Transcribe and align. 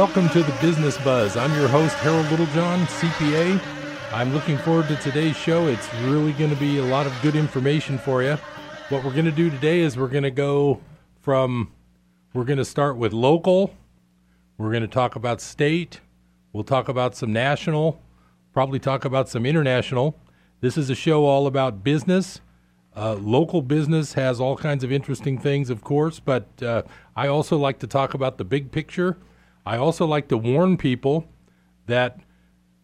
Welcome 0.00 0.30
to 0.30 0.42
the 0.42 0.58
Business 0.62 0.96
Buzz. 0.96 1.36
I'm 1.36 1.52
your 1.52 1.68
host, 1.68 1.94
Harold 1.96 2.24
Littlejohn, 2.30 2.86
CPA. 2.86 3.60
I'm 4.14 4.32
looking 4.32 4.56
forward 4.56 4.88
to 4.88 4.96
today's 4.96 5.36
show. 5.36 5.66
It's 5.66 5.92
really 5.96 6.32
going 6.32 6.48
to 6.48 6.56
be 6.56 6.78
a 6.78 6.82
lot 6.82 7.06
of 7.06 7.12
good 7.20 7.36
information 7.36 7.98
for 7.98 8.22
you. 8.22 8.36
What 8.88 9.04
we're 9.04 9.12
going 9.12 9.26
to 9.26 9.30
do 9.30 9.50
today 9.50 9.80
is 9.80 9.98
we're 9.98 10.08
going 10.08 10.22
to 10.22 10.30
go 10.30 10.80
from, 11.20 11.70
we're 12.32 12.44
going 12.44 12.56
to 12.56 12.64
start 12.64 12.96
with 12.96 13.12
local, 13.12 13.74
we're 14.56 14.70
going 14.70 14.80
to 14.80 14.88
talk 14.88 15.16
about 15.16 15.42
state, 15.42 16.00
we'll 16.54 16.64
talk 16.64 16.88
about 16.88 17.14
some 17.14 17.34
national, 17.34 18.00
probably 18.54 18.78
talk 18.78 19.04
about 19.04 19.28
some 19.28 19.44
international. 19.44 20.18
This 20.62 20.78
is 20.78 20.88
a 20.88 20.94
show 20.94 21.26
all 21.26 21.46
about 21.46 21.84
business. 21.84 22.40
Uh, 22.96 23.16
local 23.16 23.60
business 23.60 24.14
has 24.14 24.40
all 24.40 24.56
kinds 24.56 24.82
of 24.82 24.90
interesting 24.90 25.36
things, 25.36 25.68
of 25.68 25.84
course, 25.84 26.20
but 26.20 26.62
uh, 26.62 26.84
I 27.14 27.26
also 27.26 27.58
like 27.58 27.78
to 27.80 27.86
talk 27.86 28.14
about 28.14 28.38
the 28.38 28.46
big 28.46 28.72
picture 28.72 29.18
I 29.64 29.76
also 29.76 30.06
like 30.06 30.28
to 30.28 30.36
warn 30.36 30.76
people 30.76 31.26
that 31.86 32.20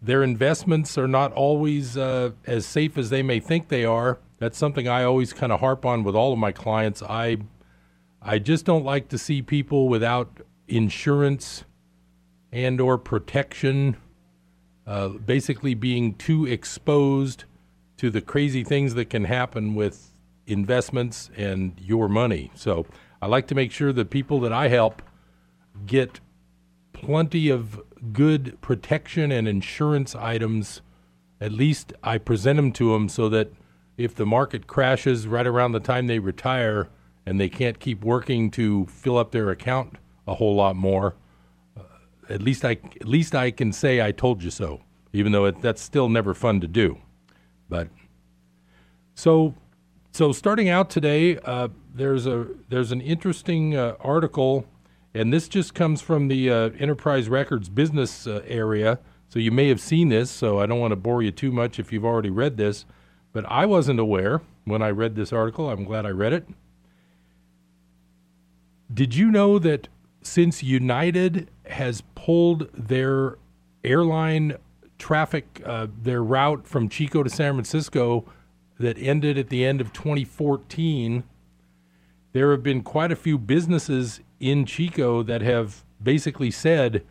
their 0.02 0.22
investments 0.22 0.96
are 0.98 1.08
not 1.08 1.32
always 1.32 1.96
uh, 1.96 2.30
as 2.46 2.66
safe 2.66 2.98
as 2.98 3.10
they 3.10 3.22
may 3.22 3.40
think 3.40 3.68
they 3.68 3.84
are. 3.84 4.18
That's 4.38 4.58
something 4.58 4.86
I 4.86 5.04
always 5.04 5.32
kind 5.32 5.52
of 5.52 5.60
harp 5.60 5.86
on 5.86 6.04
with 6.04 6.14
all 6.14 6.32
of 6.32 6.38
my 6.38 6.52
clients. 6.52 7.02
I 7.02 7.38
I 8.20 8.38
just 8.38 8.64
don't 8.64 8.84
like 8.84 9.08
to 9.08 9.18
see 9.18 9.40
people 9.40 9.88
without 9.88 10.40
insurance 10.66 11.64
and 12.52 12.80
or 12.80 12.98
protection 12.98 13.96
uh, 14.86 15.08
basically 15.08 15.74
being 15.74 16.14
too 16.14 16.46
exposed 16.46 17.45
to 17.96 18.10
the 18.10 18.20
crazy 18.20 18.64
things 18.64 18.95
that 18.95 19.10
can 19.10 19.24
happen 19.24 19.74
with 19.74 20.12
investments 20.46 21.30
and 21.36 21.74
your 21.80 22.08
money. 22.08 22.51
So 22.54 22.86
I 23.20 23.26
like 23.26 23.46
to 23.48 23.54
make 23.54 23.73
sure 23.73 23.92
that 23.92 24.10
people 24.10 24.40
that 24.40 24.52
I 24.52 24.68
help 24.68 25.02
get 25.86 26.20
plenty 27.07 27.49
of 27.49 27.80
good 28.12 28.60
protection 28.60 29.30
and 29.30 29.46
insurance 29.46 30.16
items. 30.16 30.82
At 31.40 31.52
least 31.52 31.93
I 32.02 32.18
present 32.18 32.57
them 32.57 32.73
to 32.73 32.93
them 32.93 33.09
so 33.09 33.29
that 33.29 33.52
if 33.96 34.13
the 34.16 34.26
market 34.26 34.66
crashes 34.66 35.29
right 35.29 35.46
around 35.46 35.71
the 35.71 35.79
time 35.79 36.09
they 36.09 36.18
retire 36.18 36.88
and 37.24 37.38
they 37.38 37.48
can't 37.48 37.79
keep 37.79 38.02
working 38.02 38.51
to 38.52 38.87
fill 38.87 39.18
up 39.18 39.30
their 39.30 39.51
account 39.51 39.98
a 40.26 40.35
whole 40.35 40.57
lot 40.57 40.74
more, 40.74 41.15
uh, 41.76 41.82
at 42.29 42.43
least 42.43 42.65
I 42.65 42.73
at 42.73 43.07
least 43.07 43.37
I 43.37 43.52
can 43.52 43.73
say 43.73 44.02
I 44.02 44.10
told 44.10 44.43
you 44.43 44.51
so. 44.51 44.80
Even 45.13 45.30
though 45.30 45.45
it, 45.45 45.63
that's 45.63 45.80
still 45.80 46.09
never 46.09 46.35
fun 46.35 46.60
to 46.60 46.66
do, 46.66 46.98
but 47.68 47.88
so 49.15 49.54
so 50.10 50.32
starting 50.32 50.68
out 50.68 50.91
today, 50.91 51.38
uh, 51.38 51.68
there's 51.95 52.26
a 52.26 52.48
there's 52.68 52.91
an 52.91 53.01
interesting 53.01 53.76
uh, 53.76 53.95
article 54.01 54.66
and 55.16 55.32
this 55.32 55.48
just 55.48 55.74
comes 55.74 56.02
from 56.02 56.28
the 56.28 56.50
uh, 56.50 56.70
Enterprise 56.78 57.30
Records 57.30 57.70
business 57.70 58.26
uh, 58.26 58.42
area. 58.46 58.98
So 59.30 59.38
you 59.38 59.50
may 59.50 59.68
have 59.68 59.80
seen 59.80 60.10
this, 60.10 60.30
so 60.30 60.60
I 60.60 60.66
don't 60.66 60.78
want 60.78 60.92
to 60.92 60.96
bore 60.96 61.23
you 61.23 61.30
too 61.30 61.50
much 61.50 61.78
if 61.78 61.90
you've 61.90 62.04
already 62.04 62.28
read 62.28 62.58
this. 62.58 62.84
But 63.32 63.46
I 63.50 63.64
wasn't 63.64 63.98
aware 63.98 64.42
when 64.66 64.82
I 64.82 64.91
read 64.91 65.16
this 65.16 65.32
article. 65.32 65.70
I'm 65.70 65.84
glad 65.84 66.04
I 66.04 66.10
read 66.10 66.34
it. 66.34 66.47
Did 68.92 69.14
you 69.14 69.31
know 69.31 69.58
that 69.58 69.88
since 70.22 70.62
United 70.62 71.50
has 71.64 72.03
pulled 72.14 72.69
their 72.75 73.38
airline 73.84 74.56
traffic, 74.98 75.62
uh, 75.64 75.86
their 76.03 76.22
route 76.22 76.66
from 76.66 76.91
Chico 76.91 77.22
to 77.22 77.30
San 77.30 77.54
Francisco 77.54 78.30
that 78.78 78.98
ended 78.98 79.38
at 79.38 79.48
the 79.48 79.64
end 79.64 79.80
of 79.80 79.94
2014, 79.94 81.24
there 82.32 82.50
have 82.50 82.62
been 82.62 82.82
quite 82.82 83.10
a 83.10 83.16
few 83.16 83.38
businesses 83.38 84.20
in 84.41 84.66
Chico 84.66 85.22
that 85.22 85.41
have 85.41 85.84
basically 86.02 86.50
said 86.50 87.04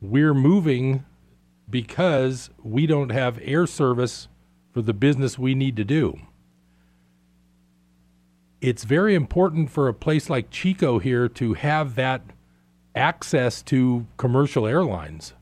we're 0.00 0.34
moving 0.34 1.04
because 1.68 2.50
we 2.62 2.86
don't 2.86 3.10
have 3.10 3.38
air 3.42 3.66
service 3.66 4.28
for 4.72 4.82
the 4.82 4.92
business 4.92 5.38
we 5.38 5.54
need 5.54 5.76
to 5.76 5.84
do. 5.84 6.18
It's 8.60 8.84
very 8.84 9.14
important 9.14 9.70
for 9.70 9.88
a 9.88 9.94
place 9.94 10.28
like 10.28 10.50
Chico 10.50 10.98
here 10.98 11.28
to 11.28 11.54
have 11.54 11.94
that 11.94 12.22
access 12.94 13.62
to 13.62 14.06
commercial 14.16 14.66
airlines. 14.66 15.34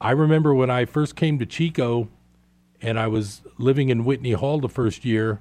I 0.00 0.12
remember 0.12 0.54
when 0.54 0.70
I 0.70 0.86
first 0.86 1.14
came 1.14 1.38
to 1.38 1.46
Chico 1.46 2.08
and 2.80 2.98
I 2.98 3.06
was 3.06 3.42
living 3.58 3.90
in 3.90 4.04
Whitney 4.04 4.32
Hall 4.32 4.60
the 4.60 4.68
first 4.68 5.04
year, 5.04 5.40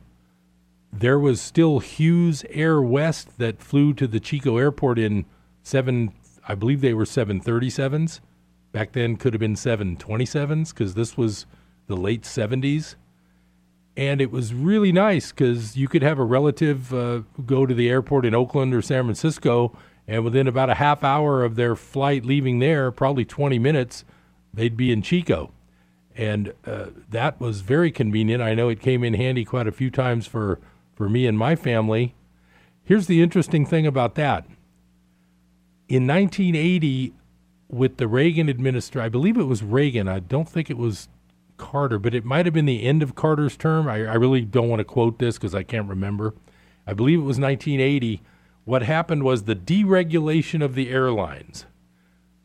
there 0.92 1.20
was 1.20 1.40
still 1.42 1.80
Hughes 1.80 2.44
Air 2.50 2.82
West 2.82 3.38
that 3.38 3.62
flew 3.62 3.94
to 3.94 4.08
the 4.08 4.20
Chico 4.20 4.58
airport 4.58 4.98
in 4.98 5.26
seven, 5.62 6.14
I 6.48 6.56
believe 6.56 6.82
they 6.82 6.94
were 6.94 7.06
737s. 7.06 8.20
Back 8.72 8.92
then 8.92 9.16
could 9.16 9.34
have 9.34 9.40
been 9.40 9.56
727s 9.56 10.70
because 10.70 10.96
this 10.96 11.18
was 11.18 11.46
the 11.88 11.96
late 11.96 12.24
70s. 12.24 12.96
And 13.98 14.22
it 14.22 14.32
was 14.32 14.54
really 14.54 14.92
nice 14.92 15.32
because 15.32 15.76
you 15.76 15.88
could 15.88 16.04
have 16.04 16.20
a 16.20 16.24
relative 16.24 16.94
uh, 16.94 17.22
go 17.46 17.66
to 17.66 17.74
the 17.74 17.90
airport 17.90 18.26
in 18.26 18.34
Oakland 18.34 18.74
or 18.74 18.82
San 18.82 19.04
Francisco, 19.04 19.76
and 20.08 20.24
within 20.24 20.48
about 20.48 20.70
a 20.70 20.76
half 20.76 21.04
hour 21.04 21.44
of 21.44 21.56
their 21.56 21.76
flight 21.76 22.26
leaving 22.26 22.60
there, 22.60 22.92
probably 22.92 23.26
20 23.26 23.60
minutes, 23.60 24.06
they'd 24.54 24.78
be 24.78 24.92
in 24.92 25.02
Chico. 25.02 25.52
And 26.16 26.54
uh, 26.66 26.88
that 27.10 27.40
was 27.40 27.62
very 27.62 27.92
convenient. 27.92 28.42
I 28.42 28.54
know 28.54 28.70
it 28.70 28.80
came 28.80 29.04
in 29.04 29.16
handy 29.16 29.44
quite 29.44 29.68
a 29.68 29.72
few 29.72 29.92
times 29.92 30.28
for 30.28 30.60
for 31.00 31.08
me 31.08 31.26
and 31.26 31.38
my 31.38 31.56
family. 31.56 32.14
Here's 32.84 33.08
the 33.08 33.22
interesting 33.24 33.66
thing 33.66 33.88
about 33.88 34.16
that. 34.16 34.46
In 35.88 36.06
1980, 36.06 37.14
with 37.70 37.96
the 37.96 38.08
Reagan 38.08 38.50
administration, 38.50 39.06
I 39.06 39.08
believe 39.08 39.38
it 39.38 39.46
was 39.46 39.64
Reagan. 39.64 40.10
I 40.10 40.20
don't 40.20 40.50
think 40.50 40.70
it 40.70 40.78
was 40.78 41.08
Carter, 41.56 42.00
but 42.00 42.14
it 42.14 42.26
might 42.26 42.46
have 42.46 42.54
been 42.54 42.66
the 42.66 42.84
end 42.84 43.02
of 43.02 43.16
Carter's 43.16 43.56
term. 43.56 43.88
I, 43.88 44.06
I 44.08 44.16
really 44.16 44.42
don't 44.42 44.68
want 44.68 44.82
to 44.82 44.84
quote 44.84 45.20
this 45.20 45.38
because 45.38 45.56
I 45.56 45.64
can't 45.64 45.88
remember. 45.88 46.34
I 46.86 46.92
believe 46.92 47.20
it 47.20 47.24
was 47.24 47.40
1980. 47.40 48.22
What 48.66 48.84
happened 48.84 49.24
was 49.24 49.44
the 49.44 49.56
deregulation 49.56 50.62
of 50.62 50.76
the 50.76 50.90
airlines. 50.90 51.66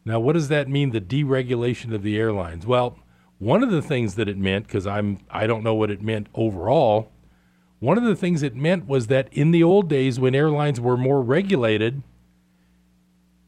Now, 0.05 0.21
what 0.21 0.35
does 0.35 0.47
that 0.47 0.69
mean? 0.69 0.91
The 0.91 1.01
deregulation 1.01 1.93
of 1.93 2.05
the 2.05 2.17
airlines. 2.17 2.69
Well, 2.69 3.01
one 3.39 3.65
of 3.65 3.73
the 3.73 3.83
things 3.83 4.15
that 4.15 4.29
it 4.29 4.39
meant, 4.39 4.69
because 4.69 4.87
I'm 4.87 5.19
I 5.29 5.49
don't 5.49 5.65
know 5.65 5.75
what 5.75 5.91
it 5.91 6.01
meant 6.01 6.29
overall, 6.37 7.11
one 7.85 7.99
of 7.99 8.05
the 8.05 8.17
things 8.17 8.43
it 8.43 8.57
meant 8.57 8.87
was 8.87 9.09
that 9.09 9.29
in 9.31 9.51
the 9.51 9.63
old 9.63 9.89
days 9.89 10.19
when 10.19 10.35
airlines 10.35 10.81
were 10.81 10.97
more 10.97 11.21
regulated, 11.21 12.03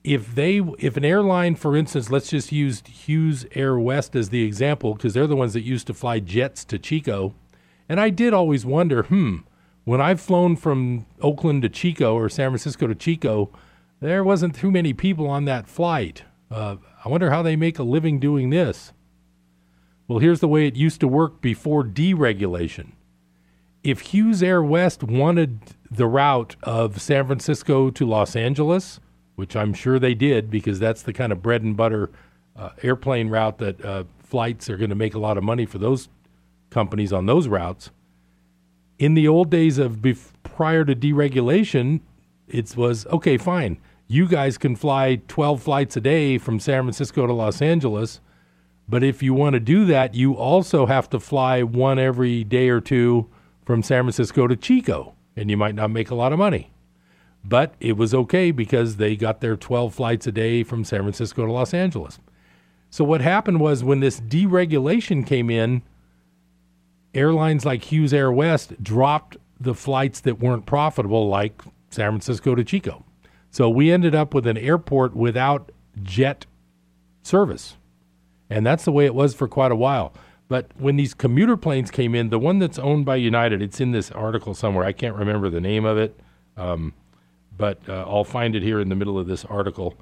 if 0.04 0.34
they 0.34 0.60
if 0.78 0.96
an 0.96 1.04
airline 1.04 1.56
for 1.56 1.74
instance 1.74 2.10
let's 2.10 2.30
just 2.30 2.52
use 2.52 2.82
Hughes 2.86 3.46
Air 3.54 3.78
West 3.78 4.14
as 4.14 4.28
the 4.28 4.44
example 4.44 4.94
because 4.94 5.14
they're 5.14 5.26
the 5.26 5.34
ones 5.34 5.54
that 5.54 5.62
used 5.62 5.86
to 5.86 5.94
fly 5.94 6.20
jets 6.20 6.64
to 6.66 6.78
Chico. 6.78 7.34
And 7.88 7.98
I 7.98 8.10
did 8.10 8.34
always 8.34 8.66
wonder 8.66 9.04
hmm 9.04 9.38
when 9.84 10.00
I've 10.00 10.20
flown 10.20 10.56
from 10.56 11.06
Oakland 11.20 11.62
to 11.62 11.68
Chico 11.68 12.14
or 12.14 12.28
San 12.28 12.50
Francisco 12.50 12.86
to 12.86 12.94
Chico 12.94 13.50
there 14.00 14.22
wasn't 14.22 14.54
too 14.54 14.70
many 14.70 14.92
people 14.92 15.26
on 15.26 15.46
that 15.46 15.66
flight. 15.66 16.24
Uh, 16.50 16.76
I 17.02 17.08
wonder 17.08 17.30
how 17.30 17.42
they 17.42 17.56
make 17.56 17.78
a 17.78 17.82
living 17.82 18.20
doing 18.20 18.50
this. 18.50 18.92
Well 20.06 20.18
here's 20.18 20.40
the 20.40 20.48
way 20.48 20.66
it 20.66 20.76
used 20.76 21.00
to 21.00 21.08
work 21.08 21.40
before 21.40 21.82
deregulation 21.82 22.92
if 23.86 24.00
Hughes 24.00 24.42
Air 24.42 24.64
West 24.64 25.04
wanted 25.04 25.60
the 25.88 26.08
route 26.08 26.56
of 26.64 27.00
San 27.00 27.24
Francisco 27.26 27.88
to 27.90 28.04
Los 28.04 28.34
Angeles, 28.34 28.98
which 29.36 29.54
I'm 29.54 29.72
sure 29.72 30.00
they 30.00 30.12
did 30.12 30.50
because 30.50 30.80
that's 30.80 31.02
the 31.02 31.12
kind 31.12 31.30
of 31.30 31.40
bread 31.40 31.62
and 31.62 31.76
butter 31.76 32.10
uh, 32.56 32.70
airplane 32.82 33.28
route 33.28 33.58
that 33.58 33.84
uh, 33.84 34.02
flights 34.18 34.68
are 34.68 34.76
going 34.76 34.90
to 34.90 34.96
make 34.96 35.14
a 35.14 35.20
lot 35.20 35.38
of 35.38 35.44
money 35.44 35.66
for 35.66 35.78
those 35.78 36.08
companies 36.68 37.12
on 37.12 37.26
those 37.26 37.46
routes. 37.46 37.92
In 38.98 39.14
the 39.14 39.28
old 39.28 39.50
days 39.50 39.78
of 39.78 39.98
bef- 39.98 40.32
prior 40.42 40.84
to 40.84 40.96
deregulation, 40.96 42.00
it 42.48 42.76
was 42.76 43.06
okay, 43.06 43.38
fine. 43.38 43.78
You 44.08 44.26
guys 44.26 44.58
can 44.58 44.74
fly 44.74 45.22
12 45.28 45.62
flights 45.62 45.96
a 45.96 46.00
day 46.00 46.38
from 46.38 46.58
San 46.58 46.82
Francisco 46.82 47.24
to 47.24 47.32
Los 47.32 47.62
Angeles. 47.62 48.20
But 48.88 49.04
if 49.04 49.22
you 49.22 49.32
want 49.32 49.54
to 49.54 49.60
do 49.60 49.84
that, 49.84 50.16
you 50.16 50.34
also 50.34 50.86
have 50.86 51.08
to 51.10 51.20
fly 51.20 51.62
one 51.62 52.00
every 52.00 52.42
day 52.42 52.68
or 52.68 52.80
two 52.80 53.30
from 53.66 53.82
San 53.82 54.04
Francisco 54.04 54.46
to 54.46 54.56
Chico, 54.56 55.14
and 55.36 55.50
you 55.50 55.56
might 55.56 55.74
not 55.74 55.90
make 55.90 56.10
a 56.10 56.14
lot 56.14 56.32
of 56.32 56.38
money. 56.38 56.70
But 57.44 57.74
it 57.80 57.96
was 57.96 58.14
okay 58.14 58.52
because 58.52 58.96
they 58.96 59.16
got 59.16 59.40
their 59.40 59.56
12 59.56 59.92
flights 59.92 60.26
a 60.26 60.32
day 60.32 60.62
from 60.62 60.84
San 60.84 61.02
Francisco 61.02 61.44
to 61.44 61.52
Los 61.52 61.74
Angeles. 61.74 62.18
So 62.90 63.04
what 63.04 63.20
happened 63.20 63.60
was 63.60 63.84
when 63.84 64.00
this 64.00 64.20
deregulation 64.20 65.26
came 65.26 65.50
in, 65.50 65.82
airlines 67.12 67.64
like 67.64 67.84
Hughes 67.84 68.14
Air 68.14 68.30
West 68.32 68.82
dropped 68.82 69.36
the 69.60 69.74
flights 69.74 70.20
that 70.20 70.38
weren't 70.38 70.64
profitable, 70.64 71.28
like 71.28 71.60
San 71.90 72.12
Francisco 72.12 72.54
to 72.54 72.64
Chico. 72.64 73.04
So 73.50 73.68
we 73.68 73.90
ended 73.90 74.14
up 74.14 74.32
with 74.32 74.46
an 74.46 74.56
airport 74.56 75.16
without 75.16 75.72
jet 76.02 76.46
service. 77.22 77.76
And 78.48 78.64
that's 78.64 78.84
the 78.84 78.92
way 78.92 79.06
it 79.06 79.14
was 79.14 79.34
for 79.34 79.48
quite 79.48 79.72
a 79.72 79.76
while. 79.76 80.12
But 80.48 80.70
when 80.78 80.96
these 80.96 81.12
commuter 81.12 81.56
planes 81.56 81.90
came 81.90 82.14
in, 82.14 82.30
the 82.30 82.38
one 82.38 82.58
that's 82.58 82.78
owned 82.78 83.04
by 83.04 83.16
United, 83.16 83.60
it's 83.62 83.80
in 83.80 83.90
this 83.90 84.10
article 84.12 84.54
somewhere. 84.54 84.84
I 84.84 84.92
can't 84.92 85.16
remember 85.16 85.50
the 85.50 85.60
name 85.60 85.84
of 85.84 85.98
it, 85.98 86.18
um, 86.56 86.94
but 87.56 87.80
uh, 87.88 88.04
I'll 88.06 88.24
find 88.24 88.54
it 88.54 88.62
here 88.62 88.80
in 88.80 88.88
the 88.88 88.94
middle 88.94 89.18
of 89.18 89.26
this 89.26 89.44
article. 89.44 89.94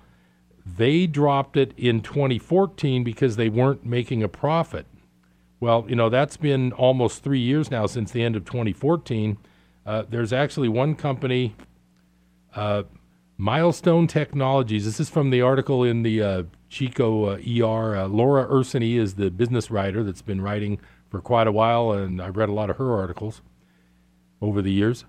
They 0.66 1.06
dropped 1.06 1.56
it 1.56 1.72
in 1.78 2.02
2014 2.02 3.04
because 3.04 3.36
they 3.36 3.48
weren't 3.48 3.86
making 3.86 4.22
a 4.22 4.28
profit. 4.28 4.86
Well, 5.60 5.86
you 5.88 5.96
know, 5.96 6.10
that's 6.10 6.36
been 6.36 6.72
almost 6.72 7.22
three 7.22 7.40
years 7.40 7.70
now 7.70 7.86
since 7.86 8.10
the 8.10 8.22
end 8.22 8.36
of 8.36 8.44
2014. 8.44 9.38
Uh, 9.86 10.04
there's 10.08 10.32
actually 10.32 10.68
one 10.68 10.94
company, 10.94 11.54
uh, 12.54 12.82
Milestone 13.36 14.06
Technologies. 14.06 14.84
This 14.84 15.00
is 15.00 15.10
from 15.10 15.30
the 15.30 15.42
article 15.42 15.82
in 15.82 16.04
the 16.04 16.22
uh, 16.22 16.42
Chico 16.68 17.30
uh, 17.30 17.38
ER. 17.38 17.96
Uh, 17.96 18.06
Laura 18.06 18.46
Urseny 18.46 18.96
is 18.96 19.14
the 19.14 19.28
business 19.28 19.72
writer 19.72 20.04
that's 20.04 20.22
been 20.22 20.40
writing 20.40 20.78
for 21.10 21.20
quite 21.20 21.48
a 21.48 21.52
while, 21.52 21.90
and 21.90 22.22
I've 22.22 22.36
read 22.36 22.48
a 22.48 22.52
lot 22.52 22.70
of 22.70 22.76
her 22.76 22.96
articles 22.96 23.42
over 24.40 24.62
the 24.62 24.70
years. 24.70 25.04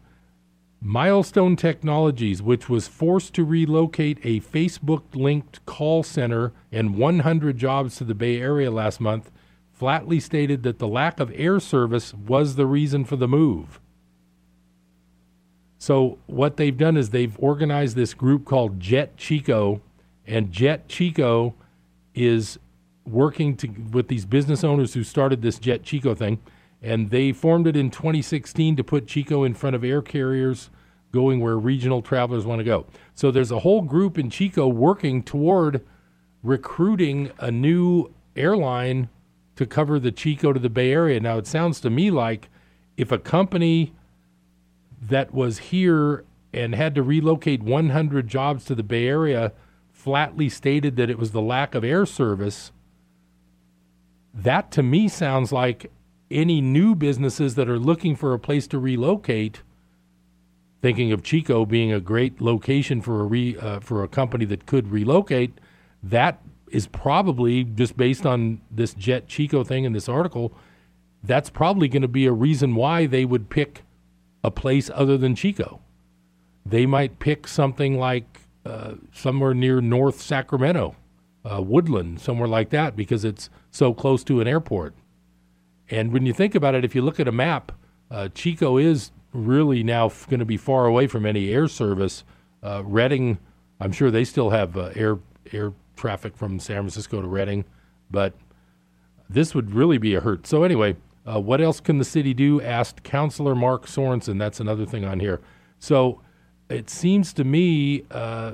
Milestone 0.81 1.56
Technologies, 1.56 2.42
which 2.42 2.68
was 2.68 2.88
forced 2.88 3.36
to 3.36 3.45
relocate 3.45 4.18
a 4.24 4.39
Facebook 4.39 5.04
linked 5.13 5.63
call 5.68 6.01
center 6.01 6.51
and 6.72 6.98
100 6.98 7.60
jobs 7.60 7.95
to 7.98 8.04
the 8.04 8.16
Bay 8.16 8.42
Area 8.42 8.72
last 8.72 9.00
month, 9.00 9.31
flatly 9.72 10.19
stated 10.19 10.63
that 10.63 10.80
the 10.80 10.88
lack 10.88 11.19
of 11.19 11.31
air 11.36 11.60
service 11.60 12.12
was 12.16 12.56
the 12.56 12.66
reason 12.66 13.06
for 13.06 13.18
the 13.18 13.27
move. 13.27 13.80
So, 15.85 16.17
what 16.25 16.57
they've 16.57 16.75
done 16.75 16.97
is 16.97 17.11
they've 17.11 17.35
organized 17.37 17.95
this 17.95 18.15
group 18.15 18.43
called 18.43 18.79
Jet 18.79 19.17
Chico, 19.17 19.83
and 20.25 20.51
Jet 20.51 20.89
Chico 20.89 21.53
is 22.15 22.57
working 23.05 23.55
to, 23.57 23.67
with 23.91 24.07
these 24.07 24.25
business 24.25 24.63
owners 24.63 24.95
who 24.95 25.03
started 25.03 25.43
this 25.43 25.59
Jet 25.59 25.83
Chico 25.83 26.15
thing 26.15 26.39
and 26.81 27.11
they 27.11 27.31
formed 27.31 27.67
it 27.67 27.75
in 27.75 27.91
2016 27.91 28.77
to 28.77 28.83
put 28.83 29.05
Chico 29.05 29.43
in 29.43 29.53
front 29.53 29.75
of 29.75 29.83
air 29.83 30.01
carriers 30.01 30.71
going 31.11 31.39
where 31.39 31.55
regional 31.55 32.01
travelers 32.01 32.47
want 32.47 32.57
to 32.61 32.63
go. 32.63 32.88
So 33.13 33.29
there's 33.29 33.51
a 33.51 33.59
whole 33.59 33.83
group 33.83 34.17
in 34.17 34.31
Chico 34.31 34.67
working 34.67 35.21
toward 35.21 35.85
recruiting 36.41 37.29
a 37.38 37.51
new 37.51 38.11
airline 38.35 39.09
to 39.55 39.67
cover 39.67 39.99
the 39.99 40.11
Chico 40.11 40.51
to 40.51 40.59
the 40.59 40.67
Bay 40.67 40.91
Area. 40.91 41.19
Now 41.19 41.38
it 41.38 41.45
sounds 41.45 41.79
to 41.81 41.91
me 41.91 42.09
like 42.09 42.49
if 42.97 43.11
a 43.11 43.19
company 43.19 43.93
that 45.09 45.33
was 45.33 45.57
here 45.57 46.23
and 46.53 46.73
had 46.73 46.95
to 46.95 47.03
relocate 47.03 47.61
100 47.61 48.27
jobs 48.27 48.65
to 48.65 48.75
the 48.75 48.83
Bay 48.83 49.07
Area 49.07 49.51
flatly 49.91 50.49
stated 50.49 50.95
that 50.95 51.09
it 51.09 51.17
was 51.17 51.31
the 51.31 51.41
lack 51.41 51.73
of 51.73 51.83
air 51.83 52.05
service, 52.05 52.71
that 54.33 54.71
to 54.71 54.83
me 54.83 55.07
sounds 55.07 55.51
like 55.51 55.91
any 56.29 56.61
new 56.61 56.95
businesses 56.95 57.55
that 57.55 57.69
are 57.69 57.79
looking 57.79 58.15
for 58.15 58.33
a 58.33 58.39
place 58.39 58.67
to 58.67 58.79
relocate, 58.79 59.61
thinking 60.81 61.11
of 61.11 61.23
Chico 61.23 61.65
being 61.65 61.91
a 61.91 61.99
great 61.99 62.41
location 62.41 63.01
for 63.01 63.21
a 63.21 63.23
re, 63.23 63.57
uh, 63.57 63.79
for 63.79 64.03
a 64.03 64.07
company 64.07 64.45
that 64.45 64.65
could 64.65 64.91
relocate, 64.91 65.59
that 66.03 66.41
is 66.69 66.87
probably 66.87 67.63
just 67.63 67.95
based 67.95 68.25
on 68.25 68.61
this 68.69 68.93
Jet 68.93 69.27
Chico 69.27 69.63
thing 69.63 69.85
in 69.85 69.93
this 69.93 70.09
article. 70.09 70.53
That's 71.23 71.49
probably 71.49 71.87
going 71.87 72.01
to 72.01 72.07
be 72.07 72.25
a 72.25 72.33
reason 72.33 72.75
why 72.75 73.05
they 73.05 73.25
would 73.25 73.49
pick 73.49 73.84
a 74.45 74.51
place 74.51 74.92
other 74.94 75.18
than 75.18 75.33
Chico. 75.33 75.81
They 76.63 76.86
might 76.86 77.18
pick 77.18 77.47
something 77.47 77.97
like 77.97 78.42
uh, 78.63 78.94
somewhere 79.12 79.56
near 79.56 79.81
North 79.81 80.21
Sacramento, 80.21 80.95
uh, 81.44 81.63
Woodland, 81.63 82.21
somewhere 82.21 82.47
like 82.47 82.69
that, 82.69 82.95
because 82.95 83.25
it's 83.25 83.50
so 83.71 83.92
close 83.92 84.24
to 84.25 84.42
an 84.42 84.47
airport. 84.47 84.94
And 85.89 86.13
when 86.13 86.27
you 86.27 86.33
think 86.33 86.53
about 86.53 86.75
it, 86.75 86.86
if 86.86 86.94
you 86.94 87.01
look 87.01 87.19
at 87.19 87.27
a 87.27 87.31
map, 87.31 87.71
uh, 88.12 88.30
Chico 88.30 88.77
is 88.77 89.12
really 89.33 89.83
now 89.83 90.06
f- 90.06 90.27
going 90.30 90.39
to 90.39 90.45
be 90.45 90.57
far 90.57 90.86
away 90.86 91.07
from 91.07 91.25
any 91.25 91.50
air 91.50 91.68
service. 91.68 92.24
Uh, 92.62 92.83
Redding, 92.86 93.39
I'm 93.80 93.91
sure 93.91 94.12
they 94.12 94.25
still 94.25 94.51
have 94.51 94.77
uh, 94.77 94.91
air 94.95 95.18
air 95.51 95.74
traffic 95.95 96.38
from 96.38 96.59
San 96.59 96.77
Francisco 96.77 97.21
to 97.21 97.27
Redding, 97.27 97.65
but 98.12 98.33
this 99.27 99.56
would 99.56 99.71
really 99.71 99.98
be 99.98 100.13
a 100.13 100.21
hurt. 100.21 100.45
So 100.45 100.63
anyway, 100.63 100.98
uh, 101.25 101.39
what 101.39 101.60
else 101.60 101.80
can 101.80 101.98
the 101.98 102.06
city 102.06 102.33
do? 102.33 102.62
Asked 102.62 103.04
Councilor 103.04 103.56
Mark 103.56 103.88
Sorensen. 103.88 104.38
That's 104.38 104.60
another 104.60 104.86
thing 104.86 105.06
on 105.06 105.19
here. 105.19 105.42
So 105.80 106.22
it 106.69 106.89
seems 106.89 107.33
to 107.33 107.44
me 107.44 108.04
uh, 108.12 108.54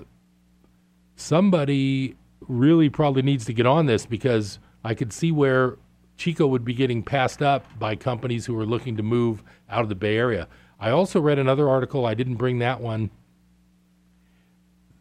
somebody 1.16 2.16
really 2.48 2.90
probably 2.90 3.22
needs 3.22 3.46
to 3.46 3.54
get 3.54 3.66
on 3.66 3.86
this 3.86 4.06
because 4.06 4.60
I 4.84 4.96
could 4.96 5.14
see 5.14 5.32
where 5.32 5.78
Chico 6.18 6.48
would 6.48 6.64
be 6.64 6.74
getting 6.74 7.04
passed 7.04 7.42
up 7.42 7.66
by 7.80 7.96
companies 7.96 8.46
who 8.46 8.58
are 8.60 8.66
looking 8.66 8.96
to 8.98 9.04
move 9.04 9.44
out 9.70 9.84
of 9.84 9.90
the 9.90 9.96
Bay 9.96 10.18
Area. 10.18 10.48
I 10.80 10.92
also 10.92 11.20
read 11.20 11.40
another 11.40 11.70
article, 11.70 12.06
I 12.06 12.14
didn't 12.14 12.36
bring 12.36 12.60
that 12.60 12.82
one. 12.82 13.12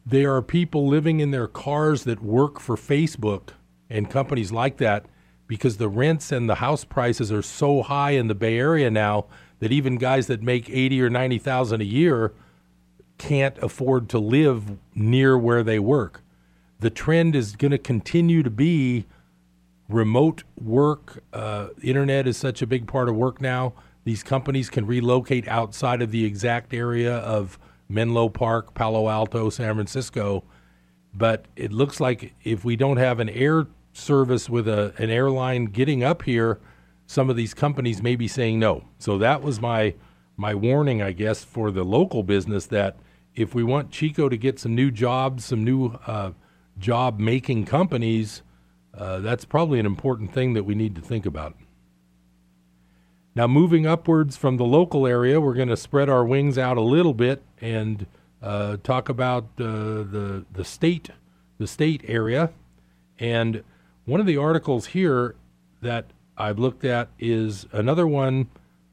There 0.05 0.35
are 0.35 0.43
people 0.43 0.89
living 0.89 1.21
in 1.21 1.31
their 1.31 1.47
cars 1.47 2.05
that 2.05 2.23
work 2.23 2.59
for 2.59 2.77
Facebook 2.77 3.51
and 3.89 4.11
companies 4.11 4.51
like 4.51 4.79
that 4.79 5.07
because 5.51 5.79
the 5.79 5.89
rents 5.89 6.31
and 6.31 6.49
the 6.49 6.55
house 6.55 6.85
prices 6.85 7.33
are 7.33 7.43
so 7.43 7.83
high 7.83 8.13
in 8.13 8.29
the 8.29 8.37
Bay 8.37 8.57
Area 8.57 8.89
now 8.89 9.27
that 9.59 9.73
even 9.73 9.97
guys 9.97 10.29
that 10.29 10.41
make 10.41 10.71
80 10.71 11.03
or 11.03 11.11
90,000 11.11 11.81
a 11.81 11.85
year 11.85 12.33
can't 13.19 13.59
afford 13.59 14.09
to 14.11 14.21
live 14.21 14.79
near 14.95 15.37
where 15.37 15.65
they 15.65 15.81
work. 15.81 16.23
The 16.79 16.89
trend 16.89 17.35
is 17.35 17.57
going 17.57 17.73
to 17.73 17.79
continue 17.79 18.45
to 18.45 18.51
be 18.51 19.07
remote 19.89 20.45
work, 20.57 21.25
uh, 21.33 21.71
internet 21.83 22.29
is 22.29 22.37
such 22.37 22.63
a 22.63 22.67
big 22.67 22.87
part 22.87 23.09
of 23.09 23.17
work 23.17 23.41
now. 23.41 23.73
These 24.05 24.23
companies 24.23 24.71
can 24.71 24.87
relocate 24.87 25.49
outside 25.49 26.01
of 26.01 26.13
the 26.13 26.25
exact 26.25 26.73
area 26.73 27.17
of 27.17 27.59
Menlo 27.89 28.29
Park, 28.29 28.73
Palo 28.75 29.09
Alto, 29.09 29.51
San 29.51 29.75
Francisco. 29.75 30.45
But 31.13 31.47
it 31.57 31.73
looks 31.73 31.99
like 31.99 32.35
if 32.45 32.65
we 32.65 32.77
don't 32.77 32.99
have 32.99 33.19
an 33.19 33.29
air 33.29 33.67
service 33.93 34.49
with 34.49 34.69
a, 34.69 34.95
an 34.99 35.11
airline 35.11 35.67
getting 35.67 36.03
up 36.03 36.23
here, 36.23 36.61
some 37.07 37.29
of 37.29 37.37
these 37.37 37.55
companies 37.55 38.03
may 38.03 38.17
be 38.17 38.29
saying 38.29 38.59
no. 38.59 38.85
So 38.99 39.19
that 39.19 39.43
was 39.43 39.61
my 39.61 39.95
my 40.37 40.55
warning, 40.55 41.03
I 41.03 41.13
guess, 41.13 41.45
for 41.45 41.71
the 41.71 41.85
local 41.85 42.23
business 42.23 42.67
that 42.67 42.97
if 43.35 43.55
we 43.55 43.63
want 43.63 43.91
Chico 43.91 44.29
to 44.29 44.37
get 44.39 44.59
some 44.59 44.75
new 44.75 44.91
jobs, 44.91 45.45
some 45.45 45.63
new 45.63 45.99
uh, 46.07 46.33
job 46.79 47.19
making 47.19 47.67
companies, 47.67 48.43
uh, 48.95 49.19
that's 49.19 49.45
probably 49.45 49.79
an 49.79 49.87
important 49.87 50.33
thing 50.33 50.55
that 50.55 50.65
we 50.65 50.75
need 50.75 50.95
to 50.95 51.03
think 51.03 51.27
about. 51.27 51.57
Now, 53.35 53.47
moving 53.47 53.87
upwards 53.87 54.37
from 54.37 54.57
the 54.57 54.65
local 54.65 55.07
area, 55.07 55.41
we're 55.41 55.55
going 55.55 55.69
to 55.69 55.77
spread 55.77 56.09
our 56.09 56.25
wings 56.25 56.59
out 56.59 56.77
a 56.77 56.83
little 56.83 57.15
bit 57.15 57.43
and 57.61 58.07
uh, 58.43 58.79
talk 58.83 59.09
about 59.09 59.45
uh, 59.59 59.65
the 59.65 60.45
the 60.53 60.65
state 60.65 61.11
the 61.59 61.67
state 61.67 62.03
area. 62.07 62.51
And 63.19 63.63
one 64.05 64.21
of 64.21 64.27
the 64.27 64.37
articles 64.37 64.87
here 64.87 65.37
that 65.83 66.07
I've 66.37 66.59
looked 66.59 66.85
at 66.85 67.09
is 67.19 67.67
another 67.73 68.07
one 68.07 68.49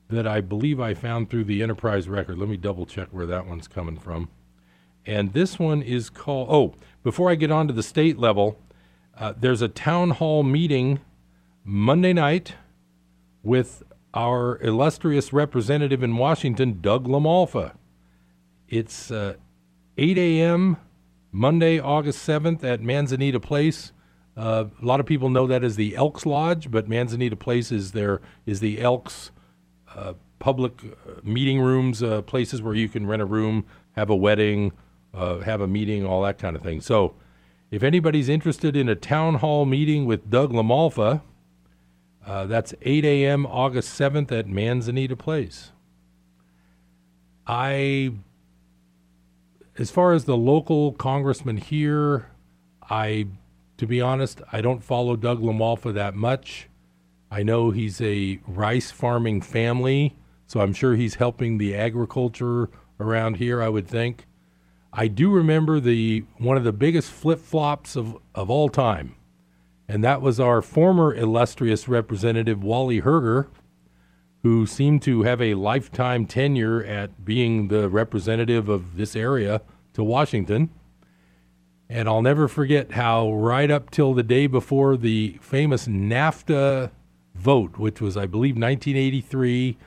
that 0.10 0.28
I 0.28 0.42
believe 0.42 0.80
I 0.80 0.94
found 0.94 1.30
through 1.30 1.46
the 1.46 1.62
Enterprise 1.62 2.08
record. 2.08 2.38
Let 2.38 2.50
me 2.50 2.58
double 2.58 2.86
check 2.86 3.10
where 3.12 3.26
that 3.26 3.46
one's 3.46 3.68
coming 3.68 3.98
from. 3.98 4.30
And 5.06 5.34
this 5.34 5.58
one 5.58 5.82
is 5.82 6.10
called. 6.10 6.48
Oh, 6.50 6.76
before 7.04 7.30
I 7.30 7.36
get 7.36 7.52
on 7.52 7.68
to 7.68 7.74
the 7.74 7.84
state 7.84 8.18
level, 8.18 8.60
uh, 9.18 9.34
there's 9.38 9.62
a 9.62 9.68
town 9.68 10.12
hall 10.12 10.44
meeting 10.44 11.00
Monday 11.64 12.14
night 12.14 12.54
with 13.44 13.84
our 14.14 14.60
illustrious 14.62 15.32
representative 15.32 16.04
in 16.04 16.18
Washington, 16.18 16.80
Doug 16.82 17.08
LaMalfa. 17.08 17.74
It's 18.68 19.12
uh, 19.12 19.36
8 19.98 20.18
a.m. 20.18 20.78
Monday, 21.32 21.80
August 21.80 22.28
7th 22.28 22.64
at 22.64 22.82
Manzanita 22.82 23.40
Place. 23.40 23.94
Uh, 24.38 24.66
a 24.82 24.86
lot 24.86 25.00
of 25.00 25.06
people 25.08 25.30
know 25.30 25.48
that 25.48 25.64
as 25.64 25.76
the 25.78 25.96
Elks 25.96 26.26
Lodge, 26.26 26.70
but 26.70 26.88
Manzanita 26.88 27.36
Place 27.36 27.72
is 27.72 27.94
there 27.94 28.22
is 28.46 28.60
the 28.60 28.80
Elks 28.80 29.32
uh, 29.96 30.14
public 30.38 30.74
uh, 30.84 31.20
meeting 31.24 31.60
rooms, 31.60 32.04
uh, 32.04 32.22
places 32.22 32.62
where 32.62 32.76
you 32.76 32.88
can 32.88 33.08
rent 33.08 33.22
a 33.22 33.26
room, 33.26 33.66
have 33.94 34.12
a 34.12 34.16
wedding, 34.16 34.72
uh, 35.14 35.40
have 35.40 35.60
a 35.60 35.68
meeting, 35.68 36.06
all 36.06 36.22
that 36.22 36.38
kind 36.38 36.56
of 36.56 36.62
thing. 36.62 36.82
So 36.82 37.16
if 37.72 37.82
anybody's 37.82 38.30
interested 38.30 38.76
in 38.76 38.88
a 38.88 38.96
town 38.96 39.36
hall 39.36 39.66
meeting 39.66 40.06
with 40.06 40.30
Doug 40.30 40.52
LaMalfa, 40.52 41.22
uh, 42.26 42.46
that's 42.46 42.76
8 42.82 43.06
a.m. 43.06 43.46
August 43.48 44.00
7th 44.00 44.32
at 44.32 44.48
Manzanita 44.48 45.16
Place. 45.16 45.72
I, 47.48 48.12
as 49.78 49.90
far 49.90 50.14
as 50.14 50.26
the 50.26 50.38
local 50.38 50.92
congressman 50.92 51.58
here, 51.58 52.30
I, 52.90 53.28
to 53.78 53.88
be 53.88 54.02
honest, 54.02 54.42
I 54.52 54.62
don't 54.62 54.84
follow 54.84 55.16
Doug 55.16 55.42
LaMalfa 55.42 55.94
that 55.94 56.16
much. 56.16 56.68
I 57.30 57.44
know 57.44 57.72
he's 57.72 58.02
a 58.02 58.40
rice 58.48 58.92
farming 58.92 59.42
family, 59.42 60.16
so 60.46 60.62
I'm 60.62 60.74
sure 60.74 60.96
he's 60.96 61.16
helping 61.16 61.58
the 61.58 61.76
agriculture 61.76 62.70
around 63.00 63.36
here, 63.36 63.62
I 63.62 63.70
would 63.70 63.88
think. 63.88 64.26
I 64.94 65.08
do 65.08 65.30
remember 65.30 65.80
the 65.80 66.24
one 66.38 66.58
of 66.58 66.64
the 66.64 66.72
biggest 66.72 67.12
flip 67.12 67.40
flops 67.40 67.96
of, 67.96 68.18
of 68.34 68.50
all 68.50 68.70
time, 68.70 69.16
and 69.88 70.04
that 70.04 70.22
was 70.22 70.40
our 70.40 70.62
former 70.62 71.14
illustrious 71.14 71.88
representative 71.88 72.64
Wally 72.64 73.02
Herger, 73.02 73.48
who 74.42 74.66
seemed 74.66 75.02
to 75.04 75.24
have 75.24 75.42
a 75.42 75.56
lifetime 75.56 76.26
tenure 76.26 76.84
at 76.84 77.26
being 77.26 77.68
the 77.68 77.90
representative 77.90 78.70
of 78.70 78.96
this 78.96 79.16
area 79.16 79.62
to 79.94 80.04
Washington. 80.04 80.70
And 81.90 82.10
I'll 82.10 82.22
never 82.22 82.48
forget 82.48 82.92
how, 82.92 83.32
right 83.32 83.72
up 83.72 83.92
till 83.92 84.14
the 84.14 84.24
day 84.24 84.48
before 84.48 84.98
the 84.98 85.38
famous 85.42 85.88
NAFTA 85.88 86.92
vote, 87.34 87.78
which 87.78 88.02
was, 88.02 88.18
I 88.18 88.26
believe, 88.26 88.56
1983, 88.56 89.78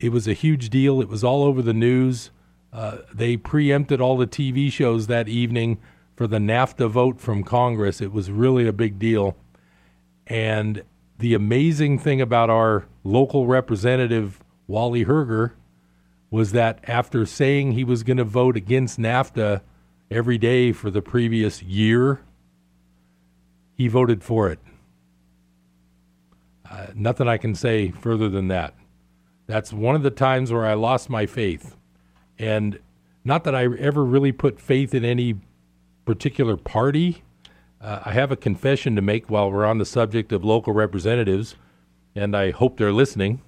it 0.00 0.10
was 0.10 0.28
a 0.28 0.34
huge 0.34 0.68
deal. 0.68 1.00
It 1.00 1.08
was 1.08 1.24
all 1.24 1.42
over 1.44 1.62
the 1.62 1.72
news. 1.72 2.30
Uh, 2.72 2.98
they 3.14 3.36
preempted 3.36 4.00
all 4.00 4.16
the 4.16 4.26
TV 4.26 4.70
shows 4.70 5.06
that 5.06 5.28
evening 5.28 5.78
for 6.16 6.26
the 6.26 6.38
NAFTA 6.38 6.90
vote 6.90 7.20
from 7.20 7.44
Congress. 7.44 8.00
It 8.00 8.12
was 8.12 8.30
really 8.30 8.66
a 8.66 8.72
big 8.72 8.98
deal. 8.98 9.36
And 10.26 10.82
the 11.18 11.34
amazing 11.34 11.98
thing 11.98 12.20
about 12.20 12.50
our 12.50 12.86
local 13.04 13.46
representative, 13.46 14.42
Wally 14.66 15.04
Herger, 15.04 15.52
was 16.30 16.52
that 16.52 16.80
after 16.88 17.24
saying 17.24 17.72
he 17.72 17.84
was 17.84 18.02
going 18.02 18.16
to 18.16 18.24
vote 18.24 18.56
against 18.56 18.98
NAFTA 18.98 19.60
every 20.12 20.38
day 20.38 20.72
for 20.72 20.90
the 20.90 21.02
previous 21.02 21.62
year, 21.62 22.20
he 23.74 23.88
voted 23.88 24.22
for 24.22 24.50
it. 24.50 24.58
Uh, 26.70 26.86
nothing 26.94 27.28
I 27.28 27.38
can 27.38 27.54
say 27.54 27.90
further 27.90 28.28
than 28.28 28.48
that. 28.48 28.74
That's 29.46 29.72
one 29.72 29.94
of 29.94 30.02
the 30.02 30.10
times 30.10 30.52
where 30.52 30.66
I 30.66 30.74
lost 30.74 31.10
my 31.10 31.26
faith. 31.26 31.76
And 32.38 32.78
not 33.24 33.44
that 33.44 33.54
I 33.54 33.64
ever 33.64 34.04
really 34.04 34.32
put 34.32 34.60
faith 34.60 34.94
in 34.94 35.04
any 35.04 35.36
particular 36.04 36.56
party. 36.56 37.22
Uh, 37.80 38.00
I 38.04 38.12
have 38.12 38.30
a 38.30 38.36
confession 38.36 38.96
to 38.96 39.02
make 39.02 39.30
while 39.30 39.50
we're 39.50 39.66
on 39.66 39.78
the 39.78 39.84
subject 39.84 40.32
of 40.32 40.44
local 40.44 40.72
representatives, 40.72 41.56
and 42.14 42.36
I 42.36 42.50
hope 42.50 42.76
they're 42.76 42.92
listening. 42.92 43.40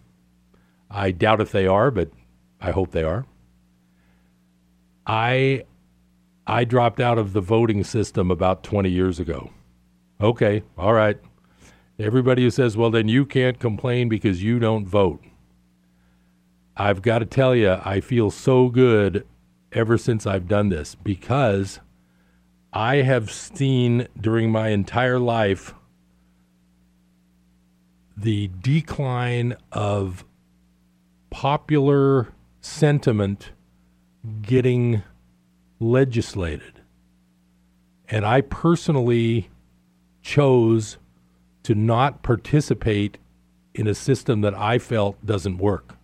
I 0.91 1.11
doubt 1.11 1.41
if 1.41 1.53
they 1.53 1.67
are, 1.67 1.91
but 1.91 2.11
I 2.61 2.71
hope 2.71 2.91
they 2.93 3.03
are. 3.03 3.27
I 5.07 5.65
I 6.47 6.65
dropped 6.65 7.01
out 7.01 7.19
of 7.19 7.33
the 7.33 7.41
voting 7.41 7.85
system 7.85 8.31
about 8.31 8.63
20 8.63 8.91
years 8.91 9.19
ago. 9.19 9.51
Okay, 10.21 10.63
all 10.77 10.93
right. 10.93 11.19
Everybody 11.99 12.43
who 12.43 12.51
says, 12.51 12.77
well, 12.77 12.91
then 12.91 13.09
you 13.09 13.25
can't 13.25 13.59
complain 13.59 14.09
because 14.09 14.43
you 14.43 14.59
don't 14.59 14.87
vote. 14.87 15.25
I've 16.77 17.03
got 17.03 17.21
to 17.21 17.27
tell 17.27 17.55
you, 17.55 17.79
I 17.85 18.01
feel 18.01 18.31
so 18.31 18.69
good 18.69 19.27
ever 19.73 19.97
since 19.97 20.27
I've 20.27 20.49
done 20.49 20.69
this 20.69 20.95
because 20.97 21.81
I 22.73 22.97
have 22.97 23.31
seen 23.31 24.09
during 24.21 24.51
my 24.51 24.69
entire 24.69 25.21
life 25.21 25.75
the 28.17 28.51
decline 28.61 29.57
of 29.73 30.25
popular 31.31 32.33
sentiment 32.61 33.51
getting 34.43 35.03
legislated. 35.85 36.81
And 38.09 38.25
I 38.25 38.41
personally 38.41 39.51
chose 40.23 40.99
to 41.65 41.75
not 41.75 42.23
participate 42.23 43.19
in 43.75 43.87
a 43.87 43.95
system 43.95 44.41
that 44.43 44.55
I 44.55 44.79
felt 44.79 45.25
doesn't 45.25 45.59
work. 45.59 45.97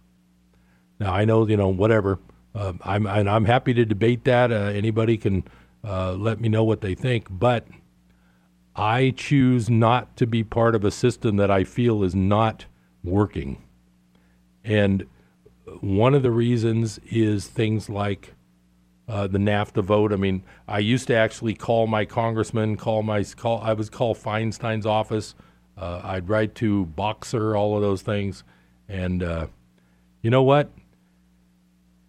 Now 0.99 1.13
I 1.13 1.25
know, 1.25 1.47
you 1.47 1.57
know, 1.57 1.69
whatever. 1.69 2.19
Uh, 2.55 2.73
I'm 2.83 3.07
and 3.07 3.31
I'm 3.31 3.45
happy 3.45 3.73
to 3.75 3.85
debate 3.85 4.25
that. 4.25 4.51
Uh, 4.51 4.57
anybody 4.75 5.17
can 5.17 5.45
uh, 5.85 6.13
let 6.13 6.41
me 6.41 6.49
know 6.49 6.65
what 6.65 6.81
they 6.81 6.95
think, 6.95 7.27
but 7.31 7.67
I 8.75 9.15
choose 9.17 9.71
not 9.71 10.17
to 10.17 10.27
be 10.27 10.43
part 10.43 10.75
of 10.75 10.85
a 10.85 10.91
system 10.91 11.37
that 11.37 11.51
I 11.51 11.65
feel 11.65 12.03
is 12.03 12.15
not 12.15 12.67
working. 13.05 13.63
And 14.65 15.07
one 15.81 16.15
of 16.15 16.23
the 16.23 16.31
reasons 16.31 16.99
is 17.11 17.47
things 17.47 17.89
like 17.89 18.35
uh, 19.11 19.26
the 19.26 19.38
NAFTA 19.38 19.83
vote. 19.83 20.12
I 20.12 20.17
mean, 20.17 20.45
I 20.69 20.79
used 20.79 21.09
to 21.09 21.14
actually 21.14 21.55
call 21.55 21.88
my 21.88 22.05
congressman, 22.05 22.76
call 22.76 23.02
my 23.02 23.25
call. 23.25 23.61
I 23.61 23.73
was 23.73 23.90
call 23.90 24.14
Feinstein's 24.14 24.87
office. 24.87 25.35
Uh, 25.76 26.00
I'd 26.05 26.29
write 26.29 26.55
to 26.57 26.87
Boxer, 26.87 27.57
all 27.57 27.75
of 27.75 27.83
those 27.83 28.02
things, 28.02 28.45
and 28.88 29.23
uh, 29.23 29.47
you 30.23 30.31
know 30.31 30.43
what? 30.43 30.71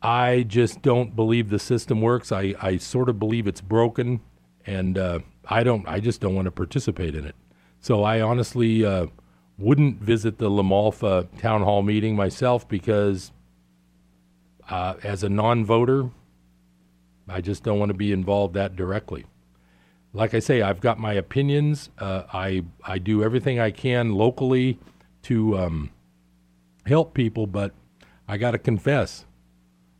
I 0.03 0.43
just 0.47 0.81
don't 0.81 1.15
believe 1.15 1.49
the 1.49 1.59
system 1.59 2.01
works. 2.01 2.31
I, 2.31 2.53
I 2.61 2.77
sort 2.77 3.09
of 3.09 3.17
believe 3.17 3.47
it's 3.47 3.61
broken, 3.61 4.21
and 4.65 4.97
uh, 4.97 5.19
I 5.45 5.63
don't. 5.63 5.87
I 5.87 5.99
just 5.99 6.21
don't 6.21 6.35
want 6.35 6.45
to 6.45 6.51
participate 6.51 7.15
in 7.15 7.25
it. 7.25 7.35
So 7.79 8.03
I 8.03 8.21
honestly 8.21 8.85
uh, 8.85 9.07
wouldn't 9.57 10.01
visit 10.01 10.37
the 10.37 10.51
LaMalfa 10.51 11.39
town 11.39 11.63
hall 11.63 11.81
meeting 11.81 12.15
myself 12.15 12.67
because, 12.67 13.31
as 14.69 15.23
a 15.23 15.29
non-voter, 15.29 16.11
I 17.27 17.41
just 17.41 17.63
don't 17.63 17.79
want 17.79 17.89
to 17.89 17.97
be 17.97 18.11
involved 18.11 18.53
that 18.55 18.75
directly. 18.75 19.25
Like 20.13 20.33
I 20.33 20.39
say, 20.39 20.61
I've 20.61 20.81
got 20.81 20.99
my 20.99 21.13
opinions. 21.13 21.89
Uh, 21.97 22.23
I 22.33 22.63
I 22.83 22.97
do 22.97 23.23
everything 23.23 23.59
I 23.59 23.71
can 23.71 24.11
locally 24.13 24.79
to 25.23 25.57
um, 25.57 25.91
help 26.85 27.13
people, 27.13 27.47
but 27.47 27.73
I 28.27 28.37
got 28.37 28.51
to 28.51 28.57
confess, 28.57 29.25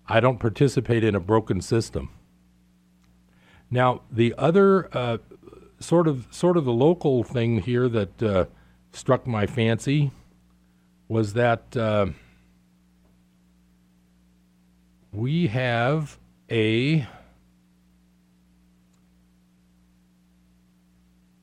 I 0.08 0.20
don't 0.20 0.40
participate 0.40 1.04
in 1.04 1.16
a 1.16 1.20
broken 1.20 1.62
system. 1.62 2.10
Now, 3.70 4.02
the 4.12 4.34
other 4.38 4.90
uh, 4.96 5.18
sort 5.80 6.08
of 6.08 6.28
sort 6.32 6.58
of 6.58 6.66
the 6.66 6.74
local 6.74 7.24
thing 7.24 7.62
here 7.62 7.88
that 7.88 8.24
uh, 8.24 8.46
struck 8.92 9.26
my 9.26 9.46
fancy 9.46 10.12
was 11.08 11.34
that 11.34 11.76
uh, 11.78 12.08
we 15.12 15.48
have 15.48 16.18
a 16.52 17.08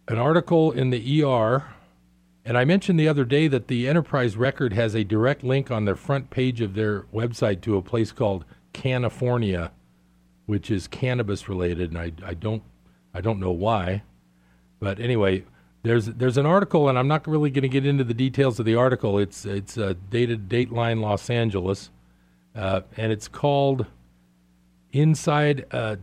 an 0.06 0.18
article 0.18 0.70
in 0.70 0.90
the 0.90 1.22
ER, 1.24 1.64
and 2.44 2.56
I 2.56 2.64
mentioned 2.64 3.00
the 3.00 3.08
other 3.08 3.24
day 3.24 3.48
that 3.48 3.68
the 3.68 3.88
Enterprise 3.88 4.36
Record 4.36 4.72
has 4.74 4.94
a 4.94 5.04
direct 5.04 5.42
link 5.42 5.70
on 5.70 5.86
their 5.86 5.96
front 5.96 6.30
page 6.30 6.60
of 6.60 6.74
their 6.74 7.02
website 7.12 7.62
to 7.62 7.76
a 7.76 7.82
place 7.82 8.12
called 8.12 8.44
Cannifornian, 8.72 9.70
which 10.46 10.70
is 10.70 10.86
cannabis 10.86 11.48
related, 11.48 11.90
and 11.90 11.98
I, 11.98 12.12
I 12.24 12.34
don't 12.34 12.62
I 13.14 13.22
don't 13.22 13.40
know 13.40 13.50
why, 13.50 14.02
but 14.78 15.00
anyway, 15.00 15.44
there's 15.84 16.06
there's 16.06 16.36
an 16.36 16.46
article, 16.46 16.88
and 16.88 16.98
I'm 16.98 17.08
not 17.08 17.26
really 17.26 17.50
going 17.50 17.62
to 17.62 17.68
get 17.68 17.86
into 17.86 18.04
the 18.04 18.14
details 18.14 18.58
of 18.58 18.66
the 18.66 18.74
article. 18.74 19.18
It's 19.18 19.46
it's 19.46 19.78
uh, 19.78 19.94
dated 20.10 20.50
Dateline 20.50 21.00
Los 21.00 21.30
Angeles, 21.30 21.90
uh, 22.54 22.82
and 22.98 23.10
it's 23.10 23.26
called 23.26 23.86
inside 24.92 25.66
a 25.70 25.98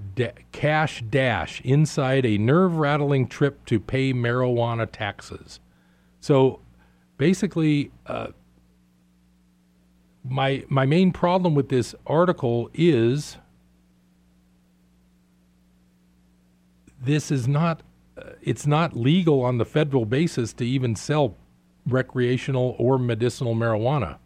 cash 0.52 1.04
dash 1.10 1.62
inside 1.62 2.26
a 2.26 2.38
nerve 2.38 2.78
rattling 2.78 3.28
trip 3.28 3.66
to 3.66 3.80
pay 3.80 4.14
marijuana 4.14 4.88
taxes. 4.92 5.60
So 6.20 6.60
basically, 7.18 7.92
uh, 8.06 8.28
my 10.24 10.64
my 10.70 10.86
main 10.86 11.12
problem 11.12 11.56
with 11.56 11.70
this 11.70 11.96
article 12.06 12.70
is 12.74 13.38
this 17.02 17.32
is 17.32 17.48
not 17.48 17.82
uh, 18.18 18.32
it's 18.42 18.66
not 18.66 18.96
legal 18.96 19.42
on 19.42 19.58
the 19.58 19.66
federal 19.66 20.06
basis 20.06 20.54
to 20.54 20.66
even 20.66 20.96
sell 20.96 21.36
recreational 21.88 22.76
or 22.80 22.98
medicinal 22.98 23.56
marijuana. 23.56 24.18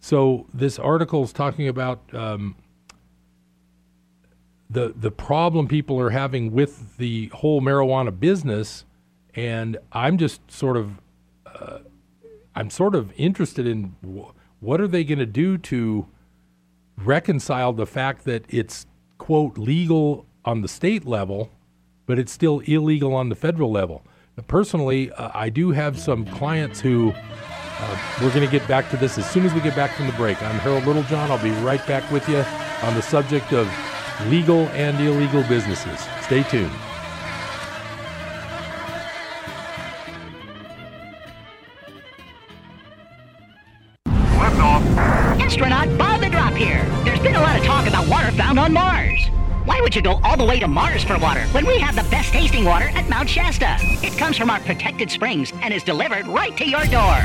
So 0.00 0.46
this 0.52 0.78
article 0.78 1.24
is 1.24 1.32
talking 1.32 1.68
about 1.68 2.02
um, 2.12 2.56
the 4.74 4.92
the 4.94 5.10
problem 5.10 5.66
people 5.68 5.98
are 6.00 6.10
having 6.10 6.52
with 6.52 6.96
the 6.98 7.28
whole 7.28 7.62
marijuana 7.62 8.18
business, 8.18 8.84
and 9.34 9.78
I'm 9.92 10.18
just 10.18 10.40
sort 10.50 10.76
of 10.76 11.00
uh, 11.46 11.78
I'm 12.54 12.70
sort 12.70 12.94
of 12.94 13.12
interested 13.16 13.66
in 13.66 13.94
w- 14.02 14.32
what 14.60 14.80
are 14.80 14.88
they 14.88 15.04
going 15.04 15.20
to 15.20 15.26
do 15.26 15.56
to 15.58 16.06
reconcile 16.98 17.72
the 17.72 17.86
fact 17.86 18.24
that 18.24 18.44
it's 18.48 18.86
quote 19.18 19.56
legal 19.56 20.26
on 20.44 20.60
the 20.60 20.68
state 20.68 21.06
level, 21.06 21.50
but 22.06 22.18
it's 22.18 22.32
still 22.32 22.58
illegal 22.60 23.14
on 23.14 23.28
the 23.28 23.36
federal 23.36 23.70
level. 23.70 24.02
personally, 24.48 25.12
uh, 25.12 25.30
I 25.32 25.48
do 25.48 25.70
have 25.70 25.98
some 25.98 26.26
clients 26.26 26.80
who. 26.80 27.14
Uh, 27.76 27.98
we're 28.22 28.32
going 28.32 28.46
to 28.46 28.50
get 28.50 28.66
back 28.68 28.88
to 28.88 28.96
this 28.96 29.18
as 29.18 29.28
soon 29.28 29.44
as 29.44 29.52
we 29.52 29.60
get 29.60 29.74
back 29.74 29.96
from 29.96 30.06
the 30.06 30.12
break. 30.12 30.40
I'm 30.40 30.60
Harold 30.60 30.86
Littlejohn. 30.86 31.28
I'll 31.28 31.42
be 31.42 31.50
right 31.64 31.84
back 31.88 32.08
with 32.12 32.26
you 32.28 32.38
on 32.82 32.94
the 32.94 33.02
subject 33.02 33.52
of 33.52 33.68
legal 34.28 34.68
and 34.68 34.98
illegal 35.00 35.42
businesses. 35.44 36.00
Stay 36.22 36.42
tuned. 36.44 36.72
Astronaut 45.40 45.98
Bob 45.98 46.20
the 46.20 46.30
Drop 46.30 46.54
here. 46.54 46.84
There's 47.04 47.20
been 47.20 47.34
a 47.34 47.40
lot 47.40 47.58
of 47.58 47.64
talk 47.64 47.86
about 47.86 48.08
water 48.08 48.30
found 48.32 48.58
on 48.58 48.72
Mars. 48.72 49.30
Why 49.64 49.80
would 49.80 49.96
you 49.96 50.02
go 50.02 50.20
all 50.22 50.36
the 50.36 50.44
way 50.44 50.60
to 50.60 50.68
Mars 50.68 51.04
for 51.04 51.18
water 51.18 51.40
when 51.52 51.64
we 51.66 51.78
have 51.78 51.96
the 51.96 52.02
best 52.10 52.32
tasting 52.32 52.66
water 52.66 52.88
at 52.90 53.08
Mount 53.08 53.30
Shasta? 53.30 53.76
It 54.04 54.16
comes 54.18 54.36
from 54.36 54.50
our 54.50 54.60
protected 54.60 55.10
springs 55.10 55.54
and 55.62 55.72
is 55.72 55.82
delivered 55.82 56.26
right 56.26 56.54
to 56.58 56.68
your 56.68 56.84
door. 56.84 57.24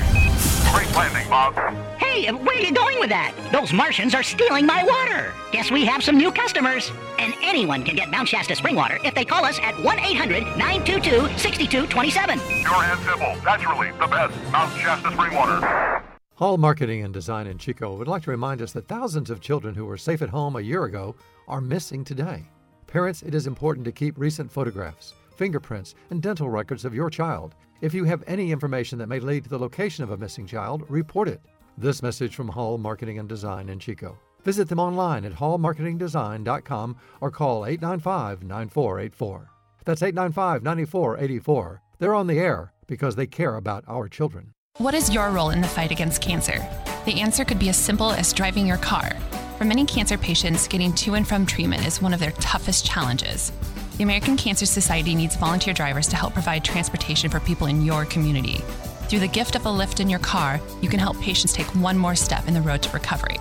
Great 0.72 0.90
landing, 0.96 1.30
Bob. 1.30 1.56
Hey, 1.98 2.28
uh, 2.28 2.38
where 2.38 2.56
are 2.56 2.62
you 2.62 2.72
going 2.72 2.98
with 3.00 3.10
that? 3.10 3.34
Those 3.52 3.74
Martians 3.74 4.16
are 4.16 4.24
stealing 4.24 4.66
my 4.66 4.86
water. 4.86 5.34
Guess 5.52 5.70
we 5.70 5.84
have 5.86 6.02
some 6.02 6.16
new 6.16 6.32
customers. 6.32 6.92
And 7.18 7.34
anyone 7.42 7.84
can 7.84 7.98
get 7.98 8.10
Mount 8.10 8.30
Shasta 8.30 8.56
spring 8.56 8.76
water 8.76 9.00
if 9.04 9.14
they 9.16 9.26
call 9.26 9.44
us 9.44 9.60
at 9.60 9.78
1 9.84 10.00
800 10.00 10.44
922 10.58 11.38
6227. 11.38 12.40
Pure 12.40 12.84
and 12.84 13.00
simple. 13.02 13.36
Naturally, 13.44 13.92
the 14.00 14.08
best. 14.08 14.52
Mount 14.54 14.80
Shasta 14.80 15.12
spring 15.12 15.36
water. 15.36 16.04
Hall 16.36 16.58
Marketing 16.58 17.04
and 17.04 17.14
Design 17.14 17.48
in 17.48 17.58
Chico 17.58 17.98
would 17.98 18.08
like 18.08 18.24
to 18.24 18.32
remind 18.32 18.62
us 18.62 18.72
that 18.72 18.88
thousands 18.88 19.30
of 19.30 19.42
children 19.42 19.76
who 19.76 19.84
were 19.84 19.98
safe 19.98 20.22
at 20.22 20.30
home 20.30 20.56
a 20.56 20.62
year 20.62 20.86
ago 20.86 21.14
are 21.50 21.62
missing 21.62 22.04
today. 22.04 22.46
Parents, 22.88 23.22
it 23.24 23.36
is 23.36 23.48
important 23.48 23.86
to 23.86 23.92
keep 23.92 24.18
recent 24.18 24.52
photographs, 24.52 25.14
fingerprints, 25.36 25.96
and 26.10 26.22
dental 26.22 26.50
records 26.50 26.86
of 26.86 26.94
your 26.94 27.10
child. 27.10 27.56
If 27.82 27.94
you 27.94 28.04
have 28.06 28.24
any 28.28 28.52
information 28.52 28.98
that 29.00 29.10
may 29.10 29.20
lead 29.20 29.44
to 29.44 29.50
the 29.50 29.60
location 29.60 30.04
of 30.04 30.12
a 30.12 30.18
missing 30.18 30.48
child, 30.48 30.86
report 30.90 31.28
it. 31.28 31.42
This 31.78 32.02
message 32.02 32.36
from 32.36 32.50
Hall 32.50 32.78
Marketing 32.78 33.20
and 33.20 33.30
Design 33.30 33.70
in 33.70 33.80
Chico. 33.80 34.18
Visit 34.44 34.70
them 34.70 34.80
online 34.80 35.26
at 35.26 35.34
hallmarketingdesign.com 35.34 36.98
or 37.22 37.32
call 37.32 37.66
895 37.66 38.44
9484. 38.44 39.50
That's 39.86 40.02
895 40.02 40.64
9484. 40.64 41.82
They're 42.00 42.16
on 42.16 42.28
the 42.28 42.40
air 42.40 42.74
because 42.88 43.16
they 43.16 43.28
care 43.28 43.56
about 43.56 43.84
our 43.88 44.08
children. 44.08 44.54
What 44.78 44.94
is 44.94 45.14
your 45.14 45.30
role 45.30 45.50
in 45.50 45.62
the 45.62 45.68
fight 45.68 45.92
against 45.92 46.22
cancer? 46.22 46.58
The 47.06 47.22
answer 47.22 47.44
could 47.44 47.60
be 47.60 47.70
as 47.70 47.78
simple 47.78 48.12
as 48.12 48.32
driving 48.34 48.66
your 48.66 48.78
car. 48.78 49.12
For 49.60 49.66
many 49.66 49.84
cancer 49.84 50.18
patients, 50.18 50.70
getting 50.70 50.94
to 50.94 51.16
and 51.16 51.28
from 51.28 51.46
treatment 51.46 51.86
is 51.86 52.02
one 52.02 52.14
of 52.14 52.22
their 52.22 52.32
toughest 52.32 52.86
challenges. 52.86 53.52
The 53.98 54.06
American 54.06 54.38
Cancer 54.38 54.66
Society 54.66 55.14
needs 55.14 55.36
volunteer 55.36 55.74
drivers 55.74 56.08
to 56.08 56.16
help 56.16 56.32
provide 56.32 56.64
transportation 56.64 57.30
for 57.30 57.42
people 57.42 57.68
in 57.68 57.84
your 57.84 58.06
community. 58.06 58.64
Through 59.10 59.20
the 59.20 59.28
gift 59.28 59.58
of 59.58 59.66
a 59.66 59.70
lift 59.70 60.00
in 60.00 60.10
your 60.10 60.20
car, 60.20 60.62
you 60.82 60.88
can 60.88 60.98
help 60.98 61.20
patients 61.20 61.52
take 61.52 61.68
one 61.76 61.98
more 61.98 62.16
step 62.16 62.48
in 62.48 62.54
the 62.54 62.62
road 62.62 62.82
to 62.84 62.90
recovery. 62.92 63.40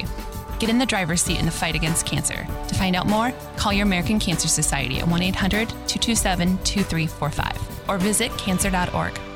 Get 0.58 0.70
in 0.70 0.78
the 0.78 0.86
driver's 0.86 1.22
seat 1.22 1.38
in 1.38 1.46
the 1.46 1.52
fight 1.52 1.76
against 1.76 2.04
cancer. 2.04 2.44
To 2.66 2.74
find 2.74 2.96
out 2.96 3.06
more, 3.06 3.32
call 3.56 3.72
your 3.72 3.86
American 3.86 4.18
Cancer 4.18 4.48
Society 4.48 4.98
at 4.98 5.06
1 5.06 5.22
800 5.22 5.68
227 5.68 6.58
2345 6.64 7.88
or 7.88 7.96
visit 7.96 8.36
cancer.org. 8.36 9.27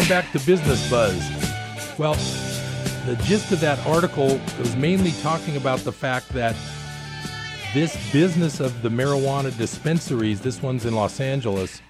Welcome 0.00 0.16
back 0.16 0.32
to 0.32 0.46
Business 0.46 0.88
Buzz. 0.88 1.18
Well, 1.98 2.14
the 3.04 3.22
gist 3.24 3.52
of 3.52 3.60
that 3.60 3.78
article 3.86 4.40
was 4.58 4.74
mainly 4.74 5.12
talking 5.20 5.58
about 5.58 5.80
the 5.80 5.92
fact 5.92 6.30
that 6.30 6.56
this 7.74 7.98
business 8.10 8.60
of 8.60 8.80
the 8.80 8.88
marijuana 8.88 9.54
dispensaries, 9.58 10.40
this 10.40 10.62
one's 10.62 10.86
in 10.86 10.94
Los 10.94 11.20
Angeles, 11.20 11.82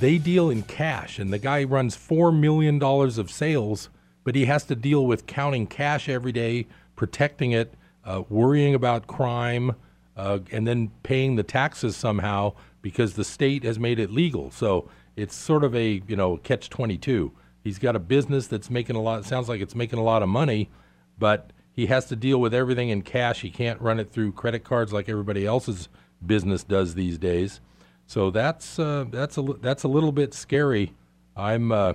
they 0.00 0.18
deal 0.18 0.50
in 0.50 0.62
cash, 0.62 1.20
and 1.20 1.32
the 1.32 1.38
guy 1.38 1.62
runs 1.62 1.96
$4 1.96 2.36
million 2.36 2.82
of 2.82 3.30
sales, 3.30 3.88
but 4.24 4.34
he 4.34 4.46
has 4.46 4.64
to 4.64 4.74
deal 4.74 5.06
with 5.06 5.28
counting 5.28 5.68
cash 5.68 6.08
every 6.08 6.32
day, 6.32 6.66
protecting 6.96 7.52
it, 7.52 7.72
uh, 8.04 8.24
worrying 8.28 8.74
about 8.74 9.06
crime, 9.06 9.76
uh, 10.16 10.40
and 10.50 10.66
then 10.66 10.90
paying 11.04 11.36
the 11.36 11.44
taxes 11.44 11.96
somehow 11.96 12.52
because 12.82 13.14
the 13.14 13.24
state 13.24 13.62
has 13.62 13.78
made 13.78 14.00
it 14.00 14.10
legal. 14.10 14.50
So 14.50 14.90
it's 15.14 15.36
sort 15.36 15.62
of 15.62 15.76
a 15.76 16.02
you 16.08 16.16
know 16.16 16.38
catch 16.38 16.68
22 16.68 17.30
he's 17.64 17.80
got 17.80 17.96
a 17.96 17.98
business 17.98 18.46
that's 18.46 18.70
making 18.70 18.94
a 18.94 19.02
lot 19.02 19.24
sounds 19.24 19.48
like 19.48 19.60
it's 19.60 19.74
making 19.74 19.98
a 19.98 20.02
lot 20.04 20.22
of 20.22 20.28
money 20.28 20.70
but 21.18 21.50
he 21.74 21.86
has 21.86 22.06
to 22.06 22.16
deal 22.16 22.40
with 22.40 22.54
everything 22.54 22.88
in 22.88 23.02
cash. 23.02 23.40
He 23.40 23.50
can't 23.50 23.80
run 23.80 23.98
it 23.98 24.12
through 24.12 24.32
credit 24.32 24.62
cards 24.62 24.92
like 24.92 25.08
everybody 25.08 25.44
else's 25.44 25.88
business 26.24 26.62
does 26.62 26.94
these 26.94 27.18
days. 27.18 27.60
So 28.06 28.30
that's 28.30 28.78
uh, 28.78 29.06
that's 29.10 29.36
a 29.38 29.42
that's 29.42 29.82
a 29.82 29.88
little 29.88 30.12
bit 30.12 30.34
scary. 30.34 30.92
I'm 31.36 31.72
uh, 31.72 31.94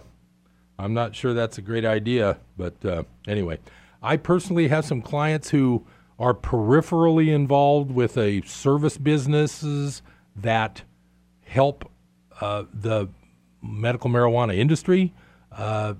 i'm 0.77 0.93
not 0.93 1.15
sure 1.15 1.33
that's 1.33 1.57
a 1.57 1.61
great 1.61 1.85
idea 1.85 2.37
but 2.57 2.83
uh, 2.83 3.03
anyway. 3.27 3.59
I 4.01 4.17
personally 4.17 4.69
have 4.69 4.85
some 4.85 5.01
clients 5.01 5.49
who 5.49 5.85
are 6.17 6.33
peripherally 6.33 7.33
involved 7.33 7.91
with 7.91 8.17
a 8.17 8.41
service 8.41 8.97
businesses 8.97 10.01
that 10.35 10.83
help 11.45 11.89
uh, 12.41 12.63
the 12.73 13.09
medical 13.61 14.09
marijuana 14.09 14.57
industry. 14.57 15.13
Uh, 15.59 15.95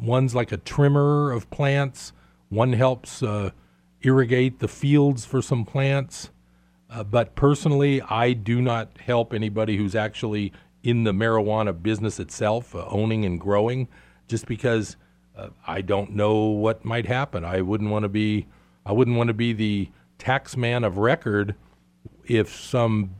one's 0.00 0.34
like 0.34 0.52
a 0.52 0.56
trimmer 0.56 1.32
of 1.32 1.50
plants. 1.50 2.12
One 2.50 2.72
helps 2.72 3.22
uh, 3.22 3.50
irrigate 4.02 4.60
the 4.60 4.68
fields 4.68 5.24
for 5.24 5.42
some 5.42 5.64
plants. 5.64 6.30
Uh, 6.88 7.02
but 7.02 7.34
personally, 7.34 8.00
I 8.02 8.32
do 8.32 8.62
not 8.62 8.96
help 9.00 9.34
anybody 9.34 9.76
who's 9.76 9.96
actually 9.96 10.52
in 10.84 11.02
the 11.02 11.12
marijuana 11.12 11.82
business 11.82 12.20
itself, 12.20 12.74
uh, 12.76 12.86
owning 12.88 13.24
and 13.24 13.40
growing, 13.40 13.88
just 14.28 14.46
because 14.46 14.96
uh, 15.36 15.48
I 15.66 15.80
don't 15.80 16.12
know 16.12 16.44
what 16.44 16.84
might 16.84 17.06
happen. 17.06 17.44
I 17.44 17.60
wouldn't 17.60 17.90
want 17.90 18.04
to 18.04 18.08
be, 18.08 18.46
I 18.86 18.92
wouldn't 18.92 19.16
want 19.16 19.28
to 19.28 19.34
be 19.34 19.52
the 19.52 19.90
tax 20.18 20.56
man 20.56 20.84
of 20.84 20.98
record 20.98 21.56
if 22.24 22.54
some 22.54 23.16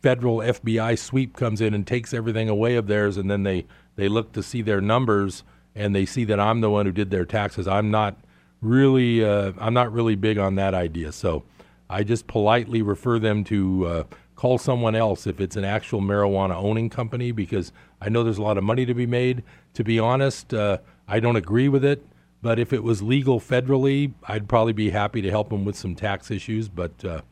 federal 0.00 0.38
FBI 0.38 0.96
sweep 0.96 1.34
comes 1.34 1.60
in 1.60 1.74
and 1.74 1.84
takes 1.84 2.14
everything 2.14 2.48
away 2.48 2.76
of 2.76 2.86
theirs, 2.86 3.16
and 3.16 3.28
then 3.28 3.42
they 3.42 3.66
they 3.98 4.08
look 4.08 4.30
to 4.32 4.44
see 4.44 4.62
their 4.62 4.80
numbers 4.80 5.42
and 5.74 5.94
they 5.94 6.06
see 6.06 6.24
that 6.24 6.38
I'm 6.38 6.60
the 6.60 6.70
one 6.70 6.86
who 6.86 6.92
did 6.92 7.10
their 7.10 7.24
taxes. 7.24 7.66
I'm 7.66 7.90
not 7.90 8.16
really 8.60 9.24
uh, 9.24 9.52
I'm 9.58 9.74
not 9.74 9.92
really 9.92 10.14
big 10.14 10.38
on 10.38 10.54
that 10.54 10.72
idea. 10.72 11.10
So 11.10 11.42
I 11.90 12.04
just 12.04 12.28
politely 12.28 12.80
refer 12.80 13.18
them 13.18 13.42
to 13.44 13.86
uh, 13.86 14.04
call 14.36 14.56
someone 14.56 14.94
else 14.94 15.26
if 15.26 15.40
it's 15.40 15.56
an 15.56 15.64
actual 15.64 16.00
marijuana 16.00 16.54
owning 16.54 16.88
company 16.88 17.32
because 17.32 17.72
I 18.00 18.08
know 18.08 18.22
there's 18.22 18.38
a 18.38 18.42
lot 18.42 18.56
of 18.56 18.62
money 18.62 18.86
to 18.86 18.94
be 18.94 19.06
made. 19.06 19.42
To 19.74 19.82
be 19.82 19.98
honest, 19.98 20.54
uh, 20.54 20.78
I 21.08 21.18
don't 21.18 21.36
agree 21.36 21.68
with 21.68 21.84
it. 21.84 22.06
But 22.40 22.60
if 22.60 22.72
it 22.72 22.84
was 22.84 23.02
legal 23.02 23.40
federally, 23.40 24.12
I'd 24.28 24.48
probably 24.48 24.72
be 24.72 24.90
happy 24.90 25.22
to 25.22 25.30
help 25.30 25.48
them 25.48 25.64
with 25.64 25.74
some 25.74 25.96
tax 25.96 26.30
issues. 26.30 26.68
But 26.68 27.04
uh, 27.04 27.22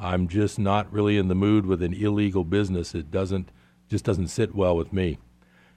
I'm 0.00 0.26
just 0.26 0.58
not 0.58 0.92
really 0.92 1.18
in 1.18 1.28
the 1.28 1.36
mood 1.36 1.66
with 1.66 1.84
an 1.84 1.94
illegal 1.94 2.42
business. 2.42 2.96
It 2.96 3.12
doesn't 3.12 3.50
just 3.88 4.04
doesn't 4.04 4.26
sit 4.26 4.56
well 4.56 4.76
with 4.76 4.92
me. 4.92 5.18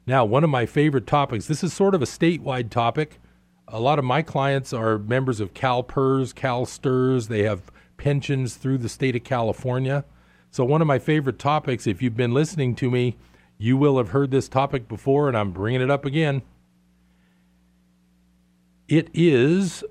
Now, 0.06 0.26
one 0.26 0.44
of 0.44 0.50
my 0.50 0.66
favorite 0.66 1.08
topics. 1.08 1.48
This 1.48 1.64
is 1.64 1.72
sort 1.74 1.96
of 1.96 2.02
a 2.02 2.06
statewide 2.06 2.70
topic. 2.70 3.20
A 3.68 3.80
lot 3.80 4.00
of 4.00 4.06
my 4.06 4.22
clients 4.22 4.74
are 4.74 4.98
members 4.98 5.40
of 5.40 5.54
CalPERS, 5.54 6.34
CalSTRS. 6.34 7.28
They 7.28 7.44
have 7.44 7.72
pensions 7.96 8.56
through 8.56 8.80
the 8.80 8.90
state 8.90 9.16
of 9.16 9.24
California. 9.24 10.04
So 10.52 10.66
one 10.66 10.82
of 10.82 10.88
my 10.88 11.00
favorite 11.00 11.40
topics, 11.40 11.88
if 11.88 12.02
you've 12.02 12.18
been 12.18 12.34
listening 12.34 12.76
to 12.76 12.92
me, 12.92 13.16
you 13.58 13.78
will 13.78 13.98
have 13.98 14.10
heard 14.10 14.30
this 14.30 14.50
topic 14.50 14.90
before, 14.90 15.30
and 15.30 15.38
I'm 15.38 15.52
bringing 15.52 15.82
it 15.82 15.90
up 15.90 16.06
again. 16.06 16.42
It 18.90 19.10
is 19.14 19.86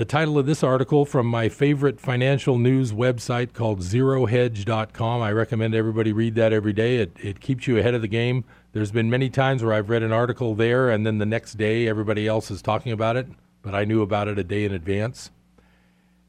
the 0.00 0.06
title 0.06 0.38
of 0.38 0.46
this 0.46 0.62
article 0.62 1.04
from 1.04 1.26
my 1.26 1.46
favorite 1.50 2.00
financial 2.00 2.56
news 2.56 2.90
website 2.90 3.52
called 3.52 3.80
zerohedge.com. 3.80 5.20
I 5.20 5.30
recommend 5.30 5.74
everybody 5.74 6.10
read 6.10 6.36
that 6.36 6.54
every 6.54 6.72
day. 6.72 6.96
It, 6.96 7.14
it 7.20 7.40
keeps 7.40 7.66
you 7.66 7.76
ahead 7.76 7.92
of 7.92 8.00
the 8.00 8.08
game. 8.08 8.46
There's 8.72 8.92
been 8.92 9.10
many 9.10 9.28
times 9.28 9.62
where 9.62 9.74
I've 9.74 9.90
read 9.90 10.02
an 10.02 10.10
article 10.10 10.54
there 10.54 10.88
and 10.88 11.04
then 11.04 11.18
the 11.18 11.26
next 11.26 11.58
day 11.58 11.86
everybody 11.86 12.26
else 12.26 12.50
is 12.50 12.62
talking 12.62 12.92
about 12.92 13.18
it, 13.18 13.26
but 13.60 13.74
I 13.74 13.84
knew 13.84 14.00
about 14.00 14.26
it 14.26 14.38
a 14.38 14.42
day 14.42 14.64
in 14.64 14.72
advance. 14.72 15.32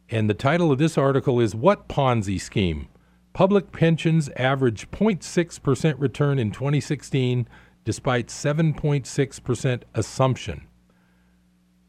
And 0.10 0.30
the 0.30 0.34
title 0.34 0.74
of 0.74 0.78
this 0.78 0.98
article 0.98 1.40
is 1.40 1.56
What 1.56 1.88
Ponzi 1.88 2.42
Scheme? 2.42 2.90
Public 3.32 3.72
pensions 3.72 4.28
average 4.36 4.92
0.6% 4.92 5.96
return 5.98 6.40
in 6.40 6.52
2016 6.52 7.48
despite 7.86 8.28
7.6% 8.28 9.84
assumption. 9.96 10.68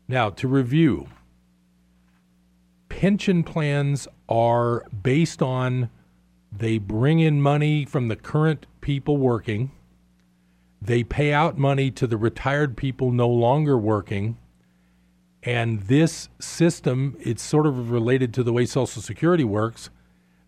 Now, 0.07 0.31
to 0.31 0.47
review, 0.47 1.09
pension 2.93 3.43
plans 3.43 4.07
are 4.29 4.85
based 5.03 5.41
on 5.41 5.89
they 6.53 6.77
bring 6.77 7.21
in 7.21 7.41
money 7.41 7.87
from 7.87 8.09
the 8.09 8.17
current 8.17 8.67
people 8.83 9.17
working, 9.17 9.71
they 10.81 11.03
pay 11.03 11.33
out 11.33 11.57
money 11.57 11.91
to 11.91 12.07
the 12.07 12.19
retired 12.19 12.77
people 12.77 13.11
no 13.11 13.31
longer 13.31 13.79
working. 13.79 14.37
And 15.43 15.81
this 15.85 16.29
system, 16.39 17.17
it's 17.19 17.43
sort 17.43 17.67
of 17.67 17.91
related 17.91 18.35
to 18.35 18.43
the 18.43 18.53
way 18.53 18.67
Social 18.67 19.01
Security 19.01 19.45
works. 19.45 19.89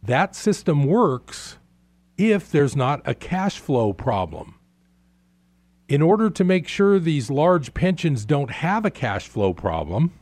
That 0.03 0.37
system 0.37 0.85
works 0.85 1.57
if 2.19 2.51
there's 2.51 2.77
not 2.77 3.01
a 3.07 3.15
cash 3.15 3.59
flow 3.59 3.95
problem. 3.95 4.57
In 5.89 6.03
order 6.03 6.29
to 6.29 6.45
make 6.45 6.69
sure 6.69 6.99
these 6.99 7.31
large 7.31 7.73
pensions 7.73 8.27
don't 8.27 8.51
have 8.51 8.85
a 8.85 8.91
cash 8.91 9.29
flow 9.29 9.55
problem, 9.55 10.13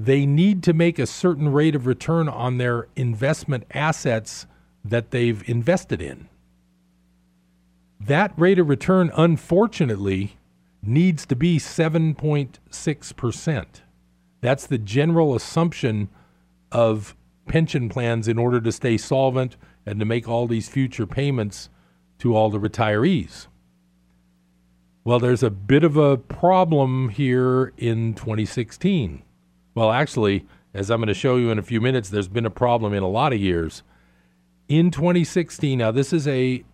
they 0.00 0.24
need 0.24 0.62
to 0.62 0.72
make 0.72 1.00
a 1.00 1.06
certain 1.06 1.50
rate 1.50 1.74
of 1.74 1.84
return 1.84 2.28
on 2.28 2.58
their 2.58 2.86
investment 2.94 3.64
assets 3.72 4.46
that 4.84 5.10
they've 5.10 5.42
invested 5.48 6.00
in. 6.00 6.28
That 7.98 8.32
rate 8.36 8.60
of 8.60 8.68
return, 8.68 9.10
unfortunately, 9.16 10.36
needs 10.80 11.26
to 11.26 11.34
be 11.34 11.58
7.6%. 11.58 13.66
That's 14.40 14.68
the 14.68 14.78
general 14.78 15.34
assumption 15.34 16.10
of 16.70 17.16
pension 17.48 17.88
plans 17.88 18.28
in 18.28 18.38
order 18.38 18.60
to 18.60 18.70
stay 18.70 18.98
solvent 18.98 19.56
and 19.84 19.98
to 19.98 20.06
make 20.06 20.28
all 20.28 20.46
these 20.46 20.68
future 20.68 21.08
payments 21.08 21.70
to 22.20 22.36
all 22.36 22.50
the 22.50 22.60
retirees. 22.60 23.48
Well, 25.02 25.18
there's 25.18 25.42
a 25.42 25.50
bit 25.50 25.82
of 25.82 25.96
a 25.96 26.16
problem 26.16 27.08
here 27.08 27.72
in 27.76 28.14
2016. 28.14 29.24
Well, 29.78 29.92
actually, 29.92 30.44
as 30.74 30.90
I'm 30.90 30.98
going 30.98 31.06
to 31.06 31.14
show 31.14 31.36
you 31.36 31.52
in 31.52 31.58
a 31.60 31.62
few 31.62 31.80
minutes, 31.80 32.08
there's 32.08 32.26
been 32.26 32.44
a 32.44 32.50
problem 32.50 32.92
in 32.92 33.04
a 33.04 33.08
lot 33.08 33.32
of 33.32 33.38
years. 33.38 33.84
In 34.66 34.90
2016, 34.90 35.78
now 35.78 35.92
this 35.92 36.12
is 36.12 36.26
a 36.26 36.64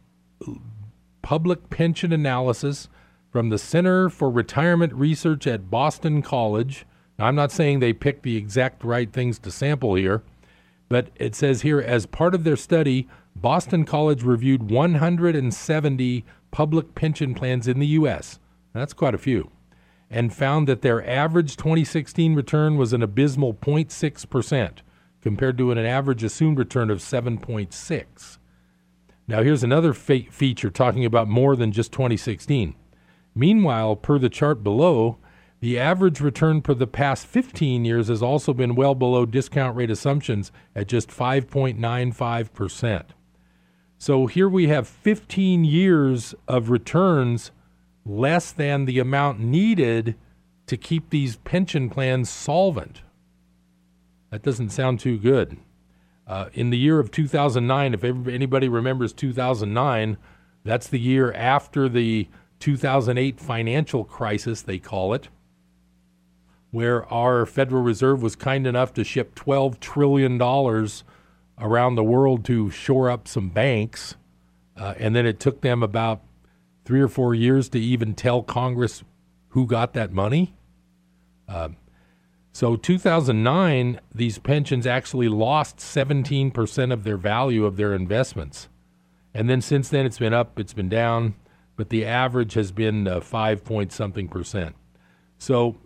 public 1.21 1.69
pension 1.69 2.15
analysis 2.15 2.89
from 3.31 3.51
the 3.51 3.59
Center 3.59 4.09
for 4.09 4.31
Retirement 4.31 4.95
Research 4.95 5.47
at 5.47 5.71
Boston 5.71 6.23
College. 6.23 6.87
Now, 7.19 7.27
I'm 7.27 7.35
not 7.35 7.53
saying 7.53 7.81
they 7.81 7.93
picked 7.93 8.23
the 8.23 8.39
exact 8.39 8.83
right 8.83 9.13
things 9.13 9.39
to 9.41 9.51
sample 9.51 9.97
here, 9.97 10.23
but 10.89 11.09
it 11.17 11.35
says 11.35 11.61
here 11.61 11.81
as 11.81 12.07
part 12.07 12.35
of 12.35 12.45
their 12.45 12.57
study, 12.57 13.07
Boston 13.37 13.85
College 13.85 14.23
reviewed 14.23 14.71
170 14.71 16.25
public 16.51 16.95
pension 16.95 17.35
plans 17.35 17.69
in 17.69 17.81
the 17.81 17.89
U.S. 17.89 18.39
That's 18.73 18.95
quite 18.95 19.15
a 19.15 19.19
few. 19.19 19.51
And 20.15 20.33
found 20.33 20.69
that 20.69 20.83
their 20.83 21.05
average 21.11 21.57
2016 21.57 22.37
return 22.37 22.77
was 22.77 22.93
an 22.93 23.03
abysmal 23.03 23.53
0.6% 23.53 24.79
compared 25.21 25.59
to 25.59 25.73
an 25.73 25.79
average 25.79 26.23
assumed 26.23 26.57
return 26.57 26.89
of 26.89 26.99
7.6. 26.99 28.39
Now 29.27 29.43
here's 29.43 29.65
another 29.65 29.93
fe- 29.93 30.29
feature 30.31 30.71
talking 30.71 31.05
about 31.05 31.27
more 31.27 31.57
than 31.57 31.73
just 31.73 31.91
2016. 31.91 32.77
Meanwhile, 33.35 33.97
per 33.97 34.21
the 34.21 34.29
chart 34.29 34.63
below, 34.63 35.19
the 35.59 35.81
average 35.81 36.21
return 36.21 36.63
for 36.63 36.75
the 36.75 36.87
past 36.87 37.27
15 37.27 37.85
years 37.85 38.07
has 38.07 38.23
also 38.23 38.55
been 38.55 38.77
well 38.77 38.95
below 38.95 39.27
discount 39.27 39.77
rate 39.77 39.91
assumptions 39.91 40.53
at 40.77 40.87
just 40.87 41.09
5.95%. 41.09 43.07
So 43.99 44.27
here 44.29 44.49
we 44.49 44.69
have 44.69 44.87
15 44.87 45.65
years 45.65 46.37
of 46.47 46.71
returns 46.71 47.51
less 48.05 48.53
than 48.53 48.85
the 48.85 48.99
amount 48.99 49.41
needed 49.41 50.17
to 50.67 50.77
keep 50.77 51.11
these 51.11 51.37
pension 51.37 51.91
plans 51.91 52.31
solvent. 52.31 53.03
That 54.31 54.43
doesn't 54.43 54.71
sound 54.71 55.01
too 55.01 55.19
good. 55.19 55.59
Uh, 56.27 56.49
in 56.55 56.71
the 56.71 56.79
year 56.79 56.99
of 56.99 57.11
2009, 57.11 57.95
if 57.95 58.05
anybody 58.05 58.69
remembers 58.69 59.13
2009, 59.13 60.17
that's 60.65 60.89
the 60.89 60.99
year 60.99 61.33
after 61.33 61.89
the 61.89 62.29
2008 62.61 63.39
financial 63.39 64.05
crisis, 64.05 64.63
they 64.63 64.79
call 64.79 65.13
it 65.13 65.29
where 66.75 67.07
our 67.15 67.47
Federal 67.47 67.85
Reserve 67.85 68.21
was 68.21 68.35
kind 68.35 68.67
enough 68.67 68.93
to 68.95 69.05
ship 69.05 69.37
$12 69.37 69.79
trillion 69.79 70.43
around 71.57 71.95
the 71.95 72.03
world 72.03 72.45
to 72.47 72.69
shore 72.69 73.09
up 73.09 73.29
some 73.29 73.49
banks. 73.49 74.17
Uh, 74.77 74.93
and 74.99 75.15
then 75.15 75.25
it 75.25 75.39
took 75.39 75.61
them 75.61 75.85
about 75.85 76.21
three 76.85 77.01
or 77.01 77.09
four 77.09 77.35
years 77.35 77.69
to 77.71 77.81
even 77.81 78.15
tell 78.15 78.43
Congress 78.43 79.03
who 79.49 79.67
got 79.67 79.93
that 79.95 80.13
money. 80.13 80.55
Uh, 81.49 81.71
so 82.53 82.77
2009, 82.77 84.01
these 84.15 84.39
pensions 84.39 84.87
actually 84.87 85.29
lost 85.29 85.79
17% 85.79 86.93
of 86.93 87.05
their 87.05 87.17
value 87.17 87.65
of 87.65 87.77
their 87.77 87.95
investments. 87.95 88.69
And 89.33 89.51
then 89.51 89.61
since 89.61 89.89
then, 89.89 90.07
it's 90.07 90.19
been 90.19 90.33
up, 90.33 90.61
it's 90.61 90.73
been 90.73 90.89
down, 90.89 91.35
but 91.77 91.89
the 91.89 92.05
average 92.05 92.55
has 92.55 92.71
been 92.71 93.09
uh, 93.09 93.21
five 93.21 93.65
point 93.65 93.93
something 93.93 94.29
percent. 94.29 94.77
So 95.39 95.77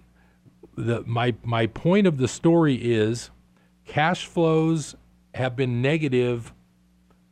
the 0.76 1.02
my 1.06 1.34
my 1.42 1.66
point 1.66 2.06
of 2.06 2.18
the 2.18 2.28
story 2.28 2.74
is 2.74 3.30
cash 3.86 4.26
flows 4.26 4.94
have 5.34 5.56
been 5.56 5.80
negative 5.80 6.52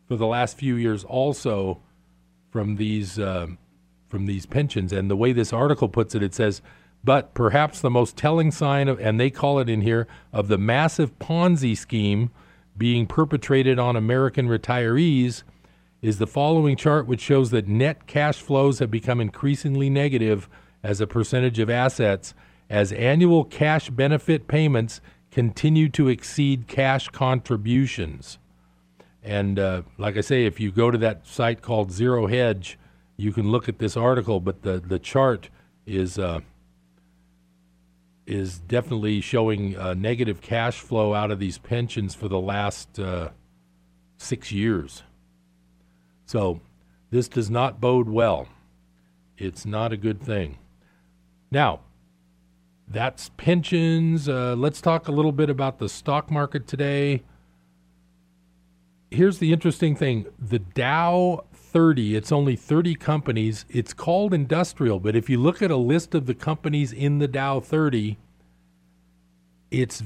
for 0.09 0.17
the 0.17 0.27
last 0.27 0.57
few 0.57 0.77
years 0.77 1.05
also 1.05 1.83
from 2.57 2.77
these 2.77 3.19
uh, 3.19 3.47
from 4.09 4.25
these 4.25 4.47
pensions 4.47 4.91
and 4.91 5.11
the 5.11 5.17
way 5.17 5.31
this 5.31 5.53
article 5.53 5.91
puts 5.91 6.15
it 6.15 6.23
it 6.23 6.33
says 6.33 6.63
but 7.05 7.35
perhaps 7.35 7.83
the 7.83 7.91
most 7.91 8.17
telling 8.17 8.51
sign 8.51 8.89
of 8.89 8.99
and 8.99 9.21
they 9.21 9.29
call 9.29 9.59
it 9.59 9.69
in 9.69 9.83
here 9.83 10.07
of 10.33 10.49
the 10.49 10.57
massive 10.57 11.19
ponzi 11.19 11.77
scheme 11.77 12.31
being 12.75 13.07
perpetrated 13.07 13.79
on 13.79 13.95
American 13.95 14.49
retirees 14.49 15.43
is 16.01 16.17
the 16.17 16.27
following 16.27 16.77
chart 16.77 17.07
which 17.07 17.21
shows 17.21 17.51
that 17.51 17.69
net 17.69 18.07
cash 18.07 18.41
flows 18.41 18.79
have 18.79 18.91
become 18.91 19.21
increasingly 19.21 19.91
negative 19.91 20.49
as 20.83 20.99
a 20.99 21.07
percentage 21.07 21.59
of 21.59 21.69
assets 21.69 22.33
as 22.71 22.91
annual 22.93 23.45
cash 23.45 23.91
benefit 23.91 24.49
payments 24.49 25.03
continue 25.31 25.91
to 25.91 26.09
exceed 26.09 26.67
cash 26.69 27.09
contributions. 27.11 28.39
And 29.27 29.59
uh, 29.59 29.83
like 29.99 30.17
I 30.17 30.21
say, 30.21 30.47
if 30.47 30.61
you 30.61 30.71
go 30.71 30.93
to 30.93 30.99
that 30.99 31.27
site 31.27 31.61
called 31.61 31.91
Zero 31.91 32.29
Hedge, 32.29 32.79
you 33.17 33.33
can 33.33 33.51
look 33.51 33.69
at 33.69 33.81
this 33.81 33.97
article, 33.97 34.39
but 34.39 34.63
the, 34.63 34.79
the 34.79 35.01
chart 35.01 35.51
is 35.85 36.17
uh, 36.17 36.41
is 38.25 38.61
definitely 38.61 39.21
showing 39.21 39.77
uh, 39.77 39.95
negative 39.95 40.41
cash 40.41 40.79
flow 40.79 41.13
out 41.13 41.33
of 41.33 41.41
these 41.41 41.59
pensions 41.59 42.15
for 42.15 42.29
the 42.29 42.39
last 42.41 43.01
uh, 43.01 43.31
six 44.17 44.53
years. 44.53 45.03
So 46.25 46.61
this 47.11 47.27
does 47.27 47.51
not 47.51 47.81
bode 47.81 48.09
well. 48.09 48.49
It's 49.37 49.67
not 49.67 49.93
a 49.93 49.97
good 49.97 50.21
thing. 50.21 50.59
Now, 51.51 51.81
that's 52.87 53.31
pensions. 53.37 54.29
Uh, 54.29 54.55
let's 54.57 54.81
talk 54.81 55.09
a 55.09 55.13
little 55.13 55.33
bit 55.33 55.51
about 55.51 55.79
the 55.79 55.89
stock 55.89 56.31
market 56.31 56.69
today. 56.69 57.23
Here's 59.11 59.39
the 59.39 59.53
interesting 59.53 59.95
thing 59.95 60.27
the 60.39 60.59
Dow 60.59 61.45
30, 61.53 62.17
it's 62.17 62.33
only 62.33 62.57
30 62.57 62.95
companies. 62.95 63.65
It's 63.69 63.93
called 63.93 64.35
industrial, 64.35 64.99
but 65.01 65.15
if 65.15 65.31
you 65.31 65.39
look 65.39 65.63
at 65.63 65.71
a 65.71 65.77
list 65.77 66.15
of 66.15 66.27
the 66.27 66.35
companies 66.35 66.93
in 66.93 67.19
the 67.19 67.29
Dow 67.29 67.61
30, 67.61 68.19
it's 69.71 70.03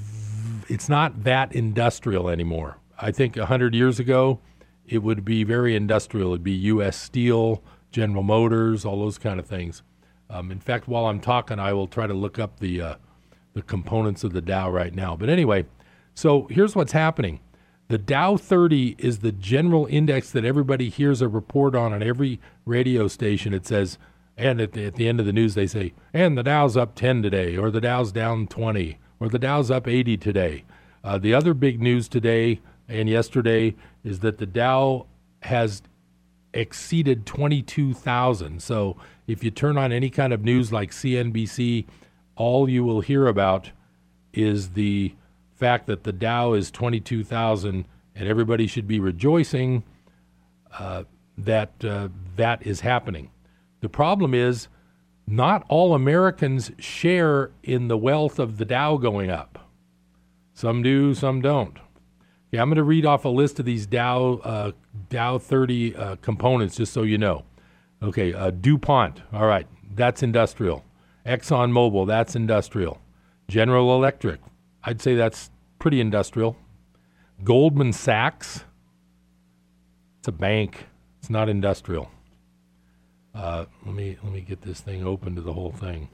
it's 0.68 0.88
not 0.88 1.24
that 1.24 1.52
industrial 1.52 2.28
anymore. 2.28 2.78
I 3.00 3.10
think 3.10 3.36
100 3.36 3.74
years 3.74 3.98
ago, 3.98 4.40
it 4.86 4.98
would 5.02 5.24
be 5.24 5.44
very 5.44 5.74
industrial. 5.74 6.30
It'd 6.30 6.44
be 6.44 6.52
U.S. 6.52 6.96
Steel, 6.96 7.62
General 7.90 8.22
Motors, 8.22 8.84
all 8.84 9.00
those 9.00 9.18
kind 9.18 9.40
of 9.40 9.46
things. 9.46 9.82
Um, 10.28 10.52
in 10.52 10.60
fact, 10.60 10.86
while 10.86 11.06
I'm 11.06 11.20
talking, 11.20 11.58
I 11.58 11.72
will 11.72 11.88
try 11.88 12.06
to 12.06 12.14
look 12.14 12.38
up 12.38 12.60
the 12.60 12.82
uh, 12.82 12.94
the 13.54 13.62
components 13.62 14.22
of 14.24 14.32
the 14.32 14.40
Dow 14.40 14.70
right 14.70 14.94
now. 14.94 15.16
But 15.16 15.28
anyway, 15.28 15.66
so 16.14 16.46
here's 16.50 16.76
what's 16.76 16.92
happening. 16.92 17.40
The 17.90 17.98
Dow 17.98 18.36
30 18.36 18.94
is 18.98 19.18
the 19.18 19.32
general 19.32 19.86
index 19.86 20.30
that 20.30 20.44
everybody 20.44 20.90
hears 20.90 21.20
a 21.20 21.26
report 21.26 21.74
on 21.74 21.92
on 21.92 22.04
every 22.04 22.38
radio 22.64 23.08
station. 23.08 23.52
It 23.52 23.66
says, 23.66 23.98
and 24.36 24.60
at 24.60 24.74
the, 24.74 24.86
at 24.86 24.94
the 24.94 25.08
end 25.08 25.18
of 25.18 25.26
the 25.26 25.32
news, 25.32 25.54
they 25.54 25.66
say, 25.66 25.94
and 26.14 26.38
the 26.38 26.44
Dow's 26.44 26.76
up 26.76 26.94
10 26.94 27.20
today, 27.20 27.56
or 27.56 27.68
the 27.68 27.80
Dow's 27.80 28.12
down 28.12 28.46
20, 28.46 28.96
or 29.18 29.28
the 29.28 29.40
Dow's 29.40 29.72
up 29.72 29.88
80 29.88 30.16
today. 30.18 30.62
Uh, 31.02 31.18
the 31.18 31.34
other 31.34 31.52
big 31.52 31.82
news 31.82 32.06
today 32.06 32.60
and 32.86 33.08
yesterday 33.08 33.74
is 34.04 34.20
that 34.20 34.38
the 34.38 34.46
Dow 34.46 35.06
has 35.42 35.82
exceeded 36.54 37.26
22,000. 37.26 38.62
So 38.62 38.98
if 39.26 39.42
you 39.42 39.50
turn 39.50 39.76
on 39.76 39.90
any 39.90 40.10
kind 40.10 40.32
of 40.32 40.44
news 40.44 40.72
like 40.72 40.92
CNBC, 40.92 41.86
all 42.36 42.68
you 42.68 42.84
will 42.84 43.00
hear 43.00 43.26
about 43.26 43.72
is 44.32 44.74
the 44.74 45.12
fact 45.60 45.86
that 45.86 46.04
the 46.04 46.12
Dow 46.12 46.54
is 46.54 46.70
22,000 46.70 47.84
and 48.14 48.28
everybody 48.28 48.66
should 48.66 48.88
be 48.88 48.98
rejoicing 48.98 49.84
uh, 50.78 51.04
that 51.36 51.72
uh, 51.84 52.08
that 52.36 52.66
is 52.66 52.80
happening. 52.80 53.30
The 53.80 53.88
problem 53.88 54.34
is 54.34 54.68
not 55.26 55.64
all 55.68 55.94
Americans 55.94 56.72
share 56.78 57.50
in 57.62 57.88
the 57.88 57.96
wealth 57.96 58.38
of 58.38 58.56
the 58.56 58.64
Dow 58.64 58.96
going 58.96 59.30
up. 59.30 59.70
Some 60.54 60.82
do, 60.82 61.14
some 61.14 61.40
don't. 61.40 61.78
Yeah, 62.50 62.62
I'm 62.62 62.68
going 62.68 62.76
to 62.76 62.82
read 62.82 63.06
off 63.06 63.24
a 63.24 63.28
list 63.28 63.60
of 63.60 63.64
these 63.64 63.86
Dow 63.86 64.40
uh, 64.42 64.72
Dow 65.08 65.38
30 65.38 65.94
uh, 65.94 66.16
components 66.16 66.76
just 66.76 66.92
so 66.92 67.02
you 67.02 67.18
know. 67.18 67.44
Okay, 68.02 68.32
uh, 68.32 68.50
DuPont, 68.50 69.20
all 69.32 69.46
right, 69.46 69.66
that's 69.94 70.22
industrial. 70.22 70.84
ExxonMobil, 71.26 72.06
that's 72.06 72.34
industrial. 72.34 72.98
General 73.46 73.94
Electric, 73.94 74.40
I'd 74.82 75.00
say 75.00 75.14
that's 75.14 75.50
pretty 75.78 76.00
industrial. 76.00 76.56
Goldman 77.42 77.92
Sachs, 77.92 78.64
it's 80.18 80.28
a 80.28 80.32
bank, 80.32 80.86
it's 81.18 81.30
not 81.30 81.48
industrial. 81.48 82.10
Uh, 83.34 83.66
let 83.86 83.94
me 83.94 84.18
let 84.22 84.32
me 84.32 84.40
get 84.40 84.62
this 84.62 84.80
thing 84.80 85.04
open 85.04 85.36
to 85.36 85.40
the 85.40 85.52
whole 85.52 85.72
thing. 85.72 86.08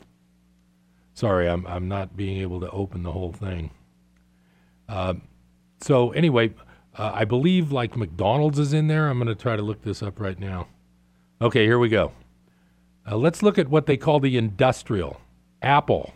Sorry, 1.14 1.48
I'm 1.48 1.66
I'm 1.66 1.88
not 1.88 2.16
being 2.16 2.38
able 2.42 2.60
to 2.60 2.70
open 2.70 3.02
the 3.02 3.12
whole 3.12 3.32
thing. 3.32 3.70
Uh, 4.88 5.14
so 5.80 6.10
anyway, 6.12 6.54
uh, 6.94 7.12
I 7.14 7.24
believe 7.24 7.72
like 7.72 7.96
McDonald's 7.96 8.58
is 8.58 8.72
in 8.72 8.86
there. 8.86 9.08
I'm 9.08 9.18
going 9.18 9.28
to 9.28 9.34
try 9.34 9.56
to 9.56 9.62
look 9.62 9.82
this 9.82 10.02
up 10.02 10.20
right 10.20 10.38
now. 10.38 10.68
Okay, 11.40 11.64
here 11.64 11.78
we 11.78 11.88
go. 11.88 12.12
Uh, 13.10 13.16
let's 13.16 13.42
look 13.42 13.58
at 13.58 13.68
what 13.68 13.86
they 13.86 13.96
call 13.96 14.20
the 14.20 14.36
industrial. 14.36 15.20
Apple. 15.62 16.12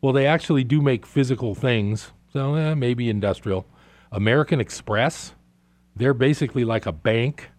Well, 0.00 0.12
they 0.12 0.26
actually 0.26 0.64
do 0.64 0.80
make 0.80 1.04
physical 1.04 1.54
things, 1.54 2.12
so 2.32 2.54
eh, 2.54 2.74
maybe 2.74 3.10
industrial. 3.10 3.66
American 4.12 4.60
Express. 4.60 5.34
They're 5.94 6.14
basically 6.14 6.64
like 6.64 6.86
a 6.86 6.92
bank 6.92 7.50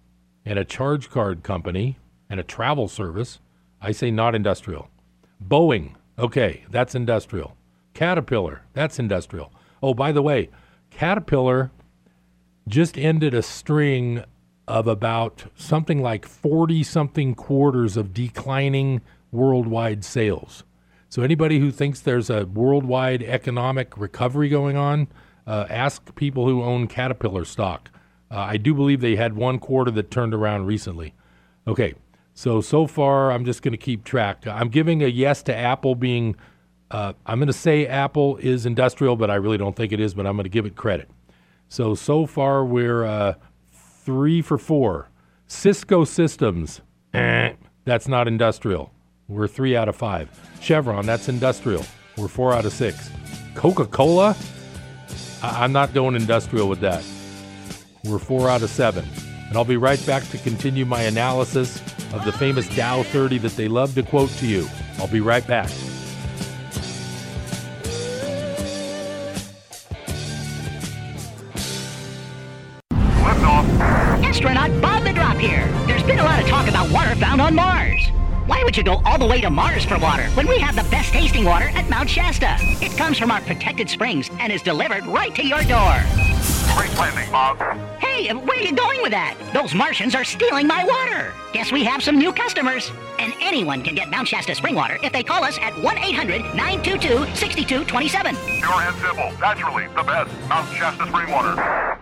and 0.45 0.58
a 0.58 0.65
charge 0.65 1.10
card 1.10 1.43
company 1.43 1.99
and 2.30 2.39
a 2.39 2.43
travel 2.43 2.88
service. 2.88 3.39
I 3.80 3.91
say 3.91 4.10
not 4.10 4.36
industrial. 4.36 4.89
Boeing. 5.45 5.95
Okay, 6.17 6.65
that's 6.69 6.95
industrial. 6.95 7.56
Caterpillar. 7.93 8.63
That's 8.73 8.99
industrial. 8.99 9.54
Oh, 9.84 9.93
by 9.93 10.12
the 10.12 10.21
way, 10.21 10.49
Caterpillar 10.89 11.71
just 12.67 12.97
ended 12.97 13.34
a 13.34 13.41
string 13.41 14.23
of 14.67 14.88
about 14.88 15.45
something 15.56 16.01
like 16.01 16.25
40 16.25 16.84
something 16.84 17.36
quarters 17.36 17.97
of 17.97 18.13
declining 18.13 19.01
worldwide 19.32 20.04
sales. 20.04 20.63
So, 21.12 21.24
anybody 21.24 21.60
who 21.60 21.71
thinks 21.71 22.00
there's 22.00 22.30
a 22.30 22.45
worldwide 22.45 23.21
economic 23.21 23.97
recovery 23.97 24.47
going 24.47 24.78
on, 24.78 25.10
uh, 25.45 25.65
ask 25.69 26.15
people 26.15 26.47
who 26.47 26.63
own 26.63 26.88
Caterpillar 26.88 27.43
stock. 27.43 27.91
Uh, 28.32 28.38
I 28.38 28.56
do 28.56 28.74
believe 28.74 29.02
they 29.02 29.17
had 29.17 29.36
one 29.36 29.60
quarter 29.60 29.91
that 29.91 30.10
turned 30.10 30.34
around 30.34 30.67
recently. 30.67 31.13
Okay, 31.67 31.95
so 32.34 32.62
so 32.62 32.88
far 32.88 33.34
I'm 33.34 33.43
just 33.43 33.62
going 33.62 33.74
to 33.74 33.78
keep 33.78 34.06
track. 34.06 34.47
I'm 34.47 34.69
giving 34.69 35.04
a 35.04 35.08
yes 35.08 35.43
to 35.43 35.54
Apple 35.54 35.95
being. 35.95 36.38
Uh, 36.89 37.12
I'm 37.26 37.39
going 37.39 37.47
to 37.47 37.54
say 37.54 37.86
Apple 37.88 38.38
is 38.38 38.65
industrial, 38.65 39.17
but 39.17 39.30
I 39.30 39.36
really 39.36 39.58
don't 39.58 39.76
think 39.76 39.91
it 39.91 40.00
is. 40.00 40.13
But 40.13 40.26
I'm 40.26 40.38
going 40.38 40.45
to 40.45 40.50
give 40.50 40.65
it 40.65 40.78
credit. 40.78 41.10
So 41.67 41.93
so 41.93 42.26
far 42.26 42.63
we're 42.63 43.04
uh, 43.04 43.34
three 43.74 44.41
for 44.41 44.58
four. 44.58 45.10
Cisco 45.45 46.06
Systems, 46.06 46.80
eh, 47.13 47.52
that's 47.84 48.08
not 48.08 48.30
industrial. 48.30 48.93
We're 49.28 49.50
three 49.50 49.76
out 49.76 49.89
of 49.89 49.97
five. 49.97 50.50
Chevron, 50.62 51.06
that's 51.06 51.28
industrial. 51.28 51.84
We're 52.17 52.28
four 52.28 52.54
out 52.54 52.65
of 52.65 52.74
six. 52.74 53.10
Coca 53.56 53.86
Cola, 53.86 54.36
I- 55.41 55.63
I'm 55.63 55.71
not 55.71 55.93
going 55.93 56.15
industrial 56.15 56.69
with 56.69 56.80
that. 56.82 57.04
We're 58.04 58.19
four 58.19 58.50
out 58.50 58.62
of 58.62 58.69
seven. 58.69 59.06
And 59.50 59.58
I'll 59.58 59.65
be 59.65 59.78
right 59.78 60.04
back 60.06 60.24
to 60.30 60.38
continue 60.38 60.86
my 60.86 61.02
analysis 61.02 61.82
of 62.13 62.24
the 62.24 62.32
famous 62.32 62.74
Dow 62.76 63.04
30 63.04 63.39
that 63.39 63.56
they 63.58 63.67
love 63.67 63.95
to 63.95 64.04
quote 64.04 64.30
to 64.38 64.47
you. 64.47 64.67
I'll 65.00 65.08
be 65.08 65.19
right 65.19 65.45
back. 65.45 65.69
Astronaut 74.24 74.82
Bob 74.82 75.04
the 75.04 75.13
Drop 75.13 75.38
here. 75.38 75.67
There's 75.88 76.04
been 76.04 76.19
a 76.19 76.24
lot 76.24 76.41
of 76.41 76.47
talk 76.47 76.67
about 76.67 76.89
water 76.91 77.15
found 77.15 77.41
on 77.41 77.56
Mars. 77.56 78.02
Why 78.47 78.63
would 78.63 78.75
you 78.75 78.84
go 78.84 79.01
all 79.06 79.19
the 79.19 79.25
way 79.25 79.39
to 79.41 79.51
Mars 79.51 79.86
for 79.86 79.99
water 79.99 80.23
when 80.30 80.47
we 80.47 80.58
have 80.60 80.75
the 80.75 80.89
best 80.89 81.13
tasting 81.13 81.45
water 81.45 81.69
at 81.69 81.88
Mount 81.91 82.10
Shasta? 82.10 82.56
It 82.84 82.97
comes 82.97 83.19
from 83.19 83.30
our 83.30 83.41
protected 83.41 83.88
springs 83.88 84.32
and 84.39 84.51
is 84.51 84.63
delivered 84.63 85.06
right 85.06 85.34
to 85.36 85.45
your 85.45 85.62
door. 85.62 86.01
Great 86.75 86.97
landing, 86.97 87.32
Bob. 87.32 87.60
Hey, 87.99 88.30
uh, 88.30 88.39
where 88.39 88.58
are 88.58 88.62
you 88.63 88.73
going 88.73 89.01
with 89.04 89.12
that? 89.12 89.38
Those 89.54 89.75
Martians 89.75 90.15
are 90.15 90.23
stealing 90.23 90.65
my 90.65 90.84
water. 90.84 91.34
Guess 91.54 91.71
we 91.71 91.84
have 91.84 92.01
some 92.01 92.17
new 92.17 92.34
customers. 92.34 92.91
And 93.19 93.32
anyone 93.41 93.84
can 93.84 93.93
get 93.93 94.10
Mount 94.10 94.27
Shasta 94.27 94.56
spring 94.56 94.73
water 94.73 94.97
if 95.04 95.13
they 95.13 95.21
call 95.21 95.43
us 95.43 95.60
at 95.60 95.77
1 95.84 95.97
800 95.99 96.41
922 96.56 97.36
6227. 97.36 98.36
Pure 98.36 98.71
and 98.71 98.95
simple. 98.95 99.32
Naturally, 99.39 99.88
the 99.95 100.04
best. 100.04 100.32
Mount 100.49 100.67
Shasta 100.75 101.08
spring 101.08 101.30
water. 101.30 101.99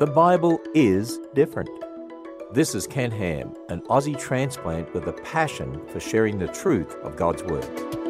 The 0.00 0.06
Bible 0.06 0.58
is 0.74 1.20
different. 1.34 1.68
This 2.52 2.74
is 2.74 2.86
Ken 2.86 3.10
Ham, 3.12 3.54
an 3.70 3.80
Aussie 3.88 4.18
transplant 4.18 4.92
with 4.92 5.06
a 5.06 5.14
passion 5.14 5.80
for 5.88 6.00
sharing 6.00 6.38
the 6.38 6.48
truth 6.48 6.94
of 6.96 7.16
God's 7.16 7.42
Word. 7.42 8.01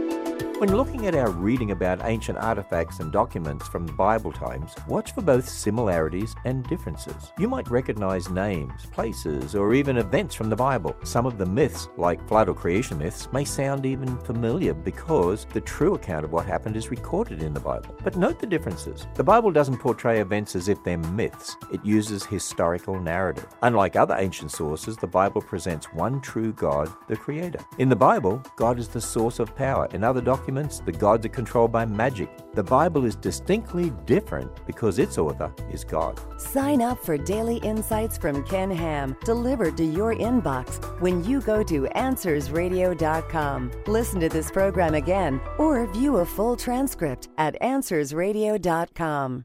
When 0.62 0.77
looking 0.77 1.09
at 1.09 1.16
our 1.16 1.29
reading 1.29 1.72
about 1.72 2.05
ancient 2.05 2.38
artifacts 2.38 3.01
and 3.01 3.11
documents 3.11 3.66
from 3.66 3.85
Bible 3.96 4.31
times, 4.31 4.77
watch 4.87 5.12
for 5.12 5.20
both 5.20 5.48
similarities 5.48 6.37
and 6.44 6.62
differences. 6.68 7.33
You 7.37 7.48
might 7.48 7.68
recognize 7.68 8.31
names, 8.31 8.87
places, 8.92 9.57
or 9.57 9.75
even 9.75 9.96
events 9.96 10.37
from 10.37 10.51
the 10.51 10.55
Bible. 10.55 10.94
Some 11.03 11.27
of 11.27 11.37
the 11.37 11.46
myths, 11.46 11.88
like 11.96 12.29
flood 12.29 12.48
or 12.48 12.55
creation 12.55 12.98
myths, 12.98 13.27
may 13.33 13.44
sound 13.44 13.85
even 13.85 14.16
familiar 14.18 14.72
because 14.72 15.46
the 15.46 15.61
true 15.61 15.94
account 15.94 16.25
of 16.25 16.31
what 16.31 16.46
happened 16.46 16.77
is 16.77 16.92
recorded 16.92 17.42
in 17.42 17.55
the 17.55 17.59
Bible. 17.59 17.96
But 18.05 18.14
note 18.14 18.38
the 18.38 18.46
differences. 18.46 19.09
The 19.16 19.25
Bible 19.25 19.51
doesn't 19.51 19.79
portray 19.79 20.20
events 20.20 20.55
as 20.55 20.68
if 20.68 20.85
they're 20.85 20.96
myths, 20.96 21.57
it 21.72 21.85
uses 21.85 22.25
historical 22.25 23.01
narrative. 23.01 23.48
Unlike 23.62 23.96
other 23.96 24.14
ancient 24.16 24.53
sources, 24.53 24.96
the 24.96 25.09
Bible 25.09 25.42
presents 25.42 25.87
one 25.87 26.20
true 26.20 26.53
God, 26.53 26.88
the 27.09 27.16
Creator. 27.16 27.64
In 27.79 27.88
the 27.88 27.96
Bible, 27.96 28.40
God 28.55 28.79
is 28.79 28.87
the 28.87 29.01
source 29.01 29.40
of 29.40 29.57
power. 29.57 29.88
In 29.92 30.05
other 30.05 30.20
documents, 30.20 30.52
the 30.55 30.93
gods 30.93 31.27
are 31.27 31.31
controlled 31.31 31.73
by 31.73 31.85
magic. 31.85 32.29
The 32.55 32.62
Bible 32.62 33.05
is 33.05 33.17
distinctly 33.17 33.91
different 34.07 34.51
because 34.67 34.99
its 34.99 35.19
author 35.19 35.53
is 35.71 35.85
God. 35.85 36.21
Sign 36.41 36.83
up 36.83 36.99
for 37.05 37.17
daily 37.17 37.57
insights 37.59 38.19
from 38.19 38.45
Ken 38.45 38.71
Ham, 38.71 39.17
delivered 39.25 39.77
to 39.79 39.85
your 39.85 40.15
inbox 40.15 41.01
when 41.01 41.25
you 41.25 41.41
go 41.41 41.62
to 41.62 41.83
AnswersRadio.com. 41.97 43.73
Listen 43.87 44.21
to 44.21 44.29
this 44.29 44.51
program 44.51 44.95
again 44.95 45.41
or 45.59 45.87
view 45.87 46.19
a 46.19 46.27
full 46.27 46.57
transcript 46.57 47.29
at 47.38 47.61
AnswersRadio.com. 47.61 49.45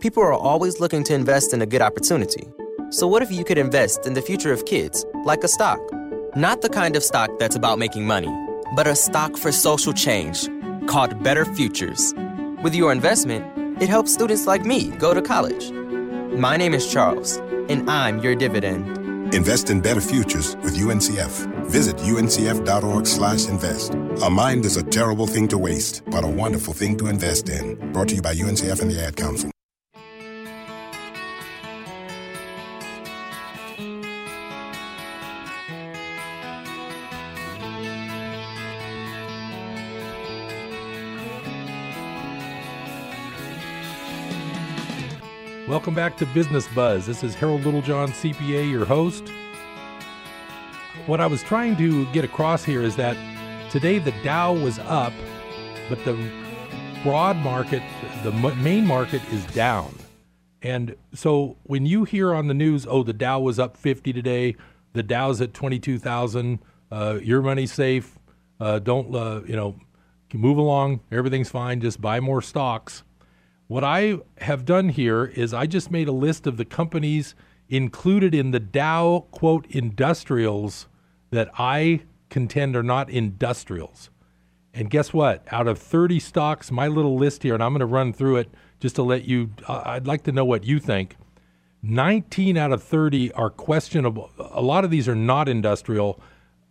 People 0.00 0.22
are 0.22 0.32
always 0.32 0.80
looking 0.80 1.04
to 1.04 1.14
invest 1.14 1.52
in 1.52 1.62
a 1.62 1.66
good 1.66 1.82
opportunity. 1.82 2.48
So, 2.90 3.06
what 3.06 3.22
if 3.22 3.30
you 3.30 3.44
could 3.44 3.58
invest 3.58 4.06
in 4.06 4.14
the 4.14 4.22
future 4.22 4.52
of 4.52 4.64
kids, 4.64 5.04
like 5.24 5.44
a 5.44 5.48
stock? 5.48 5.78
Not 6.34 6.62
the 6.62 6.68
kind 6.68 6.96
of 6.96 7.04
stock 7.04 7.30
that's 7.38 7.54
about 7.54 7.78
making 7.78 8.06
money, 8.06 8.28
but 8.74 8.86
a 8.86 8.94
stock 8.94 9.36
for 9.36 9.52
social 9.52 9.92
change 9.92 10.48
called 10.86 11.22
Better 11.22 11.44
Futures. 11.44 12.14
With 12.62 12.74
your 12.74 12.92
investment, 12.92 13.44
it 13.82 13.88
helps 13.88 14.12
students 14.12 14.46
like 14.46 14.64
me 14.64 14.90
go 14.90 15.14
to 15.14 15.22
college. 15.22 15.70
My 16.32 16.56
name 16.56 16.74
is 16.74 16.90
Charles, 16.90 17.36
and 17.68 17.88
I'm 17.90 18.18
your 18.18 18.34
dividend. 18.34 19.34
Invest 19.34 19.70
in 19.70 19.80
better 19.80 20.00
futures 20.00 20.56
with 20.56 20.76
UNCF. 20.76 21.46
Visit 21.66 21.96
uncf.org/invest. 21.98 23.94
A 24.24 24.30
mind 24.30 24.64
is 24.64 24.76
a 24.76 24.82
terrible 24.82 25.26
thing 25.26 25.48
to 25.48 25.58
waste, 25.58 26.02
but 26.06 26.24
a 26.24 26.28
wonderful 26.28 26.74
thing 26.74 26.96
to 26.98 27.06
invest 27.06 27.48
in. 27.48 27.76
Brought 27.92 28.08
to 28.08 28.16
you 28.16 28.22
by 28.22 28.34
UNCF 28.34 28.80
and 28.82 28.90
the 28.90 29.00
Ad 29.00 29.16
Council. 29.16 29.50
Welcome 45.70 45.94
back 45.94 46.16
to 46.16 46.26
Business 46.26 46.66
Buzz. 46.74 47.06
This 47.06 47.22
is 47.22 47.36
Harold 47.36 47.64
Littlejohn, 47.64 48.08
CPA, 48.08 48.68
your 48.68 48.84
host. 48.84 49.28
What 51.06 51.20
I 51.20 51.28
was 51.28 51.44
trying 51.44 51.76
to 51.76 52.06
get 52.06 52.24
across 52.24 52.64
here 52.64 52.82
is 52.82 52.96
that 52.96 53.16
today 53.70 54.00
the 54.00 54.10
Dow 54.24 54.52
was 54.52 54.80
up, 54.80 55.12
but 55.88 56.04
the 56.04 56.18
broad 57.04 57.36
market, 57.36 57.84
the 58.24 58.32
main 58.32 58.84
market 58.84 59.22
is 59.32 59.46
down. 59.54 59.94
And 60.60 60.96
so 61.14 61.56
when 61.62 61.86
you 61.86 62.02
hear 62.02 62.34
on 62.34 62.48
the 62.48 62.54
news, 62.54 62.84
oh, 62.84 63.04
the 63.04 63.12
Dow 63.12 63.38
was 63.38 63.60
up 63.60 63.76
50 63.76 64.12
today, 64.12 64.56
the 64.92 65.04
Dow's 65.04 65.40
at 65.40 65.54
22,000, 65.54 66.58
uh, 66.90 67.20
your 67.22 67.42
money's 67.42 67.72
safe, 67.72 68.18
uh, 68.58 68.80
don't, 68.80 69.14
uh, 69.14 69.42
you 69.46 69.54
know, 69.54 69.76
move 70.34 70.58
along, 70.58 70.98
everything's 71.12 71.48
fine, 71.48 71.80
just 71.80 72.00
buy 72.00 72.18
more 72.18 72.42
stocks. 72.42 73.04
What 73.70 73.84
I 73.84 74.18
have 74.38 74.64
done 74.64 74.88
here 74.88 75.26
is 75.26 75.54
I 75.54 75.66
just 75.66 75.92
made 75.92 76.08
a 76.08 76.12
list 76.12 76.48
of 76.48 76.56
the 76.56 76.64
companies 76.64 77.36
included 77.68 78.34
in 78.34 78.50
the 78.50 78.58
Dow, 78.58 79.26
quote, 79.30 79.64
industrials 79.70 80.88
that 81.30 81.48
I 81.56 82.00
contend 82.30 82.74
are 82.74 82.82
not 82.82 83.08
industrials. 83.08 84.10
And 84.74 84.90
guess 84.90 85.12
what? 85.12 85.46
Out 85.52 85.68
of 85.68 85.78
30 85.78 86.18
stocks, 86.18 86.72
my 86.72 86.88
little 86.88 87.14
list 87.14 87.44
here, 87.44 87.54
and 87.54 87.62
I'm 87.62 87.70
going 87.70 87.78
to 87.78 87.86
run 87.86 88.12
through 88.12 88.38
it 88.38 88.50
just 88.80 88.96
to 88.96 89.04
let 89.04 89.26
you, 89.26 89.50
uh, 89.68 89.82
I'd 89.84 90.04
like 90.08 90.24
to 90.24 90.32
know 90.32 90.44
what 90.44 90.64
you 90.64 90.80
think. 90.80 91.14
19 91.80 92.56
out 92.56 92.72
of 92.72 92.82
30 92.82 93.30
are 93.34 93.50
questionable. 93.50 94.32
A 94.50 94.62
lot 94.62 94.82
of 94.82 94.90
these 94.90 95.08
are 95.08 95.14
not 95.14 95.48
industrial. 95.48 96.20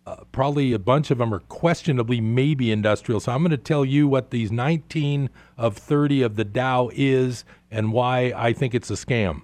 Uh, 0.06 0.24
probably 0.32 0.72
a 0.72 0.78
bunch 0.78 1.10
of 1.10 1.18
them 1.18 1.32
are 1.32 1.40
questionably 1.40 2.20
maybe 2.20 2.72
industrial. 2.72 3.20
So 3.20 3.32
I'm 3.32 3.42
going 3.42 3.50
to 3.50 3.56
tell 3.56 3.84
you 3.84 4.08
what 4.08 4.30
these 4.30 4.50
19 4.50 5.30
of 5.56 5.76
30 5.76 6.22
of 6.22 6.36
the 6.36 6.44
Dow 6.44 6.90
is 6.94 7.44
and 7.70 7.92
why 7.92 8.32
I 8.34 8.52
think 8.52 8.74
it's 8.74 8.90
a 8.90 8.94
scam. 8.94 9.42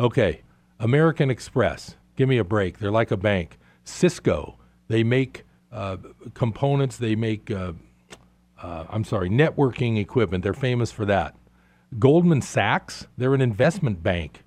Okay, 0.00 0.42
American 0.80 1.30
Express, 1.30 1.96
give 2.16 2.28
me 2.28 2.38
a 2.38 2.44
break. 2.44 2.78
They're 2.78 2.90
like 2.90 3.10
a 3.10 3.16
bank. 3.16 3.58
Cisco, 3.84 4.58
they 4.88 5.04
make 5.04 5.44
uh, 5.70 5.98
components, 6.34 6.96
they 6.96 7.14
make 7.14 7.50
uh, 7.50 7.72
uh, 8.62 8.84
I'm 8.88 9.04
sorry, 9.04 9.28
networking 9.28 9.98
equipment. 9.98 10.44
They're 10.44 10.54
famous 10.54 10.92
for 10.92 11.04
that. 11.06 11.34
Goldman 11.98 12.40
Sachs, 12.40 13.06
they're 13.18 13.34
an 13.34 13.40
investment 13.40 14.02
bank. 14.02 14.44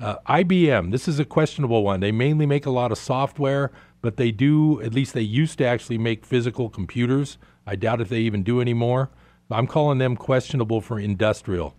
Uh, 0.00 0.16
IBM, 0.28 0.90
this 0.90 1.06
is 1.06 1.18
a 1.18 1.24
questionable 1.24 1.84
one. 1.84 2.00
They 2.00 2.12
mainly 2.12 2.46
make 2.46 2.66
a 2.66 2.70
lot 2.70 2.92
of 2.92 2.98
software, 2.98 3.70
but 4.00 4.16
they 4.16 4.30
do, 4.30 4.80
at 4.82 4.94
least 4.94 5.14
they 5.14 5.20
used 5.20 5.58
to 5.58 5.66
actually 5.66 5.98
make 5.98 6.24
physical 6.24 6.68
computers. 6.68 7.38
I 7.66 7.76
doubt 7.76 8.00
if 8.00 8.08
they 8.08 8.20
even 8.20 8.42
do 8.42 8.60
anymore. 8.60 9.10
I'm 9.50 9.66
calling 9.66 9.98
them 9.98 10.16
questionable 10.16 10.80
for 10.80 11.00
industrial. 11.00 11.74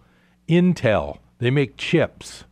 Intel, 0.48 1.20
they 1.38 1.52
make 1.52 1.78
chips. 1.78 2.46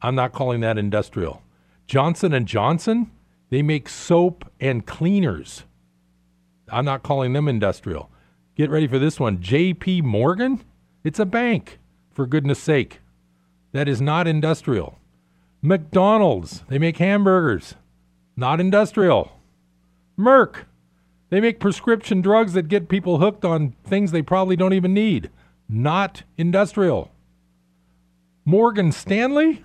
I'm 0.00 0.14
not 0.14 0.32
calling 0.32 0.60
that 0.60 0.78
industrial. 0.78 1.42
Johnson 1.86 2.32
and 2.32 2.46
Johnson, 2.46 3.10
they 3.50 3.62
make 3.62 3.88
soap 3.88 4.50
and 4.60 4.86
cleaners. 4.86 5.64
I'm 6.68 6.84
not 6.84 7.02
calling 7.02 7.34
them 7.34 7.46
industrial. 7.46 8.10
Get 8.56 8.70
ready 8.70 8.86
for 8.86 8.98
this 8.98 9.20
one. 9.20 9.38
JP 9.38 10.02
Morgan, 10.02 10.64
it's 11.02 11.18
a 11.18 11.26
bank, 11.26 11.78
for 12.10 12.26
goodness 12.26 12.58
sake. 12.58 13.00
That 13.72 13.88
is 13.88 14.00
not 14.00 14.26
industrial. 14.26 14.98
McDonald's, 15.60 16.62
they 16.68 16.78
make 16.78 16.96
hamburgers. 16.96 17.74
Not 18.36 18.60
industrial. 18.60 19.32
Merck, 20.18 20.64
they 21.30 21.40
make 21.40 21.60
prescription 21.60 22.20
drugs 22.20 22.52
that 22.52 22.68
get 22.68 22.88
people 22.88 23.18
hooked 23.18 23.44
on 23.44 23.74
things 23.84 24.12
they 24.12 24.22
probably 24.22 24.56
don't 24.56 24.72
even 24.72 24.94
need. 24.94 25.30
Not 25.68 26.22
industrial. 26.36 27.10
Morgan 28.44 28.92
Stanley? 28.92 29.64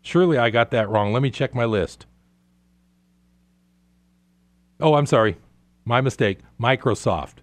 Surely 0.00 0.38
I 0.38 0.50
got 0.50 0.70
that 0.70 0.88
wrong. 0.88 1.12
Let 1.12 1.22
me 1.22 1.30
check 1.30 1.54
my 1.54 1.64
list. 1.64 2.06
Oh, 4.80 4.94
I'm 4.94 5.06
sorry. 5.06 5.36
My 5.84 6.00
mistake. 6.00 6.38
Microsoft. 6.60 7.36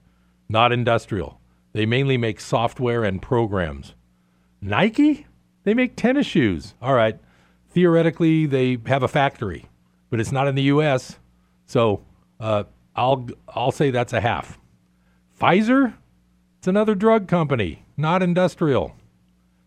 Not 0.49 0.71
industrial. 0.71 1.39
They 1.73 1.85
mainly 1.85 2.17
make 2.17 2.39
software 2.39 3.03
and 3.03 3.21
programs. 3.21 3.93
Nike? 4.61 5.25
They 5.63 5.73
make 5.73 5.95
tennis 5.95 6.25
shoes. 6.25 6.73
All 6.81 6.93
right. 6.95 7.19
Theoretically, 7.69 8.45
they 8.45 8.79
have 8.87 9.03
a 9.03 9.07
factory, 9.07 9.68
but 10.09 10.19
it's 10.19 10.31
not 10.31 10.47
in 10.47 10.55
the 10.55 10.63
U.S. 10.63 11.17
So 11.65 12.03
uh, 12.39 12.63
I'll 12.95 13.27
I'll 13.47 13.71
say 13.71 13.91
that's 13.91 14.13
a 14.13 14.21
half. 14.21 14.59
Pfizer? 15.39 15.93
It's 16.57 16.67
another 16.67 16.95
drug 16.95 17.27
company, 17.27 17.83
not 17.95 18.21
industrial. 18.21 18.95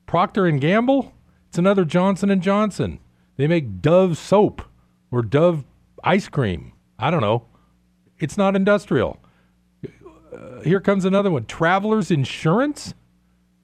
Procter 0.07 0.47
and 0.47 0.61
Gamble? 0.61 1.15
It's 1.49 1.59
another 1.59 1.85
Johnson 1.85 2.31
and 2.31 2.43
Johnson. 2.43 2.99
They 3.37 3.47
make 3.47 3.81
Dove 3.81 4.19
soap 4.19 4.63
or 5.11 5.23
Dove 5.23 5.65
ice 6.05 6.29
cream. 6.29 6.73
I 6.99 7.11
don't 7.11 7.23
know. 7.23 7.47
It's 8.19 8.37
not 8.37 8.55
industrial. 8.55 9.19
Uh, 10.33 10.61
here 10.63 10.81
comes 10.81 11.05
another 11.05 11.31
one. 11.31 11.47
Travelers 11.47 12.11
Insurance? 12.11 12.95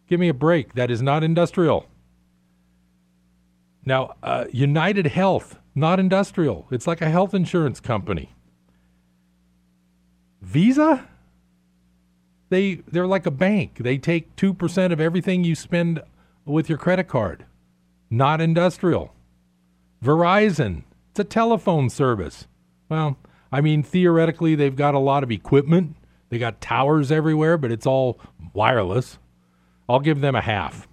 Give 0.08 0.18
me 0.18 0.28
a 0.28 0.34
break. 0.34 0.74
That 0.74 0.90
is 0.90 1.02
not 1.02 1.22
industrial. 1.22 1.86
Now, 3.84 4.14
uh, 4.22 4.46
United 4.52 5.06
Health, 5.06 5.58
not 5.78 6.00
industrial. 6.00 6.66
It's 6.70 6.86
like 6.86 7.00
a 7.00 7.10
health 7.10 7.34
insurance 7.34 7.80
company. 7.80 8.34
Visa? 10.40 11.08
They 12.50 12.76
they're 12.86 13.06
like 13.06 13.26
a 13.26 13.30
bank. 13.30 13.78
They 13.80 13.98
take 13.98 14.34
2% 14.36 14.92
of 14.92 15.00
everything 15.00 15.44
you 15.44 15.54
spend 15.54 16.00
with 16.44 16.68
your 16.68 16.78
credit 16.78 17.08
card. 17.08 17.44
Not 18.10 18.40
industrial. 18.40 19.14
Verizon, 20.02 20.84
it's 21.10 21.20
a 21.20 21.24
telephone 21.24 21.90
service. 21.90 22.46
Well, 22.88 23.18
I 23.52 23.60
mean 23.60 23.82
theoretically 23.82 24.54
they've 24.54 24.74
got 24.74 24.94
a 24.94 24.98
lot 24.98 25.22
of 25.22 25.30
equipment. 25.30 25.96
They 26.30 26.38
got 26.38 26.60
towers 26.60 27.10
everywhere, 27.10 27.58
but 27.58 27.72
it's 27.72 27.86
all 27.86 28.20
wireless. 28.52 29.18
I'll 29.88 30.00
give 30.00 30.20
them 30.20 30.34
a 30.34 30.42
half. 30.42 30.86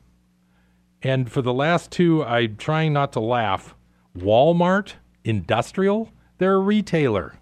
And 1.02 1.32
for 1.32 1.41
the 1.41 1.54
last 1.54 1.91
two, 1.91 2.24
I'm 2.24 2.56
trying 2.58 2.93
not 2.93 3.13
to 3.13 3.19
laugh. 3.19 3.75
Walmart, 4.17 4.93
industrial, 5.23 6.12
they're 6.38 6.56
a 6.56 6.60
retailer. 6.60 7.36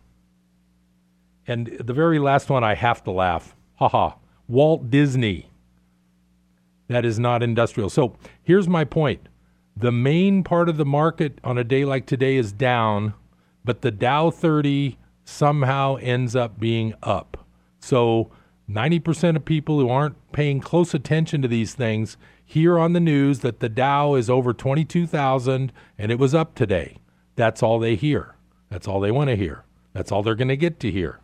And 1.47 1.67
the 1.79 1.93
very 1.93 2.19
last 2.19 2.49
one, 2.49 2.63
I 2.63 2.75
have 2.75 3.03
to 3.03 3.12
laugh. 3.12 3.55
Haha. 3.75 4.15
Walt 4.47 4.89
Disney. 4.89 5.49
That 6.88 7.05
is 7.05 7.17
not 7.19 7.43
industrial. 7.43 7.89
So 7.89 8.15
here's 8.43 8.67
my 8.67 8.86
point 8.86 9.27
the 9.75 9.91
main 9.91 10.43
part 10.43 10.69
of 10.69 10.77
the 10.77 10.86
market 10.86 11.39
on 11.43 11.57
a 11.57 11.63
day 11.63 11.83
like 11.86 12.05
today 12.05 12.36
is 12.36 12.51
down, 12.51 13.13
but 13.65 13.81
the 13.81 13.91
Dow 13.91 14.29
30 14.29 14.97
somehow 15.25 15.95
ends 15.95 16.36
up 16.36 16.59
being 16.59 16.93
up. 17.01 17.45
So 17.79 18.31
90% 18.69 19.36
of 19.36 19.45
people 19.45 19.80
who 19.80 19.89
aren't 19.89 20.32
paying 20.32 20.60
close 20.60 20.93
attention 20.93 21.41
to 21.41 21.47
these 21.47 21.73
things 21.73 22.17
hear 22.45 22.78
on 22.78 22.93
the 22.93 22.99
news 22.99 23.39
that 23.39 23.60
the 23.60 23.69
Dow 23.69 24.15
is 24.15 24.30
over 24.30 24.54
22,000 24.54 25.71
and 25.97 26.12
it 26.12 26.19
was 26.19 26.34
up 26.34 26.56
today. 26.56 26.97
That's 27.36 27.63
all 27.63 27.80
they 27.80 27.95
hear. 27.95 28.36
That's 28.69 28.88
all 28.88 28.99
they 28.99 29.12
want 29.12 29.30
to 29.30 29.36
hear. 29.36 29.63
That's 29.93 30.12
all 30.12 30.23
they're 30.23 30.36
going 30.36 30.47
to 30.47 30.58
get 30.58 30.80
to 30.82 30.91
hear. 30.91 31.19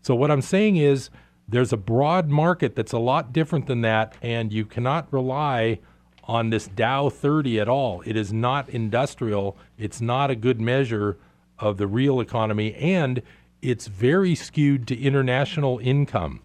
So, 0.00 0.14
what 0.14 0.30
I'm 0.30 0.42
saying 0.42 0.76
is, 0.76 1.10
there's 1.48 1.72
a 1.72 1.76
broad 1.76 2.28
market 2.28 2.74
that's 2.74 2.92
a 2.92 2.98
lot 2.98 3.32
different 3.32 3.66
than 3.66 3.82
that, 3.82 4.16
and 4.20 4.52
you 4.52 4.64
cannot 4.64 5.12
rely 5.12 5.78
on 6.24 6.50
this 6.50 6.66
Dow 6.66 7.08
30 7.08 7.60
at 7.60 7.68
all. 7.68 8.02
It 8.04 8.16
is 8.16 8.32
not 8.32 8.68
industrial, 8.68 9.56
it's 9.78 10.00
not 10.00 10.30
a 10.30 10.36
good 10.36 10.60
measure 10.60 11.18
of 11.58 11.76
the 11.76 11.86
real 11.86 12.20
economy, 12.20 12.74
and 12.74 13.22
it's 13.62 13.86
very 13.86 14.34
skewed 14.34 14.86
to 14.88 14.98
international 15.00 15.78
income. 15.78 16.42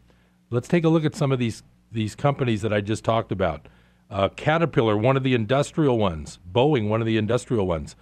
Let's 0.51 0.67
take 0.67 0.83
a 0.83 0.89
look 0.89 1.05
at 1.05 1.15
some 1.15 1.31
of 1.31 1.39
these, 1.39 1.63
these 1.91 2.13
companies 2.13 2.61
that 2.61 2.73
I 2.73 2.81
just 2.81 3.05
talked 3.05 3.31
about. 3.31 3.67
Uh, 4.09 4.27
Caterpillar, 4.29 4.97
one 4.97 5.15
of 5.15 5.23
the 5.23 5.33
industrial 5.33 5.97
ones, 5.97 6.39
Boeing, 6.51 6.89
one 6.89 6.99
of 6.99 7.07
the 7.07 7.17
industrial 7.17 7.65
ones. 7.65 7.95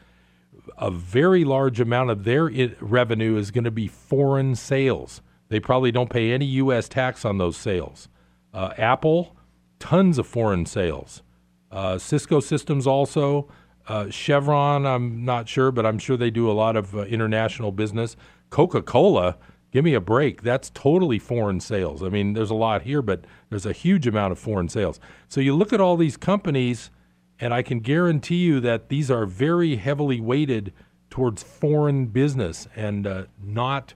A 0.79 0.89
very 0.89 1.45
large 1.45 1.79
amount 1.79 2.09
of 2.09 2.23
their 2.23 2.49
revenue 2.81 3.38
is 3.38 3.51
going 3.51 3.65
to 3.65 3.71
be 3.71 3.88
foreign 3.88 4.55
sales. 4.55 5.21
They 5.49 5.59
probably 5.59 5.91
don't 5.91 6.09
pay 6.09 6.31
any 6.31 6.45
U.S. 6.45 6.89
tax 6.89 7.23
on 7.23 7.38
those 7.38 7.55
sales. 7.55 8.09
Uh, 8.51 8.73
Apple, 8.77 9.35
tons 9.79 10.17
of 10.17 10.25
foreign 10.25 10.65
sales. 10.65 11.21
Uh, 11.71 11.99
Cisco 11.99 12.39
Systems 12.39 12.88
also. 12.88 13.47
Uh, 13.88 14.09
Chevron, 14.09 14.88
I'm 14.88 15.23
not 15.23 15.47
sure, 15.47 15.71
but 15.71 15.85
I'm 15.85 15.99
sure 15.99 16.17
they 16.17 16.31
do 16.31 16.49
a 16.49 16.53
lot 16.53 16.75
of 16.75 16.95
uh, 16.95 17.01
international 17.03 17.71
business. 17.71 18.15
Coca 18.49 18.81
Cola, 18.81 19.38
give 19.71 19.84
me 19.84 19.93
a 19.93 20.01
break. 20.01 20.41
That's 20.41 20.69
totally 20.71 21.19
foreign 21.19 21.60
sales. 21.60 22.03
I 22.03 22.10
mean, 22.10 22.34
there's 22.34 22.49
a 22.49 22.55
lot 22.55 22.84
here, 22.84 23.01
but 23.01 23.25
there's 23.49 23.65
a 23.65 23.73
huge 23.73 24.08
amount 24.08 24.32
of 24.32 24.39
foreign 24.39 24.69
sales. 24.69 24.99
So 25.27 25.41
you 25.41 25.55
look 25.55 25.73
at 25.73 25.82
all 25.82 25.97
these 25.97 26.17
companies, 26.17 26.91
and 27.39 27.53
I 27.53 27.62
can 27.62 27.79
guarantee 27.79 28.38
you 28.38 28.60
that 28.62 28.89
these 28.89 29.10
are 29.10 29.25
very 29.25 29.77
heavily 29.77 30.19
weighted 30.19 30.73
towards 31.10 31.43
foreign 31.43 32.08
business 32.08 32.67
and 32.75 33.08
uh, 33.08 33.23
not 33.41 33.93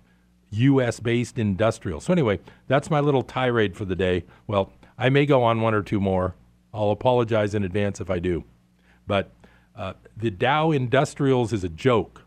U.S. 0.51 0.99
based 0.99 1.37
industrial. 1.37 1.99
So, 1.99 2.13
anyway, 2.13 2.39
that's 2.67 2.89
my 2.89 2.99
little 2.99 3.23
tirade 3.23 3.75
for 3.75 3.85
the 3.85 3.95
day. 3.95 4.23
Well, 4.47 4.71
I 4.97 5.09
may 5.09 5.25
go 5.25 5.43
on 5.43 5.61
one 5.61 5.73
or 5.73 5.81
two 5.81 5.99
more. 5.99 6.35
I'll 6.73 6.91
apologize 6.91 7.55
in 7.55 7.63
advance 7.63 7.99
if 7.99 8.09
I 8.09 8.19
do. 8.19 8.43
But 9.07 9.31
uh, 9.75 9.93
the 10.15 10.31
Dow 10.31 10.71
Industrials 10.71 11.53
is 11.53 11.63
a 11.63 11.69
joke. 11.69 12.22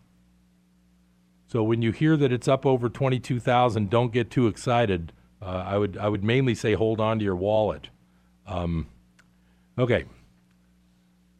So 1.46 1.62
when 1.62 1.82
you 1.82 1.92
hear 1.92 2.16
that 2.16 2.32
it's 2.32 2.48
up 2.48 2.66
over 2.66 2.88
22,000, 2.88 3.88
don't 3.88 4.12
get 4.12 4.30
too 4.30 4.48
excited. 4.48 5.12
Uh, 5.40 5.64
I 5.66 5.78
would 5.78 5.96
I 5.96 6.08
would 6.08 6.24
mainly 6.24 6.54
say 6.54 6.74
hold 6.74 7.00
on 7.00 7.18
to 7.18 7.24
your 7.24 7.36
wallet. 7.36 7.88
Um, 8.46 8.88
okay. 9.78 10.04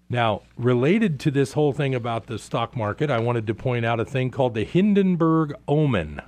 Now, 0.09 0.43
related 0.57 1.19
to 1.21 1.33
this 1.33 1.55
whole 1.55 1.73
thing 1.73 1.95
about 1.95 2.27
the 2.27 2.39
stock 2.39 2.77
market, 2.77 3.11
I 3.11 3.19
wanted 3.19 3.47
to 3.49 3.55
point 3.55 3.85
out 3.85 3.99
a 3.99 4.05
thing 4.05 4.31
called 4.31 4.55
the 4.55 4.65
Hindenburg 4.65 5.55
omen. 5.67 6.21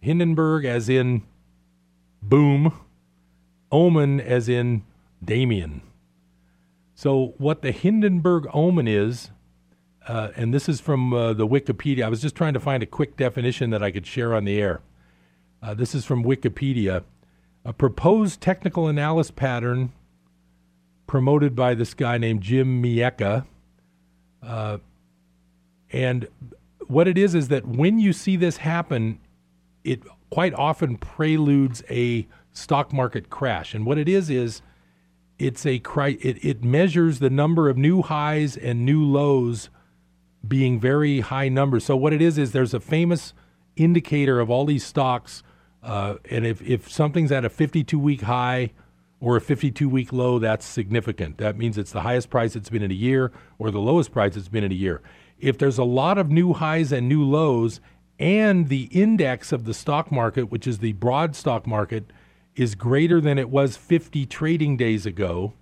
Hindenburg 0.00 0.64
as 0.64 0.88
in 0.88 1.22
boom, 2.22 2.72
omen 3.72 4.20
as 4.20 4.48
in 4.48 4.84
Damien. 5.24 5.82
So, 6.94 7.34
what 7.38 7.62
the 7.62 7.72
Hindenburg 7.72 8.46
omen 8.52 8.86
is, 8.86 9.30
uh, 10.08 10.28
and 10.36 10.52
this 10.52 10.68
is 10.68 10.80
from 10.80 11.12
uh, 11.12 11.32
the 11.32 11.46
Wikipedia. 11.46 12.04
I 12.04 12.08
was 12.08 12.20
just 12.20 12.34
trying 12.34 12.54
to 12.54 12.60
find 12.60 12.82
a 12.82 12.86
quick 12.86 13.16
definition 13.16 13.70
that 13.70 13.82
I 13.82 13.90
could 13.90 14.06
share 14.06 14.34
on 14.34 14.44
the 14.44 14.60
air. 14.60 14.80
Uh, 15.62 15.74
this 15.74 15.94
is 15.94 16.04
from 16.04 16.24
Wikipedia. 16.24 17.04
A 17.64 17.72
proposed 17.72 18.40
technical 18.40 18.88
analysis 18.88 19.30
pattern 19.30 19.92
promoted 21.06 21.54
by 21.54 21.74
this 21.74 21.94
guy 21.94 22.18
named 22.18 22.42
Jim 22.42 22.82
Miekka. 22.82 23.46
Uh, 24.42 24.78
and 25.92 26.26
what 26.88 27.06
it 27.06 27.16
is 27.16 27.34
is 27.34 27.48
that 27.48 27.66
when 27.66 28.00
you 28.00 28.12
see 28.12 28.34
this 28.36 28.56
happen, 28.56 29.20
it 29.84 30.02
quite 30.30 30.54
often 30.54 30.96
preludes 30.96 31.84
a 31.88 32.26
stock 32.52 32.92
market 32.92 33.30
crash. 33.30 33.74
And 33.74 33.86
what 33.86 33.98
it 33.98 34.08
is 34.08 34.30
is 34.30 34.62
it's 35.38 35.64
a 35.64 35.76
it, 35.76 36.44
it 36.44 36.64
measures 36.64 37.18
the 37.18 37.30
number 37.30 37.68
of 37.68 37.76
new 37.76 38.02
highs 38.02 38.56
and 38.56 38.84
new 38.84 39.04
lows 39.04 39.70
being 40.46 40.80
very 40.80 41.20
high 41.20 41.48
numbers. 41.48 41.84
So 41.84 41.96
what 41.96 42.12
it 42.12 42.22
is 42.22 42.38
is 42.38 42.52
there's 42.52 42.74
a 42.74 42.80
famous 42.80 43.34
indicator 43.76 44.40
of 44.40 44.50
all 44.50 44.64
these 44.64 44.84
stocks 44.84 45.42
Uh, 45.82 46.16
and 46.30 46.46
if, 46.46 46.62
if 46.62 46.90
something's 46.90 47.32
at 47.32 47.44
a 47.44 47.50
52 47.50 47.98
week 47.98 48.22
high 48.22 48.72
or 49.20 49.36
a 49.36 49.40
52 49.40 49.88
week 49.88 50.12
low, 50.12 50.38
that's 50.38 50.64
significant. 50.64 51.38
That 51.38 51.56
means 51.56 51.76
it's 51.76 51.92
the 51.92 52.02
highest 52.02 52.30
price 52.30 52.54
it's 52.56 52.70
been 52.70 52.82
in 52.82 52.90
a 52.90 52.94
year 52.94 53.32
or 53.58 53.70
the 53.70 53.80
lowest 53.80 54.12
price 54.12 54.36
it's 54.36 54.48
been 54.48 54.64
in 54.64 54.72
a 54.72 54.76
year. 54.76 55.02
If 55.40 55.58
there's 55.58 55.78
a 55.78 55.84
lot 55.84 56.18
of 56.18 56.30
new 56.30 56.52
highs 56.52 56.92
and 56.92 57.08
new 57.08 57.24
lows, 57.24 57.80
and 58.18 58.68
the 58.68 58.84
index 58.92 59.50
of 59.52 59.64
the 59.64 59.74
stock 59.74 60.12
market, 60.12 60.50
which 60.52 60.66
is 60.68 60.78
the 60.78 60.92
broad 60.92 61.34
stock 61.34 61.66
market, 61.66 62.12
is 62.54 62.76
greater 62.76 63.20
than 63.20 63.38
it 63.38 63.50
was 63.50 63.76
50 63.76 64.26
trading 64.26 64.76
days 64.76 65.04
ago, 65.06 65.54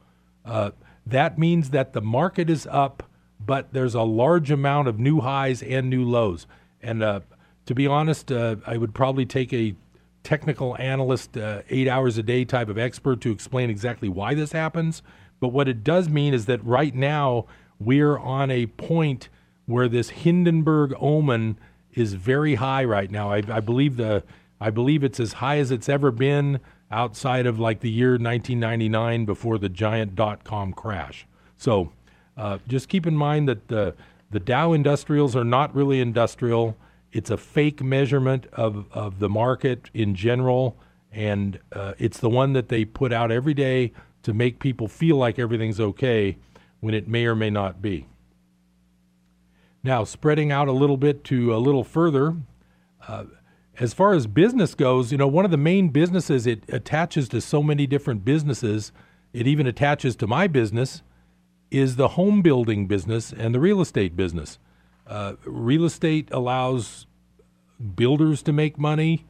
uh, 0.44 0.72
that 1.06 1.38
means 1.38 1.70
that 1.70 1.94
the 1.94 2.02
market 2.02 2.50
is 2.50 2.66
up, 2.70 3.04
but 3.44 3.72
there's 3.72 3.94
a 3.94 4.02
large 4.02 4.50
amount 4.50 4.88
of 4.88 4.98
new 4.98 5.20
highs 5.20 5.62
and 5.62 5.88
new 5.88 6.04
lows. 6.04 6.46
And 6.82 7.02
uh, 7.02 7.20
to 7.66 7.74
be 7.74 7.86
honest, 7.86 8.30
uh, 8.30 8.56
I 8.66 8.76
would 8.76 8.94
probably 8.94 9.26
take 9.26 9.52
a 9.52 9.74
technical 10.22 10.76
analyst, 10.78 11.36
uh, 11.36 11.62
eight 11.70 11.88
hours 11.88 12.18
a 12.18 12.22
day 12.22 12.44
type 12.44 12.68
of 12.68 12.78
expert 12.78 13.20
to 13.22 13.30
explain 13.30 13.70
exactly 13.70 14.08
why 14.08 14.34
this 14.34 14.52
happens. 14.52 15.02
But 15.40 15.48
what 15.48 15.68
it 15.68 15.82
does 15.82 16.08
mean 16.08 16.34
is 16.34 16.46
that 16.46 16.62
right 16.64 16.94
now 16.94 17.46
we're 17.78 18.18
on 18.18 18.50
a 18.50 18.66
point 18.66 19.28
where 19.66 19.88
this 19.88 20.10
Hindenburg 20.10 20.94
omen 20.98 21.58
is 21.94 22.14
very 22.14 22.56
high 22.56 22.84
right 22.84 23.10
now. 23.10 23.32
I, 23.32 23.42
I 23.48 23.60
believe 23.60 23.96
the 23.96 24.22
I 24.60 24.68
believe 24.68 25.02
it's 25.02 25.18
as 25.18 25.34
high 25.34 25.56
as 25.56 25.70
it's 25.70 25.88
ever 25.88 26.10
been 26.10 26.60
outside 26.90 27.46
of 27.46 27.58
like 27.58 27.80
the 27.80 27.90
year 27.90 28.12
1999 28.12 29.24
before 29.24 29.56
the 29.56 29.70
giant 29.70 30.14
dot 30.14 30.44
com 30.44 30.72
crash. 30.72 31.26
So 31.56 31.92
uh, 32.36 32.58
just 32.68 32.88
keep 32.88 33.06
in 33.06 33.16
mind 33.16 33.48
that 33.48 33.68
the 33.68 33.94
the 34.30 34.40
Dow 34.40 34.72
Industrials 34.72 35.34
are 35.34 35.44
not 35.44 35.74
really 35.74 36.00
industrial. 36.00 36.76
It's 37.12 37.30
a 37.30 37.36
fake 37.36 37.82
measurement 37.82 38.46
of, 38.52 38.86
of 38.92 39.18
the 39.18 39.28
market 39.28 39.90
in 39.92 40.14
general, 40.14 40.78
and 41.10 41.58
uh, 41.72 41.94
it's 41.98 42.18
the 42.18 42.28
one 42.28 42.52
that 42.52 42.68
they 42.68 42.84
put 42.84 43.12
out 43.12 43.32
every 43.32 43.54
day 43.54 43.92
to 44.22 44.32
make 44.32 44.60
people 44.60 44.86
feel 44.86 45.16
like 45.16 45.38
everything's 45.38 45.80
okay 45.80 46.36
when 46.78 46.94
it 46.94 47.08
may 47.08 47.26
or 47.26 47.34
may 47.34 47.50
not 47.50 47.82
be. 47.82 48.06
Now, 49.82 50.04
spreading 50.04 50.52
out 50.52 50.68
a 50.68 50.72
little 50.72 50.96
bit 50.96 51.24
to 51.24 51.54
a 51.54 51.58
little 51.58 51.84
further, 51.84 52.36
uh, 53.08 53.24
as 53.80 53.94
far 53.94 54.12
as 54.12 54.26
business 54.26 54.74
goes, 54.74 55.10
you 55.10 55.18
know, 55.18 55.26
one 55.26 55.44
of 55.44 55.50
the 55.50 55.56
main 55.56 55.88
businesses 55.88 56.46
it 56.46 56.62
attaches 56.68 57.28
to 57.30 57.40
so 57.40 57.62
many 57.62 57.86
different 57.86 58.24
businesses, 58.24 58.92
it 59.32 59.46
even 59.48 59.66
attaches 59.66 60.14
to 60.16 60.26
my 60.26 60.46
business, 60.46 61.02
is 61.70 61.96
the 61.96 62.08
home 62.08 62.42
building 62.42 62.86
business 62.86 63.32
and 63.32 63.54
the 63.54 63.60
real 63.60 63.80
estate 63.80 64.16
business. 64.16 64.58
Uh, 65.06 65.34
real 65.44 65.84
estate 65.84 66.28
allows 66.32 67.06
builders 67.94 68.42
to 68.42 68.52
make 68.52 68.78
money. 68.78 69.26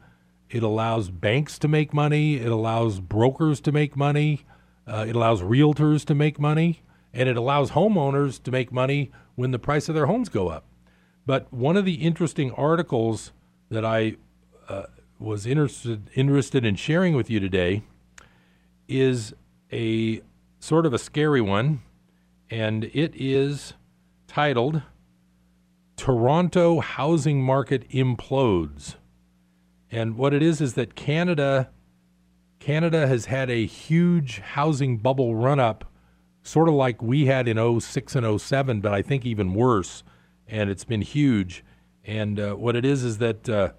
It 0.49 0.63
allows 0.63 1.09
banks 1.09 1.57
to 1.59 1.67
make 1.67 1.93
money. 1.93 2.35
It 2.35 2.51
allows 2.51 2.99
brokers 2.99 3.61
to 3.61 3.71
make 3.71 3.95
money. 3.95 4.45
Uh, 4.87 5.05
it 5.07 5.15
allows 5.15 5.41
realtors 5.41 6.03
to 6.05 6.15
make 6.15 6.39
money. 6.39 6.81
And 7.13 7.29
it 7.29 7.37
allows 7.37 7.71
homeowners 7.71 8.41
to 8.43 8.51
make 8.51 8.71
money 8.71 9.11
when 9.35 9.51
the 9.51 9.59
price 9.59 9.89
of 9.89 9.95
their 9.95 10.05
homes 10.07 10.29
go 10.29 10.49
up. 10.49 10.65
But 11.25 11.51
one 11.53 11.77
of 11.77 11.85
the 11.85 11.95
interesting 11.95 12.51
articles 12.53 13.31
that 13.69 13.85
I 13.85 14.15
uh, 14.67 14.83
was 15.19 15.45
interested 15.45 16.09
interested 16.15 16.65
in 16.65 16.75
sharing 16.75 17.15
with 17.15 17.29
you 17.29 17.39
today 17.39 17.83
is 18.87 19.33
a 19.71 20.21
sort 20.59 20.85
of 20.85 20.93
a 20.93 20.99
scary 20.99 21.41
one, 21.41 21.81
and 22.51 22.83
it 22.93 23.13
is 23.15 23.73
titled 24.27 24.83
Toronto 25.95 26.81
housing 26.81 27.41
market 27.41 27.89
implodes. 27.89 28.95
And 29.89 30.17
what 30.17 30.33
it 30.33 30.43
is 30.43 30.59
is 30.59 30.73
that 30.73 30.95
Canada 30.95 31.69
Canada 32.59 33.07
has 33.07 33.25
had 33.25 33.49
a 33.49 33.65
huge 33.65 34.39
housing 34.39 34.97
bubble 34.97 35.33
run 35.35 35.59
up, 35.59 35.91
sort 36.43 36.67
of 36.67 36.75
like 36.75 37.01
we 37.01 37.25
had 37.25 37.47
in 37.47 37.79
06 37.79 38.15
and 38.15 38.39
07, 38.39 38.81
but 38.81 38.93
I 38.93 39.01
think 39.01 39.25
even 39.25 39.55
worse. 39.55 40.03
And 40.47 40.69
it's 40.69 40.83
been 40.83 41.01
huge. 41.01 41.63
And 42.05 42.39
uh, 42.39 42.53
what 42.53 42.75
it 42.75 42.85
is 42.85 43.03
is 43.03 43.17
that 43.17 43.49
uh, 43.49 43.71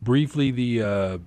briefly 0.00 0.52
the 0.52 0.82
uh, 0.82 1.18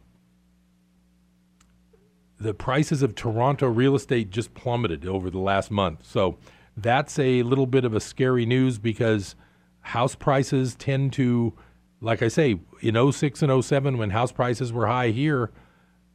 the 2.40 2.54
prices 2.54 3.02
of 3.02 3.16
Toronto 3.16 3.68
real 3.68 3.96
estate 3.96 4.30
just 4.30 4.54
plummeted 4.54 5.08
over 5.08 5.30
the 5.30 5.40
last 5.40 5.72
month. 5.72 6.06
So 6.06 6.38
that's 6.76 7.18
a 7.18 7.44
little 7.44 7.66
bit 7.66 7.86
of 7.86 7.94
a 7.94 8.00
scary 8.00 8.46
news 8.46 8.78
because 8.78 9.36
house 9.82 10.16
prices 10.16 10.76
tend 10.76 11.14
to, 11.14 11.54
like 12.02 12.22
I 12.22 12.28
say, 12.28 12.60
in 12.82 13.12
06 13.12 13.42
and 13.42 13.64
07, 13.64 13.98
when 13.98 14.10
house 14.10 14.32
prices 14.32 14.74
were 14.74 14.88
high 14.88 15.10
here, 15.10 15.52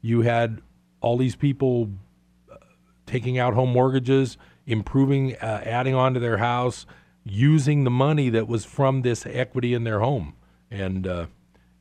you 0.03 0.23
had 0.23 0.61
all 1.01 1.16
these 1.16 1.37
people 1.37 1.91
uh, 2.51 2.57
taking 3.07 3.39
out 3.39 3.55
home 3.55 3.73
mortgages, 3.73 4.37
improving, 4.66 5.37
uh, 5.37 5.62
adding 5.64 5.95
on 5.95 6.14
to 6.14 6.21
their 6.21 6.39
house, 6.39 6.85
using 7.25 7.85
the 7.85 7.91
money 7.91 8.29
that 8.29 8.47
was 8.47 8.64
from 8.64 9.03
this 9.03 9.25
equity 9.27 9.73
in 9.73 9.85
their 9.85 10.01
home. 10.01 10.35
And 10.71 11.07
uh, 11.07 11.27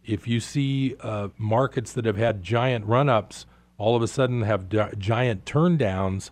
if 0.05 0.27
you 0.27 0.39
see 0.39 0.95
uh, 1.01 1.29
markets 1.37 1.91
that 1.93 2.05
have 2.05 2.17
had 2.17 2.41
giant 2.41 2.85
run 2.85 3.09
ups 3.09 3.45
all 3.79 3.95
of 3.95 4.03
a 4.03 4.07
sudden 4.07 4.43
have 4.43 4.69
d- 4.69 4.83
giant 4.97 5.45
turndowns, 5.45 6.29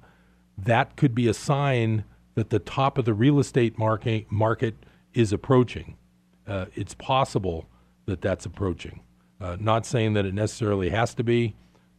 that 0.56 0.96
could 0.96 1.16
be 1.16 1.28
a 1.28 1.34
sign 1.34 2.04
that 2.36 2.52
the 2.52 2.60
top 2.60 3.00
of 3.00 3.06
the 3.06 3.14
real 3.14 3.40
estate 3.40 3.80
market, 3.80 4.32
market 4.32 4.76
is 5.14 5.34
approaching. 5.34 5.98
Uh, 6.46 6.66
it's 6.76 6.94
possible 6.94 7.68
that 8.06 8.22
that's 8.22 8.46
approaching. 8.46 9.02
Uh, 9.40 9.58
not 9.60 9.86
saying 9.86 10.14
that 10.14 10.26
it 10.26 10.34
necessarily 10.34 10.90
has 10.90 11.16
to 11.16 11.24
be, 11.24 11.56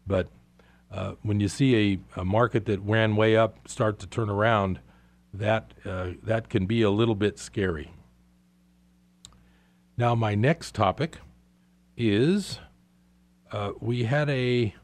but 0.06 0.28
uh, 0.92 1.14
when 1.22 1.40
you 1.40 1.48
see 1.48 2.00
a, 2.16 2.20
a, 2.20 2.24
market 2.24 2.66
that 2.66 2.80
ran 2.80 3.16
way 3.16 3.36
up 3.36 3.68
start 3.68 3.98
to 3.98 4.06
turn 4.06 4.30
around, 4.30 4.80
that 5.34 5.74
uh, 5.84 6.10
that 6.22 6.48
can 6.48 6.66
be 6.66 6.82
a 6.82 6.90
little 6.90 7.14
bit 7.14 7.38
scary. 7.38 7.92
Now, 9.96 10.14
my 10.14 10.34
next 10.34 10.74
topic 10.74 11.18
is 11.96 12.58
uh, 13.52 13.72
we 13.80 14.04
had 14.04 14.30
a 14.30 14.74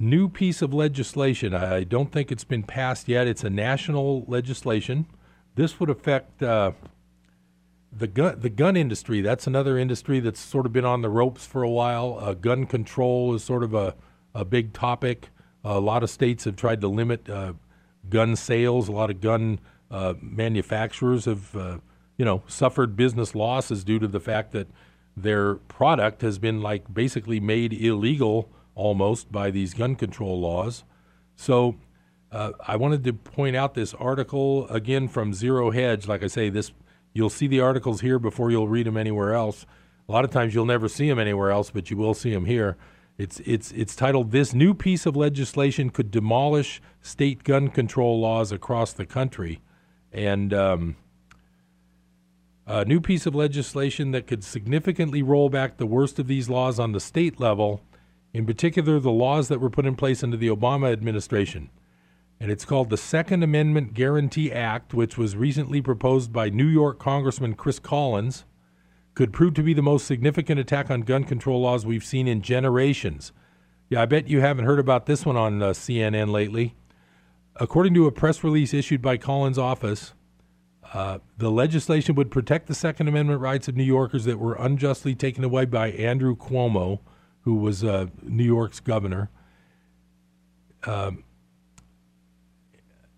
new 0.00 0.28
piece 0.28 0.62
of 0.62 0.72
legislation. 0.72 1.54
I 1.54 1.84
don't 1.84 2.10
think 2.10 2.32
it's 2.32 2.44
been 2.44 2.62
passed 2.62 3.06
yet. 3.06 3.26
It's 3.26 3.44
a 3.44 3.50
national 3.50 4.24
legislation. 4.26 5.06
This 5.54 5.78
would 5.78 5.90
affect 5.90 6.42
uh, 6.42 6.72
the 7.92 8.06
gun 8.06 8.40
the 8.40 8.48
gun 8.48 8.76
industry. 8.76 9.20
That's 9.20 9.46
another 9.46 9.76
industry 9.78 10.20
that's 10.20 10.40
sort 10.40 10.66
of 10.66 10.72
been 10.72 10.84
on 10.84 11.02
the 11.02 11.10
ropes 11.10 11.46
for 11.46 11.62
a 11.62 11.70
while. 11.70 12.18
Uh, 12.20 12.34
gun 12.34 12.66
control 12.66 13.34
is 13.34 13.44
sort 13.44 13.62
of 13.62 13.74
a 13.74 13.94
a 14.34 14.44
big 14.44 14.72
topic. 14.72 15.28
a 15.62 15.80
lot 15.80 16.02
of 16.02 16.08
states 16.08 16.44
have 16.44 16.56
tried 16.56 16.80
to 16.80 16.88
limit 16.88 17.28
uh, 17.28 17.52
gun 18.08 18.36
sales. 18.36 18.88
A 18.88 18.92
lot 18.92 19.10
of 19.10 19.20
gun 19.20 19.60
uh, 19.90 20.14
manufacturers 20.22 21.26
have 21.26 21.54
uh, 21.54 21.78
you 22.16 22.24
know 22.24 22.42
suffered 22.46 22.96
business 22.96 23.34
losses 23.34 23.84
due 23.84 23.98
to 23.98 24.08
the 24.08 24.20
fact 24.20 24.52
that 24.52 24.68
their 25.16 25.56
product 25.56 26.22
has 26.22 26.38
been 26.38 26.62
like 26.62 26.92
basically 26.94 27.40
made 27.40 27.72
illegal 27.72 28.48
almost 28.80 29.30
by 29.30 29.50
these 29.50 29.74
gun 29.74 29.94
control 29.94 30.40
laws. 30.40 30.84
So 31.36 31.76
uh, 32.32 32.52
I 32.66 32.76
wanted 32.76 33.04
to 33.04 33.12
point 33.12 33.54
out 33.54 33.74
this 33.74 33.92
article 33.92 34.66
again 34.68 35.06
from 35.06 35.34
Zero 35.34 35.70
Hedge. 35.70 36.08
Like 36.08 36.22
I 36.22 36.28
say, 36.28 36.48
this 36.48 36.72
you'll 37.12 37.28
see 37.28 37.46
the 37.46 37.60
articles 37.60 38.00
here 38.00 38.18
before 38.18 38.50
you'll 38.50 38.68
read 38.68 38.86
them 38.86 38.96
anywhere 38.96 39.34
else. 39.34 39.66
A 40.08 40.12
lot 40.12 40.24
of 40.24 40.30
times 40.30 40.54
you'll 40.54 40.64
never 40.64 40.88
see 40.88 41.08
them 41.08 41.18
anywhere 41.18 41.50
else, 41.50 41.70
but 41.70 41.90
you 41.90 41.96
will 41.98 42.14
see 42.14 42.32
them 42.32 42.46
here. 42.46 42.78
It's 43.18 43.40
it's 43.40 43.70
it's 43.72 43.94
titled 43.94 44.30
"This 44.30 44.54
new 44.54 44.72
piece 44.72 45.04
of 45.04 45.14
legislation 45.14 45.90
could 45.90 46.10
demolish 46.10 46.80
state 47.02 47.44
gun 47.44 47.68
control 47.68 48.18
laws 48.18 48.50
across 48.50 48.94
the 48.94 49.04
country," 49.04 49.60
and 50.10 50.54
um, 50.54 50.96
a 52.66 52.86
new 52.86 53.00
piece 53.00 53.26
of 53.26 53.34
legislation 53.34 54.12
that 54.12 54.26
could 54.26 54.42
significantly 54.42 55.22
roll 55.22 55.50
back 55.50 55.76
the 55.76 55.86
worst 55.86 56.18
of 56.18 56.28
these 56.28 56.48
laws 56.48 56.78
on 56.78 56.92
the 56.92 57.00
state 57.00 57.38
level 57.38 57.82
in 58.32 58.46
particular 58.46 58.98
the 58.98 59.10
laws 59.10 59.48
that 59.48 59.60
were 59.60 59.70
put 59.70 59.86
in 59.86 59.96
place 59.96 60.22
under 60.22 60.36
the 60.36 60.48
Obama 60.48 60.92
administration. 60.92 61.70
And 62.38 62.50
it's 62.50 62.64
called 62.64 62.88
the 62.88 62.96
Second 62.96 63.42
Amendment 63.42 63.92
Guarantee 63.92 64.50
Act, 64.50 64.94
which 64.94 65.18
was 65.18 65.36
recently 65.36 65.82
proposed 65.82 66.32
by 66.32 66.48
New 66.48 66.66
York 66.66 66.98
Congressman 66.98 67.54
Chris 67.54 67.78
Collins, 67.78 68.44
could 69.14 69.32
prove 69.32 69.54
to 69.54 69.62
be 69.62 69.74
the 69.74 69.82
most 69.82 70.06
significant 70.06 70.58
attack 70.58 70.90
on 70.90 71.02
gun 71.02 71.24
control 71.24 71.60
laws 71.60 71.84
we've 71.84 72.04
seen 72.04 72.26
in 72.26 72.40
generations. 72.40 73.32
Yeah, 73.90 74.02
I 74.02 74.06
bet 74.06 74.28
you 74.28 74.40
haven't 74.40 74.64
heard 74.64 74.78
about 74.78 75.06
this 75.06 75.26
one 75.26 75.36
on 75.36 75.62
uh, 75.62 75.70
CNN 75.70 76.30
lately. 76.30 76.76
According 77.56 77.92
to 77.94 78.06
a 78.06 78.12
press 78.12 78.42
release 78.42 78.72
issued 78.72 79.02
by 79.02 79.18
Collins' 79.18 79.58
office, 79.58 80.14
uh, 80.94 81.18
the 81.36 81.50
legislation 81.50 82.14
would 82.14 82.30
protect 82.30 82.68
the 82.68 82.74
Second 82.74 83.08
Amendment 83.08 83.40
rights 83.40 83.68
of 83.68 83.76
New 83.76 83.84
Yorkers 83.84 84.24
that 84.24 84.38
were 84.38 84.54
unjustly 84.54 85.14
taken 85.14 85.44
away 85.44 85.64
by 85.64 85.90
Andrew 85.90 86.34
Cuomo, 86.36 87.00
who 87.50 87.56
was 87.56 87.82
uh, 87.82 88.06
New 88.22 88.44
York's 88.44 88.78
governor. 88.78 89.28
Um, 90.84 91.24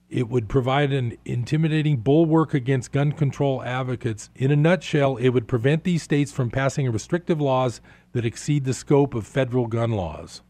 it 0.08 0.26
would 0.26 0.48
provide 0.48 0.90
an 0.90 1.18
intimidating 1.26 1.98
bulwark 1.98 2.54
against 2.54 2.92
gun 2.92 3.12
control 3.12 3.62
advocates. 3.62 4.30
In 4.34 4.50
a 4.50 4.56
nutshell, 4.56 5.18
it 5.18 5.28
would 5.28 5.46
prevent 5.46 5.84
these 5.84 6.02
states 6.02 6.32
from 6.32 6.48
passing 6.50 6.90
restrictive 6.90 7.42
laws 7.42 7.82
that 8.12 8.24
exceed 8.24 8.64
the 8.64 8.72
scope 8.72 9.14
of 9.14 9.26
federal 9.26 9.66
gun 9.66 9.90
laws. 9.90 10.40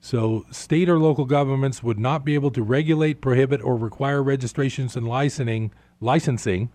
So, 0.00 0.46
state 0.50 0.88
or 0.88 0.98
local 0.98 1.26
governments 1.26 1.82
would 1.82 1.98
not 1.98 2.24
be 2.24 2.32
able 2.34 2.52
to 2.52 2.62
regulate, 2.62 3.20
prohibit, 3.20 3.62
or 3.62 3.76
require 3.76 4.22
registrations 4.22 4.96
and 4.96 5.06
licensing, 5.06 5.72
licensing 6.00 6.70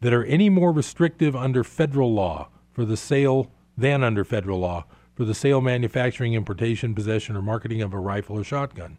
that 0.00 0.12
are 0.12 0.24
any 0.24 0.50
more 0.50 0.72
restrictive 0.72 1.36
under 1.36 1.62
federal 1.62 2.12
law 2.12 2.48
for 2.72 2.84
the 2.84 2.96
sale 2.96 3.52
than 3.78 4.02
under 4.02 4.24
federal 4.24 4.58
law 4.58 4.84
for 5.16 5.24
the 5.24 5.34
sale, 5.34 5.62
manufacturing, 5.62 6.34
importation, 6.34 6.94
possession, 6.94 7.36
or 7.36 7.42
marketing 7.42 7.80
of 7.80 7.94
a 7.94 7.98
rifle 7.98 8.38
or 8.38 8.44
shotgun. 8.44 8.98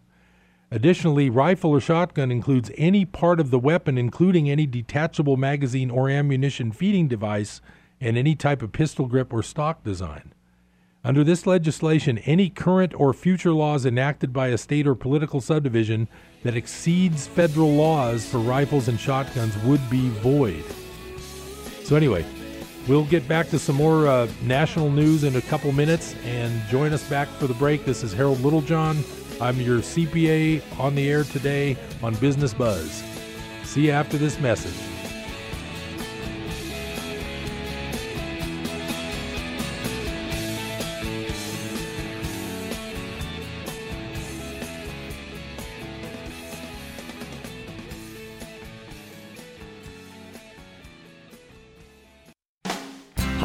Additionally, 0.71 1.29
rifle 1.29 1.71
or 1.71 1.79
shotgun 1.79 2.31
includes 2.31 2.71
any 2.75 3.05
part 3.05 3.39
of 3.39 3.51
the 3.51 3.59
weapon, 3.59 3.97
including 3.97 4.49
any 4.49 4.65
detachable 4.65 5.37
magazine 5.37 5.89
or 5.89 6.09
ammunition 6.09 6.71
feeding 6.71 7.07
device, 7.07 7.61
and 8.01 8.17
any 8.17 8.35
type 8.35 8.61
of 8.61 8.73
pistol 8.73 9.05
grip 9.05 9.31
or 9.31 9.41
stock 9.41 9.83
design. 9.83 10.33
Under 11.03 11.23
this 11.23 11.47
legislation, 11.47 12.17
any 12.19 12.49
current 12.49 12.93
or 12.99 13.13
future 13.13 13.53
laws 13.53 13.85
enacted 13.85 14.33
by 14.33 14.47
a 14.47 14.57
state 14.57 14.85
or 14.85 14.95
political 14.95 15.39
subdivision 15.39 16.09
that 16.43 16.57
exceeds 16.57 17.27
federal 17.27 17.73
laws 17.73 18.27
for 18.27 18.39
rifles 18.39 18.89
and 18.89 18.99
shotguns 18.99 19.57
would 19.59 19.89
be 19.89 20.09
void. 20.09 20.65
So, 21.83 21.95
anyway, 21.95 22.25
we'll 22.87 23.05
get 23.05 23.27
back 23.27 23.49
to 23.49 23.59
some 23.59 23.75
more 23.75 24.07
uh, 24.07 24.27
national 24.43 24.89
news 24.89 25.23
in 25.23 25.35
a 25.35 25.41
couple 25.41 25.71
minutes 25.71 26.15
and 26.25 26.61
join 26.69 26.93
us 26.93 27.07
back 27.09 27.27
for 27.27 27.47
the 27.47 27.53
break. 27.55 27.85
This 27.85 28.03
is 28.03 28.13
Harold 28.13 28.39
Littlejohn. 28.41 29.03
I'm 29.39 29.59
your 29.61 29.79
CPA 29.79 30.61
on 30.79 30.95
the 30.95 31.09
air 31.09 31.23
today 31.23 31.77
on 32.01 32.15
Business 32.15 32.53
Buzz. 32.53 33.03
See 33.63 33.87
you 33.87 33.91
after 33.91 34.17
this 34.17 34.39
message. 34.39 34.96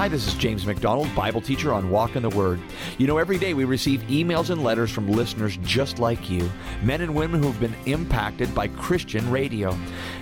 Hi, 0.03 0.09
this 0.09 0.27
is 0.27 0.35
James 0.35 0.67
MacDonald, 0.67 1.15
Bible 1.15 1.41
teacher 1.41 1.73
on 1.73 1.89
Walk 1.89 2.17
in 2.17 2.25
the 2.25 2.29
Word. 2.31 2.59
You 2.99 3.07
know, 3.07 3.19
every 3.19 3.39
day 3.39 3.55
we 3.55 3.63
receive 3.63 4.01
emails 4.09 4.51
and 4.51 4.65
letters 4.65 4.91
from 4.91 5.07
listeners 5.07 5.59
just 5.59 6.01
like 6.01 6.29
you, 6.29 6.51
men 6.83 7.03
and 7.03 7.15
women 7.15 7.41
who 7.41 7.53
have 7.53 7.61
been 7.61 7.77
impacted 7.87 8.53
by 8.53 8.67
Christian 8.67 9.31
radio. 9.31 9.79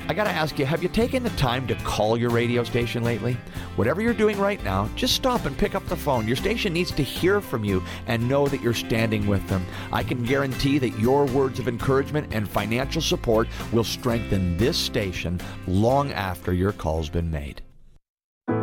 I 0.07 0.13
got 0.13 0.25
to 0.25 0.31
ask 0.31 0.59
you, 0.59 0.67
have 0.67 0.83
you 0.83 0.91
taken 0.91 1.23
the 1.23 1.31
time 1.31 1.67
to 1.67 1.75
call 1.77 2.19
your 2.19 2.29
radio 2.29 2.63
station 2.63 3.05
lately? 3.05 3.39
Whatever 3.77 4.03
you're 4.03 4.13
doing 4.13 4.39
right 4.39 4.63
now, 4.63 4.87
just 4.97 5.15
stop 5.15 5.47
and 5.47 5.57
pick 5.57 5.75
up 5.75 5.87
the 5.87 5.97
phone. 5.97 6.27
Your 6.27 6.37
station 6.37 6.75
needs 6.75 6.91
to 6.91 7.03
hear 7.03 7.41
from 7.41 7.65
you 7.65 7.83
and 8.07 8.29
know 8.29 8.49
that 8.49 8.61
you're 8.61 8.75
standing 8.75 9.27
with 9.27 9.49
them. 9.49 9.65
I 9.95 10.03
can 10.03 10.23
guarantee 10.25 10.79
that 10.79 10.99
your 10.99 11.25
words 11.25 11.59
of 11.59 11.69
encouragement 11.69 12.35
and 12.35 12.47
financial 12.47 13.01
support 13.01 13.49
will 13.73 13.85
strengthen 13.85 14.59
this 14.59 14.77
station 14.77 15.41
long 15.67 16.13
after 16.13 16.53
your 16.53 16.73
call's 16.73 17.09
been 17.09 17.31
made. 17.31 17.63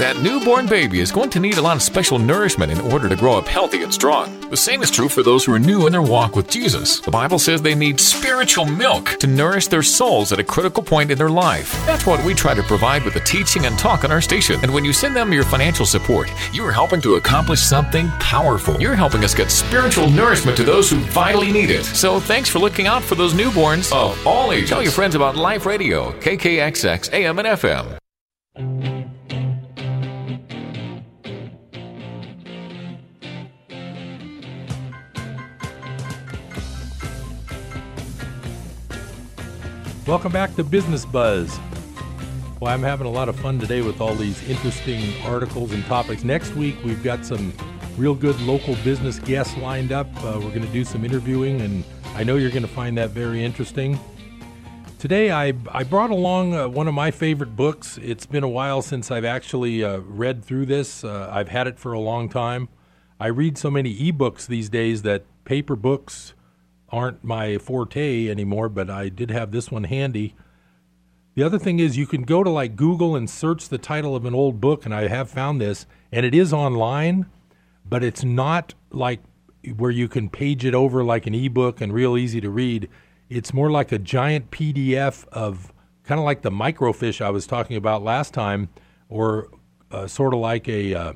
That 0.00 0.16
newborn 0.22 0.64
baby 0.64 1.00
is 1.00 1.12
going 1.12 1.28
to 1.28 1.40
need 1.40 1.58
a 1.58 1.60
lot 1.60 1.76
of 1.76 1.82
special 1.82 2.18
nourishment 2.18 2.72
in 2.72 2.80
order 2.80 3.06
to 3.06 3.14
grow 3.14 3.34
up 3.34 3.46
healthy 3.46 3.82
and 3.82 3.92
strong. 3.92 4.40
The 4.48 4.56
same 4.56 4.82
is 4.82 4.90
true 4.90 5.10
for 5.10 5.22
those 5.22 5.44
who 5.44 5.52
are 5.52 5.58
new 5.58 5.84
in 5.84 5.92
their 5.92 6.00
walk 6.00 6.36
with 6.36 6.48
Jesus. 6.48 7.00
The 7.00 7.10
Bible 7.10 7.38
says 7.38 7.60
they 7.60 7.74
need 7.74 8.00
spiritual 8.00 8.64
milk 8.64 9.18
to 9.18 9.26
nourish 9.26 9.66
their 9.66 9.82
souls 9.82 10.32
at 10.32 10.38
a 10.38 10.42
critical 10.42 10.82
point 10.82 11.10
in 11.10 11.18
their 11.18 11.28
life. 11.28 11.74
That's 11.84 12.06
what 12.06 12.24
we 12.24 12.32
try 12.32 12.54
to 12.54 12.62
provide 12.62 13.04
with 13.04 13.12
the 13.12 13.20
teaching 13.20 13.66
and 13.66 13.78
talk 13.78 14.02
on 14.02 14.10
our 14.10 14.22
station. 14.22 14.58
And 14.62 14.72
when 14.72 14.86
you 14.86 14.94
send 14.94 15.14
them 15.14 15.34
your 15.34 15.44
financial 15.44 15.84
support, 15.84 16.32
you 16.50 16.64
are 16.64 16.72
helping 16.72 17.02
to 17.02 17.16
accomplish 17.16 17.60
something 17.60 18.08
powerful. 18.20 18.80
You're 18.80 18.94
helping 18.94 19.22
us 19.22 19.34
get 19.34 19.50
spiritual 19.50 20.08
nourishment 20.08 20.56
to 20.56 20.64
those 20.64 20.88
who 20.88 20.96
vitally 21.12 21.52
need 21.52 21.68
it. 21.68 21.84
So 21.84 22.20
thanks 22.20 22.48
for 22.48 22.58
looking 22.58 22.86
out 22.86 23.02
for 23.02 23.16
those 23.16 23.34
newborns 23.34 23.92
of 23.92 24.26
all 24.26 24.50
ages. 24.50 24.70
Tell 24.70 24.82
your 24.82 24.92
friends 24.92 25.14
about 25.14 25.36
Life 25.36 25.66
Radio, 25.66 26.12
KKXX, 26.20 27.12
AM 27.12 27.38
and 27.38 27.48
FM. 27.48 28.99
Welcome 40.10 40.32
back 40.32 40.56
to 40.56 40.64
Business 40.64 41.04
Buzz. 41.04 41.56
Well, 42.58 42.74
I'm 42.74 42.82
having 42.82 43.06
a 43.06 43.10
lot 43.10 43.28
of 43.28 43.38
fun 43.38 43.60
today 43.60 43.80
with 43.80 44.00
all 44.00 44.16
these 44.16 44.42
interesting 44.50 45.14
articles 45.22 45.70
and 45.70 45.84
topics. 45.84 46.24
Next 46.24 46.52
week, 46.56 46.74
we've 46.84 47.00
got 47.04 47.24
some 47.24 47.52
real 47.96 48.16
good 48.16 48.38
local 48.40 48.74
business 48.82 49.20
guests 49.20 49.56
lined 49.58 49.92
up. 49.92 50.08
Uh, 50.16 50.40
we're 50.42 50.50
going 50.50 50.66
to 50.66 50.72
do 50.72 50.84
some 50.84 51.04
interviewing, 51.04 51.60
and 51.60 51.84
I 52.16 52.24
know 52.24 52.34
you're 52.34 52.50
going 52.50 52.64
to 52.64 52.68
find 52.68 52.98
that 52.98 53.10
very 53.10 53.44
interesting. 53.44 54.00
Today, 54.98 55.30
I, 55.30 55.52
I 55.70 55.84
brought 55.84 56.10
along 56.10 56.54
uh, 56.54 56.66
one 56.66 56.88
of 56.88 56.94
my 56.94 57.12
favorite 57.12 57.54
books. 57.54 57.96
It's 58.02 58.26
been 58.26 58.42
a 58.42 58.48
while 58.48 58.82
since 58.82 59.12
I've 59.12 59.24
actually 59.24 59.84
uh, 59.84 59.98
read 59.98 60.44
through 60.44 60.66
this. 60.66 61.04
Uh, 61.04 61.30
I've 61.32 61.50
had 61.50 61.68
it 61.68 61.78
for 61.78 61.92
a 61.92 62.00
long 62.00 62.28
time. 62.28 62.68
I 63.20 63.28
read 63.28 63.56
so 63.56 63.70
many 63.70 63.96
ebooks 63.96 64.48
these 64.48 64.68
days 64.68 65.02
that 65.02 65.22
paper 65.44 65.76
books 65.76 66.34
aren't 66.92 67.24
my 67.24 67.58
forte 67.58 68.28
anymore, 68.28 68.68
but 68.68 68.90
I 68.90 69.08
did 69.08 69.30
have 69.30 69.50
this 69.50 69.70
one 69.70 69.84
handy. 69.84 70.34
The 71.34 71.42
other 71.42 71.58
thing 71.58 71.78
is, 71.78 71.96
you 71.96 72.06
can 72.06 72.22
go 72.22 72.42
to 72.42 72.50
like 72.50 72.76
Google 72.76 73.16
and 73.16 73.30
search 73.30 73.68
the 73.68 73.78
title 73.78 74.16
of 74.16 74.24
an 74.24 74.34
old 74.34 74.60
book, 74.60 74.84
and 74.84 74.94
I 74.94 75.08
have 75.08 75.30
found 75.30 75.60
this, 75.60 75.86
and 76.10 76.26
it 76.26 76.34
is 76.34 76.52
online, 76.52 77.26
but 77.84 78.02
it's 78.02 78.24
not 78.24 78.74
like 78.90 79.20
where 79.76 79.90
you 79.90 80.08
can 80.08 80.28
page 80.28 80.64
it 80.64 80.74
over 80.74 81.04
like 81.04 81.26
an 81.26 81.34
ebook 81.34 81.80
and 81.80 81.92
real 81.92 82.16
easy 82.16 82.40
to 82.40 82.50
read. 82.50 82.88
It's 83.28 83.54
more 83.54 83.70
like 83.70 83.92
a 83.92 83.98
giant 83.98 84.50
PDF 84.50 85.26
of 85.28 85.72
kind 86.02 86.18
of 86.18 86.24
like 86.24 86.42
the 86.42 86.50
microfiche 86.50 87.20
I 87.20 87.30
was 87.30 87.46
talking 87.46 87.76
about 87.76 88.02
last 88.02 88.34
time, 88.34 88.68
or 89.08 89.50
uh, 89.90 90.06
sort 90.06 90.34
of 90.34 90.40
like 90.40 90.68
a 90.68 90.94
uh, 90.94 91.12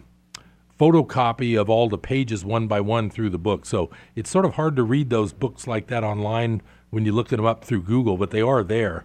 photocopy 0.79 1.59
of 1.61 1.71
all 1.71 1.89
the 1.89 1.99
pages 1.99 2.45
one 2.45 2.67
by 2.67 2.81
one 2.81 3.11
through 3.11 3.31
the 3.31 3.39
book. 3.39 3.67
So 3.67 3.91
it's 4.15 4.31
sort 4.31 4.45
of 4.45 4.55
hard 4.55 4.77
to 4.77 4.83
read 4.83 5.11
those 5.11 5.33
books 5.33 5.67
like 5.67 5.87
that 5.89 6.05
online 6.05 6.63
when 6.91 7.05
you 7.05 7.13
look 7.13 7.29
them 7.29 7.45
up 7.45 7.65
through 7.65 7.83
Google, 7.83 8.17
but 8.17 8.31
they 8.31 8.41
are 8.41 8.63
there. 8.63 9.05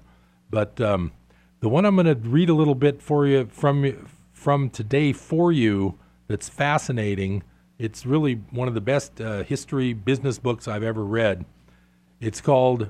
But 0.50 0.80
um, 0.82 1.12
the 1.60 1.70
one 1.70 1.86
I'm 1.86 1.96
going 1.96 2.06
to 2.08 2.16
read 2.16 2.50
a 2.50 2.54
little 2.54 2.76
bit 2.76 3.02
for 3.02 3.28
you 3.28 3.48
from 3.52 4.10
from 4.34 4.70
today 4.70 5.12
for 5.12 5.52
you 5.52 6.00
that's 6.28 6.48
fascinating. 6.48 7.44
It's 7.78 8.06
really 8.06 8.36
one 8.52 8.68
of 8.68 8.74
the 8.74 8.82
best 8.82 9.20
uh, 9.20 9.44
history 9.44 9.94
business 9.94 10.40
books 10.40 10.68
I've 10.68 10.84
ever 10.84 11.04
read. 11.04 11.46
It's 12.22 12.40
called 12.40 12.90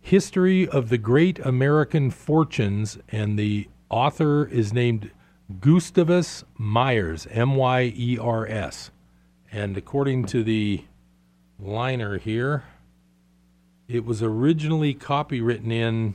History 0.00 0.66
of 0.68 0.88
the 0.88 0.98
Great 0.98 1.38
American 1.40 2.10
Fortunes, 2.10 2.98
and 3.10 3.38
the 3.38 3.68
author 3.90 4.46
is 4.46 4.72
named 4.72 5.10
Gustavus 5.60 6.44
Myers, 6.56 7.26
M 7.30 7.56
Y 7.56 7.92
E 7.96 8.18
R 8.18 8.46
S. 8.46 8.90
And 9.50 9.76
according 9.76 10.26
to 10.26 10.44
the 10.44 10.84
liner 11.58 12.18
here, 12.18 12.64
it 13.88 14.04
was 14.04 14.22
originally 14.22 14.94
copywritten 14.94 15.72
in, 15.72 16.14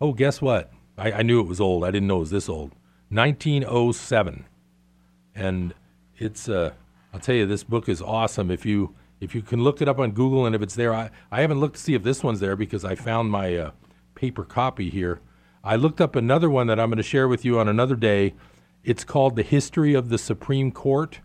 oh, 0.00 0.12
guess 0.12 0.42
what? 0.42 0.72
I, 0.98 1.12
I, 1.12 1.22
knew 1.22 1.40
it 1.40 1.46
was 1.46 1.60
old. 1.60 1.84
I 1.84 1.92
didn't 1.92 2.08
know 2.08 2.16
it 2.16 2.20
was 2.20 2.30
this 2.30 2.48
old. 2.48 2.72
1907. 3.10 4.44
And 5.36 5.74
it's, 6.18 6.48
uh, 6.48 6.72
I'll 7.14 7.20
tell 7.20 7.36
you, 7.36 7.46
this 7.46 7.62
book 7.62 7.88
is 7.88 8.02
awesome. 8.02 8.50
If 8.50 8.66
you 8.66 8.94
if 9.22 9.36
you 9.36 9.42
can 9.42 9.62
look 9.62 9.80
it 9.80 9.86
up 9.86 10.00
on 10.00 10.10
Google 10.10 10.46
and 10.46 10.54
if 10.54 10.62
it's 10.62 10.74
there, 10.74 10.92
I, 10.92 11.08
I 11.30 11.42
haven't 11.42 11.60
looked 11.60 11.76
to 11.76 11.80
see 11.80 11.94
if 11.94 12.02
this 12.02 12.24
one's 12.24 12.40
there 12.40 12.56
because 12.56 12.84
I 12.84 12.96
found 12.96 13.30
my 13.30 13.56
uh, 13.56 13.70
paper 14.16 14.42
copy 14.42 14.90
here. 14.90 15.20
I 15.64 15.76
looked 15.76 16.00
up 16.00 16.16
another 16.16 16.50
one 16.50 16.66
that 16.66 16.80
I'm 16.80 16.88
going 16.88 16.96
to 16.96 17.04
share 17.04 17.28
with 17.28 17.44
you 17.44 17.60
on 17.60 17.68
another 17.68 17.94
day. 17.94 18.34
It's 18.82 19.04
called 19.04 19.36
The 19.36 19.44
History 19.44 19.94
of 19.94 20.08
the 20.08 20.18
Supreme 20.18 20.72
Court. 20.72 21.20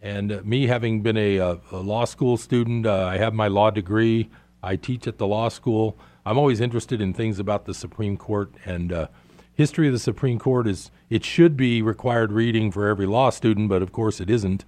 And 0.00 0.30
uh, 0.30 0.40
me 0.44 0.68
having 0.68 1.02
been 1.02 1.16
a, 1.16 1.38
a, 1.38 1.60
a 1.72 1.78
law 1.78 2.04
school 2.04 2.36
student, 2.36 2.86
uh, 2.86 3.06
I 3.06 3.18
have 3.18 3.34
my 3.34 3.48
law 3.48 3.70
degree. 3.70 4.30
I 4.62 4.76
teach 4.76 5.08
at 5.08 5.18
the 5.18 5.26
law 5.26 5.48
school. 5.48 5.98
I'm 6.24 6.38
always 6.38 6.60
interested 6.60 7.00
in 7.00 7.12
things 7.12 7.40
about 7.40 7.64
the 7.64 7.74
Supreme 7.74 8.16
Court 8.16 8.52
and 8.64 8.92
uh, 8.92 9.06
history 9.54 9.88
of 9.88 9.92
the 9.92 9.98
Supreme 9.98 10.38
Court 10.38 10.66
is 10.66 10.90
it 11.10 11.24
should 11.24 11.56
be 11.56 11.82
required 11.82 12.32
reading 12.32 12.70
for 12.70 12.86
every 12.86 13.06
law 13.06 13.30
student, 13.30 13.68
but 13.68 13.82
of 13.82 13.92
course 13.92 14.20
it 14.20 14.30
isn't. 14.30 14.64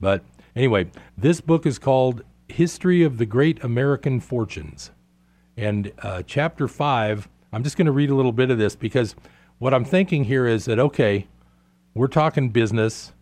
But 0.00 0.24
anyway, 0.56 0.90
this 1.16 1.40
book 1.40 1.64
is 1.64 1.78
called 1.78 2.22
History 2.48 3.02
of 3.04 3.18
the 3.18 3.24
Great 3.24 3.62
American 3.62 4.20
Fortunes, 4.20 4.90
and 5.56 5.92
uh, 6.02 6.22
chapter 6.26 6.66
five. 6.66 7.28
I'm 7.54 7.62
just 7.62 7.76
going 7.76 7.86
to 7.86 7.92
read 7.92 8.10
a 8.10 8.16
little 8.16 8.32
bit 8.32 8.50
of 8.50 8.58
this 8.58 8.74
because 8.74 9.14
what 9.58 9.72
I'm 9.72 9.84
thinking 9.84 10.24
here 10.24 10.44
is 10.44 10.64
that 10.64 10.80
okay, 10.80 11.28
we're 11.94 12.08
talking 12.08 12.50
business. 12.50 13.12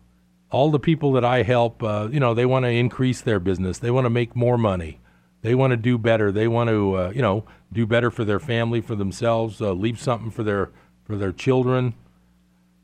All 0.49 0.71
the 0.71 0.79
people 0.79 1.11
that 1.13 1.23
I 1.23 1.43
help, 1.43 1.83
uh, 1.83 2.09
you 2.11 2.19
know, 2.19 2.33
they 2.33 2.45
want 2.45 2.65
to 2.65 2.69
increase 2.69 3.21
their 3.21 3.39
business. 3.39 3.77
They 3.77 3.91
want 3.91 4.05
to 4.05 4.09
make 4.09 4.35
more 4.35 4.57
money. 4.57 4.99
They 5.41 5.53
want 5.53 5.71
to 5.71 5.77
do 5.77 5.97
better. 5.97 6.31
They 6.31 6.47
want 6.47 6.69
to, 6.69 6.95
uh, 6.95 7.11
you 7.13 7.21
know, 7.21 7.45
do 7.71 7.85
better 7.85 8.09
for 8.09 8.23
their 8.23 8.39
family, 8.39 8.81
for 8.81 8.95
themselves, 8.95 9.61
uh, 9.61 9.73
leave 9.73 9.99
something 9.99 10.31
for 10.31 10.43
their 10.43 10.71
for 11.03 11.15
their 11.15 11.31
children. 11.31 11.93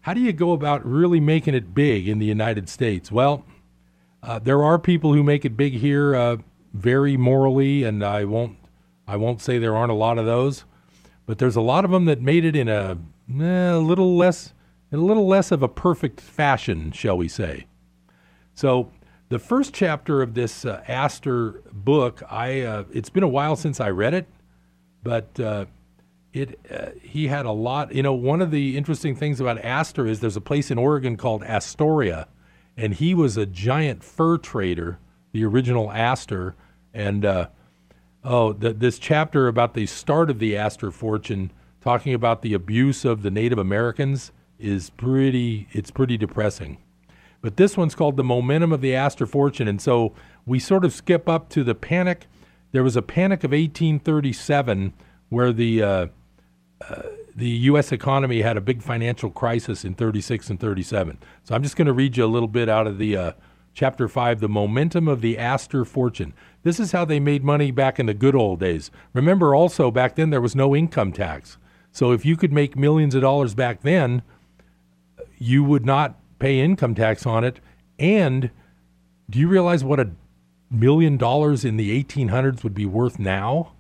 How 0.01 0.13
do 0.13 0.21
you 0.21 0.33
go 0.33 0.51
about 0.51 0.85
really 0.85 1.19
making 1.19 1.55
it 1.55 1.73
big 1.73 2.07
in 2.07 2.19
the 2.19 2.25
United 2.25 2.69
States? 2.69 3.11
Well, 3.11 3.43
uh, 4.21 4.37
there 4.39 4.63
are 4.63 4.77
people 4.77 5.13
who 5.13 5.23
make 5.23 5.45
it 5.45 5.57
big 5.57 5.73
here, 5.73 6.15
uh, 6.15 6.37
very 6.73 7.17
morally, 7.17 7.83
and 7.83 8.03
I 8.03 8.25
won't 8.25 8.57
I 9.07 9.15
won't 9.15 9.41
say 9.41 9.57
there 9.57 9.75
aren't 9.75 9.91
a 9.91 9.95
lot 9.95 10.19
of 10.19 10.25
those, 10.25 10.65
but 11.29 11.37
there's 11.37 11.55
a 11.55 11.61
lot 11.61 11.85
of 11.85 11.91
them 11.91 12.05
that 12.05 12.19
made 12.19 12.43
it 12.43 12.55
in 12.55 12.67
a, 12.67 12.97
eh, 13.39 13.71
a 13.71 13.77
little 13.77 14.17
less 14.17 14.55
a 14.91 14.97
little 14.97 15.27
less 15.27 15.51
of 15.51 15.61
a 15.61 15.67
perfect 15.67 16.19
fashion, 16.19 16.91
shall 16.91 17.15
we 17.15 17.27
say? 17.27 17.67
So 18.55 18.91
the 19.29 19.37
first 19.37 19.71
chapter 19.71 20.23
of 20.23 20.33
this 20.33 20.65
uh, 20.65 20.83
Astor 20.87 21.61
book, 21.71 22.23
I 22.31 22.61
uh, 22.61 22.85
it's 22.91 23.11
been 23.11 23.21
a 23.21 23.27
while 23.27 23.55
since 23.55 23.79
I 23.79 23.91
read 23.91 24.15
it, 24.15 24.27
but 25.03 25.39
uh, 25.39 25.65
it 26.33 26.59
uh, 26.71 26.87
he 26.99 27.27
had 27.27 27.45
a 27.45 27.51
lot. 27.51 27.93
You 27.93 28.01
know, 28.01 28.13
one 28.13 28.41
of 28.41 28.49
the 28.49 28.75
interesting 28.75 29.15
things 29.15 29.39
about 29.39 29.63
Astor 29.63 30.07
is 30.07 30.21
there's 30.21 30.35
a 30.35 30.41
place 30.41 30.71
in 30.71 30.79
Oregon 30.79 31.15
called 31.15 31.43
Astoria, 31.43 32.27
and 32.75 32.95
he 32.95 33.13
was 33.13 33.37
a 33.37 33.45
giant 33.45 34.03
fur 34.03 34.39
trader, 34.39 34.97
the 35.31 35.45
original 35.45 35.91
Astor, 35.91 36.55
and 36.91 37.23
uh, 37.23 37.49
oh, 38.23 38.53
the, 38.53 38.73
this 38.73 38.99
chapter 38.99 39.47
about 39.47 39.73
the 39.73 39.85
start 39.85 40.29
of 40.29 40.39
the 40.39 40.57
Astor 40.57 40.91
fortune, 40.91 41.51
talking 41.81 42.13
about 42.13 42.41
the 42.41 42.53
abuse 42.53 43.05
of 43.05 43.21
the 43.21 43.31
Native 43.31 43.57
Americans, 43.57 44.31
is 44.59 44.89
pretty. 44.89 45.67
It's 45.71 45.91
pretty 45.91 46.17
depressing. 46.17 46.77
But 47.41 47.57
this 47.57 47.77
one's 47.77 47.95
called 47.95 48.17
The 48.17 48.23
Momentum 48.23 48.73
of 48.73 48.81
the 48.81 48.95
Astor 48.95 49.25
Fortune. 49.25 49.67
And 49.67 49.81
so 49.81 50.13
we 50.45 50.59
sort 50.59 50.83
of 50.83 50.93
skip 50.93 51.29
up 51.29 51.49
to 51.49 51.63
the 51.63 51.75
panic. 51.75 52.27
There 52.71 52.83
was 52.83 52.95
a 52.95 53.01
panic 53.01 53.43
of 53.43 53.51
1837 53.51 54.93
where 55.29 55.53
the, 55.53 55.81
uh, 55.81 56.07
uh, 56.81 57.01
the 57.35 57.49
U.S. 57.49 57.91
economy 57.91 58.41
had 58.41 58.57
a 58.57 58.61
big 58.61 58.81
financial 58.81 59.29
crisis 59.29 59.85
in 59.85 59.95
36 59.95 60.49
and 60.49 60.59
37. 60.59 61.17
So 61.43 61.55
I'm 61.55 61.63
just 61.63 61.77
going 61.77 61.85
to 61.85 61.93
read 61.93 62.17
you 62.17 62.25
a 62.25 62.27
little 62.27 62.47
bit 62.47 62.67
out 62.67 62.87
of 62.87 62.97
the 62.97 63.15
uh, 63.15 63.31
chapter 63.73 64.07
5, 64.07 64.41
The 64.41 64.49
Momentum 64.49 65.07
of 65.07 65.21
the 65.21 65.37
Astor 65.37 65.85
Fortune. 65.85 66.33
This 66.63 66.79
is 66.79 66.91
how 66.91 67.05
they 67.05 67.19
made 67.19 67.43
money 67.43 67.71
back 67.71 67.99
in 67.99 68.05
the 68.05 68.13
good 68.13 68.35
old 68.35 68.59
days. 68.59 68.91
Remember 69.13 69.55
also, 69.55 69.91
back 69.91 70.15
then 70.15 70.29
there 70.29 70.41
was 70.41 70.55
no 70.55 70.75
income 70.75 71.13
tax. 71.13 71.57
So 71.91 72.11
if 72.11 72.25
you 72.25 72.35
could 72.35 72.51
make 72.51 72.75
millions 72.75 73.15
of 73.15 73.21
dollars 73.21 73.53
back 73.53 73.81
then, 73.81 74.21
you 75.37 75.63
would 75.63 75.85
not 75.85 76.19
pay 76.37 76.59
income 76.59 76.95
tax 76.95 77.25
on 77.25 77.43
it. 77.43 77.59
And 77.97 78.51
do 79.29 79.39
you 79.39 79.47
realize 79.47 79.83
what 79.83 79.99
a 79.99 80.11
million 80.69 81.17
dollars 81.17 81.65
in 81.65 81.77
the 81.77 82.03
1800s 82.03 82.63
would 82.63 82.73
be 82.73 82.85
worth 82.85 83.19
now? 83.19 83.73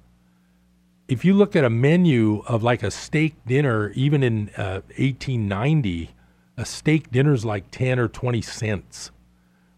If 1.07 1.25
you 1.25 1.33
look 1.33 1.55
at 1.55 1.63
a 1.63 1.69
menu 1.69 2.43
of 2.47 2.61
like 2.63 2.83
a 2.83 2.91
steak 2.91 3.35
dinner, 3.45 3.89
even 3.91 4.21
in 4.21 4.49
uh, 4.57 4.81
1890, 4.97 6.11
a 6.55 6.65
steak 6.65 7.09
dinner 7.11 7.33
is 7.33 7.45
like 7.45 7.71
10 7.71 7.99
or 7.99 8.07
20 8.07 8.41
cents. 8.41 9.11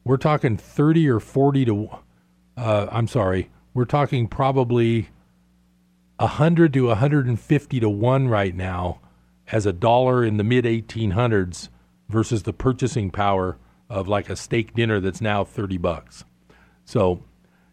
We're 0.04 0.18
talking 0.18 0.58
30 0.58 1.08
or 1.08 1.20
40 1.20 1.66
to, 1.66 1.90
uh, 2.58 2.88
I'm 2.92 3.08
sorry, 3.08 3.50
we're 3.74 3.86
talking 3.86 4.28
probably 4.28 5.10
100 6.18 6.74
to 6.74 6.88
150 6.88 7.80
to 7.80 7.90
1 7.90 8.28
right 8.28 8.56
now 8.56 9.00
as 9.52 9.66
a 9.66 9.74
dollar 9.74 10.24
in 10.24 10.38
the 10.38 10.44
mid 10.44 10.66
1800s 10.66 11.70
versus 12.10 12.44
the 12.44 12.54
purchasing 12.54 13.10
power 13.10 13.58
of 13.90 14.08
like 14.08 14.30
a 14.30 14.36
steak 14.36 14.74
dinner 14.74 15.00
that's 15.00 15.22
now 15.22 15.44
30 15.44 15.78
bucks. 15.78 16.24
So 16.86 17.24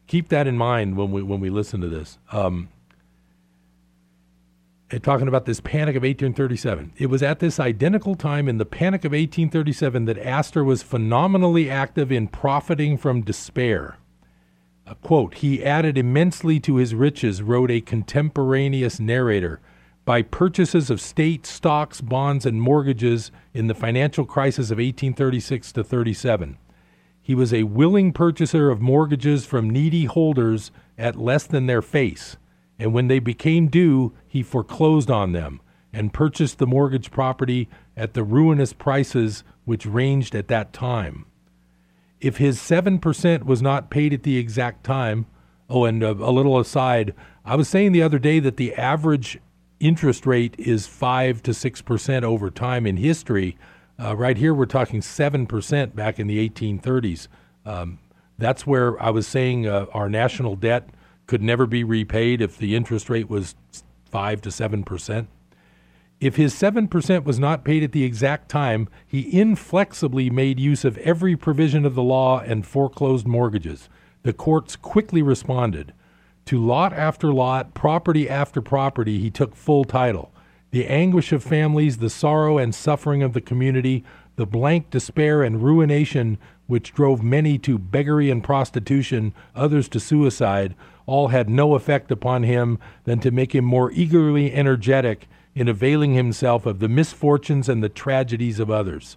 keep 0.07 0.29
that 0.29 0.47
in 0.47 0.57
mind 0.57 0.97
when 0.97 1.13
we 1.13 1.23
when 1.23 1.41
we 1.41 1.51
listen 1.51 1.81
to 1.81 1.89
this. 1.89 2.19
Um, 2.33 2.69
talking 5.03 5.29
about 5.29 5.45
this 5.45 5.61
panic 5.61 5.97
of 5.97 6.03
1837. 6.03 6.95
It 6.97 7.07
was 7.07 7.23
at 7.23 7.41
this 7.41 7.61
identical 7.61 8.15
time 8.15 8.49
in 8.49 8.57
the 8.57 8.65
panic 8.65 9.05
of 9.05 9.13
1837 9.13 10.07
that 10.07 10.19
Astor 10.19 10.65
was 10.65 10.83
phenomenally 10.83 11.69
active 11.69 12.11
in 12.11 12.27
profiting 12.27 12.97
from 12.97 13.21
despair. 13.21 13.99
Quote, 15.03 15.35
he 15.35 15.65
added 15.65 15.99
immensely 15.99 16.59
to 16.61 16.77
his 16.77 16.95
riches, 16.95 17.43
wrote 17.43 17.71
a 17.71 17.81
contemporaneous 17.81 18.99
narrator 18.99 19.61
by 20.05 20.23
purchases 20.23 20.89
of 20.89 21.01
state 21.01 21.45
stocks, 21.45 22.01
bonds, 22.01 22.47
and 22.47 22.63
mortgages 22.63 23.31
in 23.53 23.67
the 23.67 23.75
financial 23.75 24.25
crisis 24.25 24.71
of 24.71 24.79
1836 24.79 25.73
to 25.73 25.85
37. 25.85 26.57
He 27.21 27.35
was 27.35 27.53
a 27.53 27.65
willing 27.65 28.15
purchaser 28.15 28.71
of 28.71 28.81
mortgages 28.81 29.45
from 29.45 29.69
needy 29.69 30.07
holders 30.07 30.71
at 30.97 31.17
less 31.17 31.47
than 31.47 31.67
their 31.67 31.83
face, 31.83 32.39
and 32.79 32.95
when 32.95 33.09
they 33.09 33.19
became 33.19 33.69
due, 33.69 34.15
he 34.27 34.43
foreclosed 34.43 35.11
on 35.11 35.33
them 35.33 35.61
and 35.93 36.15
purchased 36.15 36.59
the 36.59 36.67
mortgage 36.67 37.11
property 37.11 37.69
at 37.97 38.15
the 38.15 38.25
ruinous 38.25 38.73
prices 38.73 39.45
which 39.67 39.85
ranged 39.85 40.35
at 40.35 40.49
that 40.49 40.73
time. 40.73 41.27
If 42.21 42.39
his 42.39 42.59
7% 42.59 43.45
was 43.45 43.63
not 43.63 43.91
paid 43.91 44.13
at 44.13 44.23
the 44.23 44.39
exact 44.39 44.85
time, 44.85 45.27
oh, 45.71 45.85
and 45.85 46.03
a, 46.03 46.11
a 46.11 46.33
little 46.33 46.59
aside, 46.59 47.15
I 47.45 47.57
was 47.57 47.69
saying 47.69 47.93
the 47.93 48.03
other 48.03 48.19
day 48.19 48.41
that 48.41 48.57
the 48.57 48.75
average 48.75 49.39
interest 49.81 50.27
rate 50.27 50.55
is 50.59 50.87
5 50.87 51.43
to 51.45 51.53
6% 51.53 52.23
over 52.23 52.51
time 52.51 52.87
in 52.87 52.97
history. 52.97 53.57
Uh, 53.99 54.17
right 54.17 54.37
here, 54.37 54.55
we're 54.55 54.67
talking 54.67 55.01
7% 55.01 55.95
back 55.95 56.19
in 56.19 56.27
the 56.27 56.49
1830s. 56.49 57.29
Um, 57.65 57.99
that's 58.39 58.67
where 58.67 59.01
I 59.03 59.11
was 59.11 59.27
saying 59.27 59.67
uh, 59.67 59.87
our 59.93 60.09
national 60.09 60.57
debt 60.57 60.89
could 61.27 61.43
never 61.43 61.67
be 61.67 61.85
repaid 61.85 62.41
if 62.41 62.57
the 62.59 62.75
interest 62.75 63.11
rate 63.11 63.29
was 63.29 63.55
5 64.11 64.41
to 64.43 64.49
7%. 64.49 65.27
If 66.21 66.35
his 66.35 66.53
7% 66.53 67.23
was 67.23 67.39
not 67.39 67.65
paid 67.65 67.85
at 67.85 67.93
the 67.93 68.03
exact 68.03 68.49
time, 68.49 68.89
he 69.07 69.41
inflexibly 69.41 70.31
made 70.31 70.59
use 70.59 70.85
of 70.85 70.99
every 70.99 71.37
provision 71.37 71.85
of 71.85 71.95
the 71.95 72.03
law 72.03 72.41
and 72.41 72.67
foreclosed 72.67 73.27
mortgages. 73.27 73.89
The 74.25 74.33
courts 74.33 74.75
quickly 74.75 75.23
responded. 75.23 75.93
To 76.47 76.59
lot 76.59 76.93
after 76.93 77.33
lot, 77.33 77.73
property 77.73 78.29
after 78.29 78.61
property, 78.61 79.21
he 79.21 79.31
took 79.31 79.55
full 79.55 79.85
title. 79.85 80.33
The 80.73 80.87
anguish 80.87 81.33
of 81.33 81.45
families, 81.45 81.99
the 81.99 82.11
sorrow 82.11 82.59
and 82.59 82.75
suffering 82.75 83.23
of 83.23 83.33
the 83.33 83.41
community, 83.41 84.05
the 84.35 84.47
blank 84.47 84.91
despair 84.91 85.45
and 85.45 85.63
ruination 85.63 86.37
which 86.67 86.93
drove 86.93 87.23
many 87.23 87.59
to 87.59 87.79
beggary 87.79 88.29
and 88.29 88.43
prostitution, 88.43 89.35
others 89.55 89.89
to 89.91 90.01
suicide, 90.01 90.75
all 91.07 91.29
had 91.29 91.49
no 91.49 91.75
effect 91.75 92.11
upon 92.11 92.43
him 92.43 92.79
than 93.05 93.21
to 93.21 93.31
make 93.31 93.55
him 93.55 93.65
more 93.65 93.93
eagerly 93.93 94.53
energetic 94.53 95.29
in 95.59 95.67
availing 95.67 96.15
himself 96.15 96.67
of 96.67 96.79
the 96.79 96.89
misfortunes 96.89 97.69
and 97.69 97.83
the 97.83 97.89
tragedies 97.89 98.61
of 98.61 98.71
others. 98.71 99.17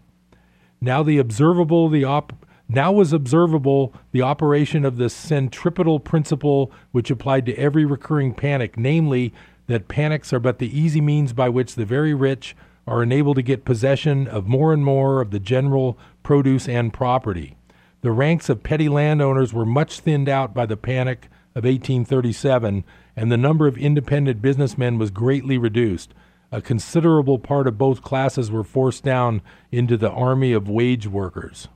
Now 0.81 1.03
the 1.03 1.19
observable, 1.19 1.87
the 1.87 2.03
op- 2.03 2.33
now 2.67 2.91
was 2.91 3.13
observable 3.13 3.93
the 4.11 4.23
operation 4.23 4.83
of 4.83 4.97
the 4.97 5.07
centripetal 5.07 5.99
principle 5.99 6.71
which 6.91 7.11
applied 7.11 7.45
to 7.45 7.55
every 7.57 7.85
recurring 7.85 8.33
panic, 8.33 8.75
namely, 8.75 9.33
that 9.67 9.87
panics 9.87 10.33
are 10.33 10.39
but 10.39 10.57
the 10.57 10.75
easy 10.75 10.99
means 10.99 11.31
by 11.31 11.47
which 11.47 11.75
the 11.75 11.85
very 11.85 12.15
rich 12.15 12.55
are 12.87 13.03
enabled 13.03 13.35
to 13.35 13.43
get 13.43 13.63
possession 13.63 14.27
of 14.27 14.47
more 14.47 14.73
and 14.73 14.83
more 14.83 15.21
of 15.21 15.29
the 15.29 15.39
general 15.39 15.95
produce 16.23 16.67
and 16.67 16.91
property. 16.91 17.55
The 18.01 18.11
ranks 18.11 18.49
of 18.49 18.63
petty 18.63 18.89
landowners 18.89 19.53
were 19.53 19.65
much 19.65 19.99
thinned 19.99 20.27
out 20.27 20.55
by 20.55 20.65
the 20.65 20.75
panic 20.75 21.25
of 21.53 21.65
1837, 21.65 22.83
and 23.15 23.31
the 23.31 23.37
number 23.37 23.67
of 23.67 23.77
independent 23.77 24.41
businessmen 24.41 24.97
was 24.97 25.11
greatly 25.11 25.59
reduced. 25.59 26.15
A 26.51 26.61
considerable 26.61 27.39
part 27.39 27.65
of 27.65 27.77
both 27.77 28.01
classes 28.01 28.51
were 28.51 28.63
forced 28.63 29.03
down 29.03 29.41
into 29.71 29.95
the 29.95 30.11
army 30.11 30.51
of 30.51 30.67
wage 30.67 31.07
workers. 31.07 31.69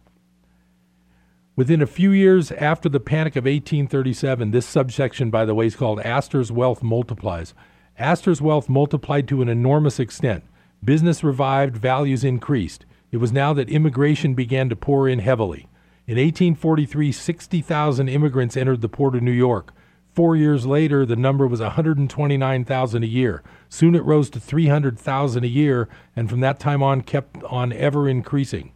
Within 1.55 1.81
a 1.81 1.87
few 1.87 2.11
years 2.11 2.51
after 2.51 2.89
the 2.89 2.99
Panic 2.99 3.37
of 3.37 3.45
1837, 3.45 4.51
this 4.51 4.65
subsection, 4.65 5.29
by 5.29 5.45
the 5.45 5.55
way, 5.55 5.67
is 5.67 5.77
called 5.77 6.01
Astor's 6.01 6.51
Wealth 6.51 6.83
Multiplies. 6.83 7.53
Astor's 7.97 8.41
wealth 8.41 8.67
multiplied 8.67 9.25
to 9.29 9.41
an 9.41 9.47
enormous 9.47 9.97
extent. 9.97 10.43
Business 10.83 11.23
revived, 11.23 11.77
values 11.77 12.25
increased. 12.25 12.85
It 13.09 13.17
was 13.17 13.31
now 13.31 13.53
that 13.53 13.69
immigration 13.69 14.33
began 14.33 14.67
to 14.67 14.75
pour 14.75 15.07
in 15.07 15.19
heavily. 15.19 15.69
In 16.05 16.17
1843, 16.17 17.13
60,000 17.13 18.09
immigrants 18.09 18.57
entered 18.57 18.81
the 18.81 18.89
port 18.89 19.15
of 19.15 19.23
New 19.23 19.31
York. 19.31 19.73
Four 20.15 20.37
years 20.37 20.65
later, 20.65 21.05
the 21.05 21.17
number 21.17 21.45
was 21.45 21.59
129,000 21.59 23.03
a 23.03 23.05
year. 23.05 23.43
Soon 23.67 23.95
it 23.95 24.05
rose 24.05 24.29
to 24.29 24.39
300,000 24.39 25.43
a 25.43 25.47
year, 25.47 25.89
and 26.15 26.29
from 26.29 26.39
that 26.39 26.57
time 26.57 26.81
on 26.81 27.01
kept 27.01 27.43
on 27.43 27.73
ever 27.73 28.07
increasing. 28.07 28.71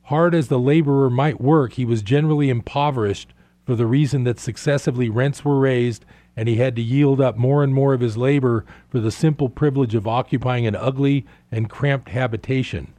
Hard 0.04 0.34
as 0.34 0.48
the 0.48 0.58
laborer 0.58 1.10
might 1.10 1.40
work, 1.40 1.74
he 1.74 1.84
was 1.84 2.02
generally 2.02 2.48
impoverished 2.48 3.32
for 3.66 3.74
the 3.74 3.86
reason 3.86 4.24
that 4.24 4.40
successively 4.40 5.08
rents 5.08 5.44
were 5.44 5.60
raised 5.60 6.04
and 6.36 6.48
he 6.48 6.56
had 6.56 6.74
to 6.76 6.82
yield 6.82 7.20
up 7.20 7.36
more 7.36 7.62
and 7.62 7.74
more 7.74 7.92
of 7.92 8.00
his 8.00 8.16
labor 8.16 8.64
for 8.88 8.98
the 8.98 9.10
simple 9.10 9.48
privilege 9.48 9.94
of 9.94 10.08
occupying 10.08 10.66
an 10.66 10.74
ugly 10.74 11.26
and 11.52 11.68
cramped 11.68 12.08
habitation. 12.08 12.94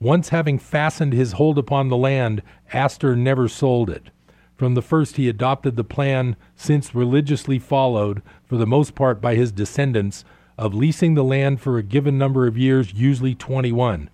Once 0.00 0.28
having 0.28 0.58
fastened 0.58 1.12
his 1.12 1.32
hold 1.32 1.58
upon 1.58 1.88
the 1.88 1.96
land, 1.96 2.42
Astor 2.72 3.16
never 3.16 3.48
sold 3.48 3.90
it. 3.90 4.10
From 4.54 4.74
the 4.74 4.82
first, 4.82 5.16
he 5.16 5.28
adopted 5.28 5.76
the 5.76 5.84
plan, 5.84 6.36
since 6.54 6.94
religiously 6.94 7.58
followed, 7.58 8.22
for 8.44 8.56
the 8.56 8.66
most 8.66 8.94
part 8.94 9.20
by 9.20 9.34
his 9.34 9.52
descendants, 9.52 10.24
of 10.56 10.74
leasing 10.74 11.14
the 11.14 11.24
land 11.24 11.60
for 11.60 11.78
a 11.78 11.82
given 11.82 12.18
number 12.18 12.46
of 12.46 12.58
years, 12.58 12.92
usually 12.92 13.34
21. 13.34 14.10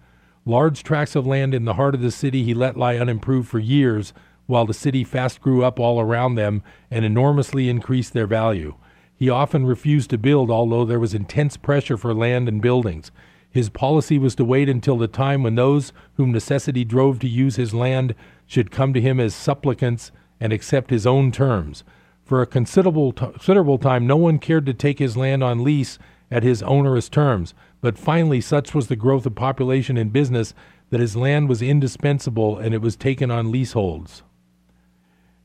Large 0.46 0.82
tracts 0.82 1.16
of 1.16 1.26
land 1.26 1.54
in 1.54 1.64
the 1.64 1.74
heart 1.74 1.94
of 1.94 2.02
the 2.02 2.10
city 2.10 2.44
he 2.44 2.52
let 2.52 2.76
lie 2.76 2.98
unimproved 2.98 3.48
for 3.48 3.58
years, 3.58 4.12
while 4.46 4.66
the 4.66 4.74
city 4.74 5.04
fast 5.04 5.40
grew 5.40 5.64
up 5.64 5.80
all 5.80 6.00
around 6.00 6.34
them 6.34 6.62
and 6.90 7.04
enormously 7.04 7.68
increased 7.68 8.12
their 8.12 8.26
value. 8.26 8.74
He 9.16 9.30
often 9.30 9.64
refused 9.64 10.10
to 10.10 10.18
build, 10.18 10.50
although 10.50 10.84
there 10.84 11.00
was 11.00 11.14
intense 11.14 11.56
pressure 11.56 11.96
for 11.96 12.12
land 12.12 12.48
and 12.48 12.60
buildings. 12.60 13.10
His 13.54 13.70
policy 13.70 14.18
was 14.18 14.34
to 14.34 14.44
wait 14.44 14.68
until 14.68 14.98
the 14.98 15.06
time 15.06 15.44
when 15.44 15.54
those 15.54 15.92
whom 16.14 16.32
necessity 16.32 16.84
drove 16.84 17.20
to 17.20 17.28
use 17.28 17.54
his 17.54 17.72
land 17.72 18.16
should 18.46 18.72
come 18.72 18.92
to 18.92 19.00
him 19.00 19.20
as 19.20 19.32
supplicants 19.32 20.10
and 20.40 20.52
accept 20.52 20.90
his 20.90 21.06
own 21.06 21.30
terms. 21.30 21.84
For 22.24 22.42
a 22.42 22.48
considerable, 22.48 23.12
t- 23.12 23.26
considerable 23.26 23.78
time, 23.78 24.08
no 24.08 24.16
one 24.16 24.40
cared 24.40 24.66
to 24.66 24.74
take 24.74 24.98
his 24.98 25.16
land 25.16 25.44
on 25.44 25.62
lease 25.62 26.00
at 26.32 26.42
his 26.42 26.64
onerous 26.64 27.08
terms, 27.08 27.54
but 27.80 27.96
finally, 27.96 28.40
such 28.40 28.74
was 28.74 28.88
the 28.88 28.96
growth 28.96 29.24
of 29.24 29.36
population 29.36 29.96
and 29.96 30.12
business 30.12 30.52
that 30.90 30.98
his 30.98 31.14
land 31.14 31.48
was 31.48 31.62
indispensable 31.62 32.58
and 32.58 32.74
it 32.74 32.82
was 32.82 32.96
taken 32.96 33.30
on 33.30 33.52
leaseholds. 33.52 34.24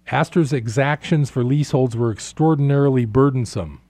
Astor's 0.07 0.51
exactions 0.51 1.30
for 1.30 1.43
leaseholds 1.43 1.95
were 1.95 2.12
extraordinarily 2.12 3.05
burdensome, 3.05 3.82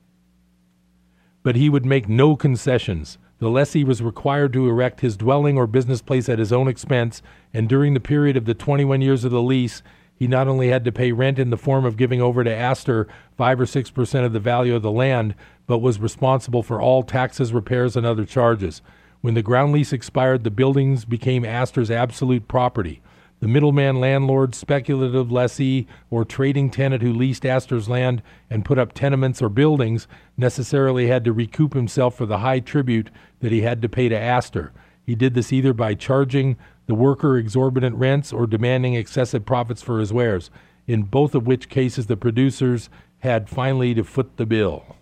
but 1.41 1.55
he 1.55 1.69
would 1.69 1.85
make 1.85 2.09
no 2.09 2.35
concessions. 2.35 3.17
The 3.39 3.49
lessee 3.49 3.85
was 3.85 4.01
required 4.01 4.51
to 4.53 4.67
erect 4.67 4.99
his 4.99 5.15
dwelling 5.15 5.57
or 5.57 5.65
business 5.65 6.01
place 6.01 6.27
at 6.27 6.39
his 6.39 6.51
own 6.51 6.67
expense, 6.67 7.21
and 7.53 7.69
during 7.69 7.93
the 7.93 8.01
period 8.01 8.35
of 8.35 8.43
the 8.43 8.53
21 8.53 9.01
years 9.01 9.23
of 9.23 9.31
the 9.31 9.41
lease, 9.41 9.81
he 10.13 10.27
not 10.27 10.49
only 10.49 10.67
had 10.67 10.83
to 10.83 10.91
pay 10.91 11.13
rent 11.13 11.39
in 11.39 11.49
the 11.49 11.57
form 11.57 11.85
of 11.85 11.95
giving 11.95 12.21
over 12.21 12.43
to 12.43 12.53
Astor 12.53 13.07
5 13.37 13.61
or 13.61 13.65
6 13.65 13.89
percent 13.91 14.25
of 14.25 14.33
the 14.33 14.39
value 14.41 14.75
of 14.75 14.81
the 14.81 14.91
land, 14.91 15.35
but 15.65 15.77
was 15.77 16.01
responsible 16.01 16.61
for 16.61 16.81
all 16.81 17.01
taxes, 17.01 17.53
repairs, 17.53 17.95
and 17.95 18.05
other 18.05 18.25
charges. 18.25 18.81
When 19.21 19.35
the 19.35 19.41
ground 19.41 19.71
lease 19.71 19.93
expired, 19.93 20.43
the 20.43 20.51
buildings 20.51 21.05
became 21.05 21.45
Astor's 21.45 21.89
absolute 21.89 22.49
property. 22.49 23.01
The 23.39 23.47
middleman 23.47 24.01
landlord, 24.01 24.53
speculative 24.53 25.31
lessee, 25.31 25.87
or 26.09 26.25
trading 26.25 26.69
tenant 26.69 27.01
who 27.01 27.13
leased 27.13 27.45
Astor's 27.45 27.87
land 27.87 28.21
and 28.49 28.65
put 28.65 28.77
up 28.77 28.91
tenements 28.91 29.41
or 29.41 29.47
buildings 29.47 30.07
necessarily 30.35 31.07
had 31.07 31.23
to 31.23 31.31
recoup 31.31 31.73
himself 31.73 32.15
for 32.15 32.25
the 32.25 32.39
high 32.39 32.59
tribute 32.59 33.09
that 33.39 33.53
he 33.53 33.61
had 33.61 33.81
to 33.81 33.89
pay 33.89 34.09
to 34.09 34.19
Astor. 34.19 34.73
He 35.05 35.15
did 35.15 35.35
this 35.35 35.53
either 35.53 35.73
by 35.73 35.95
charging 35.95 36.57
the 36.87 36.95
worker 36.95 37.37
exorbitant 37.37 37.95
rents 37.95 38.33
or 38.33 38.45
demanding 38.45 38.95
excessive 38.95 39.45
profits 39.45 39.81
for 39.81 39.99
his 39.99 40.11
wares, 40.11 40.51
in 40.85 41.03
both 41.03 41.33
of 41.33 41.47
which 41.47 41.69
cases 41.69 42.07
the 42.07 42.17
producers 42.17 42.89
had 43.19 43.49
finally 43.49 43.93
to 43.93 44.03
foot 44.03 44.37
the 44.37 44.45
bill. 44.45 44.97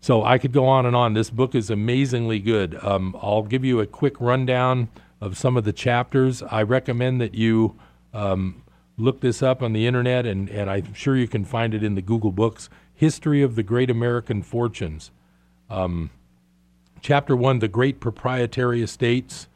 So 0.00 0.22
I 0.22 0.36
could 0.36 0.52
go 0.52 0.66
on 0.66 0.84
and 0.84 0.94
on. 0.94 1.14
This 1.14 1.30
book 1.30 1.54
is 1.54 1.70
amazingly 1.70 2.38
good. 2.38 2.78
Um, 2.82 3.16
I'll 3.22 3.42
give 3.42 3.64
you 3.64 3.80
a 3.80 3.86
quick 3.86 4.20
rundown 4.20 4.88
of 5.20 5.36
some 5.36 5.56
of 5.56 5.64
the 5.64 5.72
chapters. 5.72 6.42
I 6.42 6.62
recommend 6.62 7.20
that 7.20 7.34
you 7.34 7.78
um, 8.12 8.62
look 8.96 9.20
this 9.20 9.42
up 9.42 9.62
on 9.62 9.72
the 9.72 9.86
internet, 9.86 10.26
and, 10.26 10.48
and 10.48 10.70
I'm 10.70 10.94
sure 10.94 11.16
you 11.16 11.28
can 11.28 11.44
find 11.44 11.74
it 11.74 11.82
in 11.82 11.94
the 11.94 12.02
Google 12.02 12.32
Books 12.32 12.68
History 12.94 13.42
of 13.42 13.54
the 13.54 13.62
Great 13.62 13.90
American 13.90 14.42
Fortunes. 14.42 15.10
Um, 15.68 16.10
chapter 17.00 17.34
one 17.34 17.58
The 17.58 17.68
Great 17.68 18.00
Proprietary 18.00 18.82
Estates 18.82 19.48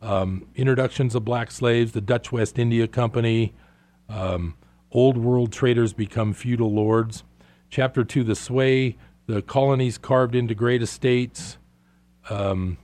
um, 0.00 0.46
introductions 0.54 1.14
of 1.14 1.24
black 1.24 1.50
slaves, 1.50 1.92
the 1.92 2.00
Dutch 2.00 2.32
West 2.32 2.58
India 2.58 2.86
Company, 2.86 3.52
um, 4.08 4.54
old 4.92 5.16
world 5.16 5.52
traders 5.52 5.92
become 5.92 6.32
feudal 6.32 6.72
lords. 6.72 7.24
Chapter 7.68 8.04
two, 8.04 8.22
the 8.22 8.36
sway, 8.36 8.96
the 9.26 9.42
colonies 9.42 9.98
carved 9.98 10.34
into 10.34 10.54
great 10.54 10.82
estates, 10.82 11.58
um, 12.30 12.78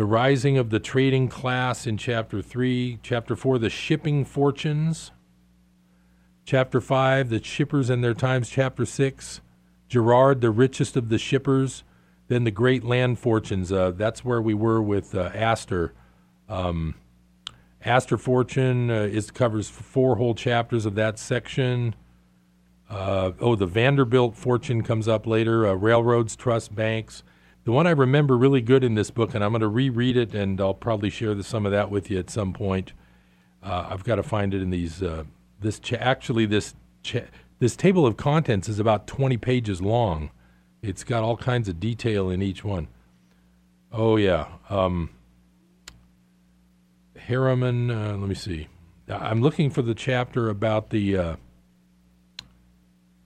the 0.00 0.06
rising 0.06 0.56
of 0.56 0.70
the 0.70 0.80
trading 0.80 1.28
class 1.28 1.86
in 1.86 1.98
chapter 1.98 2.40
three. 2.40 2.98
Chapter 3.02 3.36
four, 3.36 3.58
the 3.58 3.68
shipping 3.68 4.24
fortunes. 4.24 5.10
Chapter 6.46 6.80
five, 6.80 7.28
the 7.28 7.44
shippers 7.44 7.90
and 7.90 8.02
their 8.02 8.14
times. 8.14 8.48
Chapter 8.48 8.86
six, 8.86 9.42
Girard, 9.90 10.40
the 10.40 10.50
richest 10.50 10.96
of 10.96 11.10
the 11.10 11.18
shippers. 11.18 11.84
Then 12.28 12.44
the 12.44 12.50
great 12.50 12.82
land 12.82 13.18
fortunes. 13.18 13.70
Uh, 13.70 13.90
that's 13.90 14.24
where 14.24 14.40
we 14.40 14.54
were 14.54 14.80
with 14.80 15.14
uh, 15.14 15.32
Astor. 15.34 15.92
Um, 16.48 16.94
Astor 17.84 18.16
Fortune 18.16 18.90
uh, 18.90 19.02
is 19.02 19.30
covers 19.30 19.68
four 19.68 20.16
whole 20.16 20.34
chapters 20.34 20.86
of 20.86 20.94
that 20.94 21.18
section. 21.18 21.94
Uh, 22.88 23.32
oh, 23.38 23.54
the 23.54 23.66
Vanderbilt 23.66 24.34
fortune 24.34 24.82
comes 24.82 25.08
up 25.08 25.26
later. 25.26 25.66
Uh, 25.66 25.74
railroads, 25.74 26.36
trust, 26.36 26.74
banks. 26.74 27.22
The 27.64 27.72
one 27.72 27.86
I 27.86 27.90
remember 27.90 28.36
really 28.38 28.60
good 28.60 28.82
in 28.82 28.94
this 28.94 29.10
book, 29.10 29.34
and 29.34 29.44
I'm 29.44 29.52
going 29.52 29.60
to 29.60 29.68
reread 29.68 30.16
it, 30.16 30.34
and 30.34 30.60
I'll 30.60 30.74
probably 30.74 31.10
share 31.10 31.34
the, 31.34 31.42
some 31.44 31.66
of 31.66 31.72
that 31.72 31.90
with 31.90 32.10
you 32.10 32.18
at 32.18 32.30
some 32.30 32.52
point. 32.52 32.92
Uh, 33.62 33.88
I've 33.90 34.04
got 34.04 34.16
to 34.16 34.22
find 34.22 34.54
it 34.54 34.62
in 34.62 34.70
these. 34.70 35.02
Uh, 35.02 35.24
this 35.60 35.78
cha- 35.78 35.96
actually 35.96 36.46
this 36.46 36.74
cha- 37.02 37.28
this 37.58 37.76
table 37.76 38.06
of 38.06 38.16
contents 38.16 38.68
is 38.68 38.78
about 38.78 39.06
20 39.06 39.36
pages 39.36 39.82
long. 39.82 40.30
It's 40.82 41.04
got 41.04 41.22
all 41.22 41.36
kinds 41.36 41.68
of 41.68 41.78
detail 41.78 42.30
in 42.30 42.40
each 42.40 42.64
one. 42.64 42.88
Oh 43.92 44.16
yeah. 44.16 44.46
Um, 44.70 45.10
Harriman, 47.16 47.90
uh, 47.90 48.16
let 48.16 48.28
me 48.28 48.34
see. 48.34 48.68
I'm 49.08 49.42
looking 49.42 49.70
for 49.70 49.82
the 49.82 49.94
chapter 49.94 50.48
about 50.48 50.90
the 50.90 51.16
uh, 51.16 51.36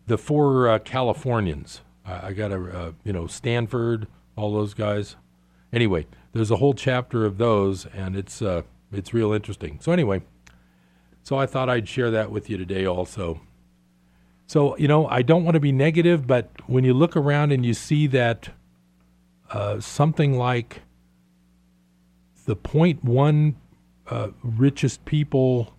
the 0.06 0.18
four 0.18 0.68
uh, 0.68 0.78
Californians. 0.78 1.82
I, 2.04 2.28
I 2.28 2.32
got 2.32 2.50
a 2.52 2.56
uh, 2.56 2.92
you 3.04 3.12
know 3.12 3.26
Stanford, 3.26 4.08
all 4.36 4.52
those 4.52 4.74
guys. 4.74 5.16
Anyway, 5.72 6.06
there's 6.32 6.50
a 6.50 6.56
whole 6.56 6.74
chapter 6.74 7.24
of 7.24 7.38
those, 7.38 7.86
and 7.86 8.16
it's 8.16 8.40
uh, 8.42 8.62
it's 8.92 9.12
real 9.14 9.32
interesting. 9.32 9.78
So 9.80 9.92
anyway, 9.92 10.22
so 11.22 11.38
I 11.38 11.46
thought 11.46 11.68
I'd 11.68 11.88
share 11.88 12.10
that 12.10 12.30
with 12.30 12.50
you 12.50 12.56
today 12.56 12.86
also. 12.86 13.40
So, 14.46 14.76
you 14.76 14.88
know, 14.88 15.06
I 15.06 15.22
don't 15.22 15.44
want 15.44 15.54
to 15.54 15.60
be 15.60 15.72
negative, 15.72 16.26
but 16.26 16.50
when 16.66 16.84
you 16.84 16.92
look 16.92 17.16
around 17.16 17.50
and 17.50 17.64
you 17.64 17.72
see 17.72 18.06
that 18.08 18.50
uh, 19.50 19.80
something 19.80 20.36
like 20.36 20.82
the 22.44 22.54
0.1 22.54 23.54
uh, 24.06 24.28
richest 24.42 25.04
people 25.04 25.74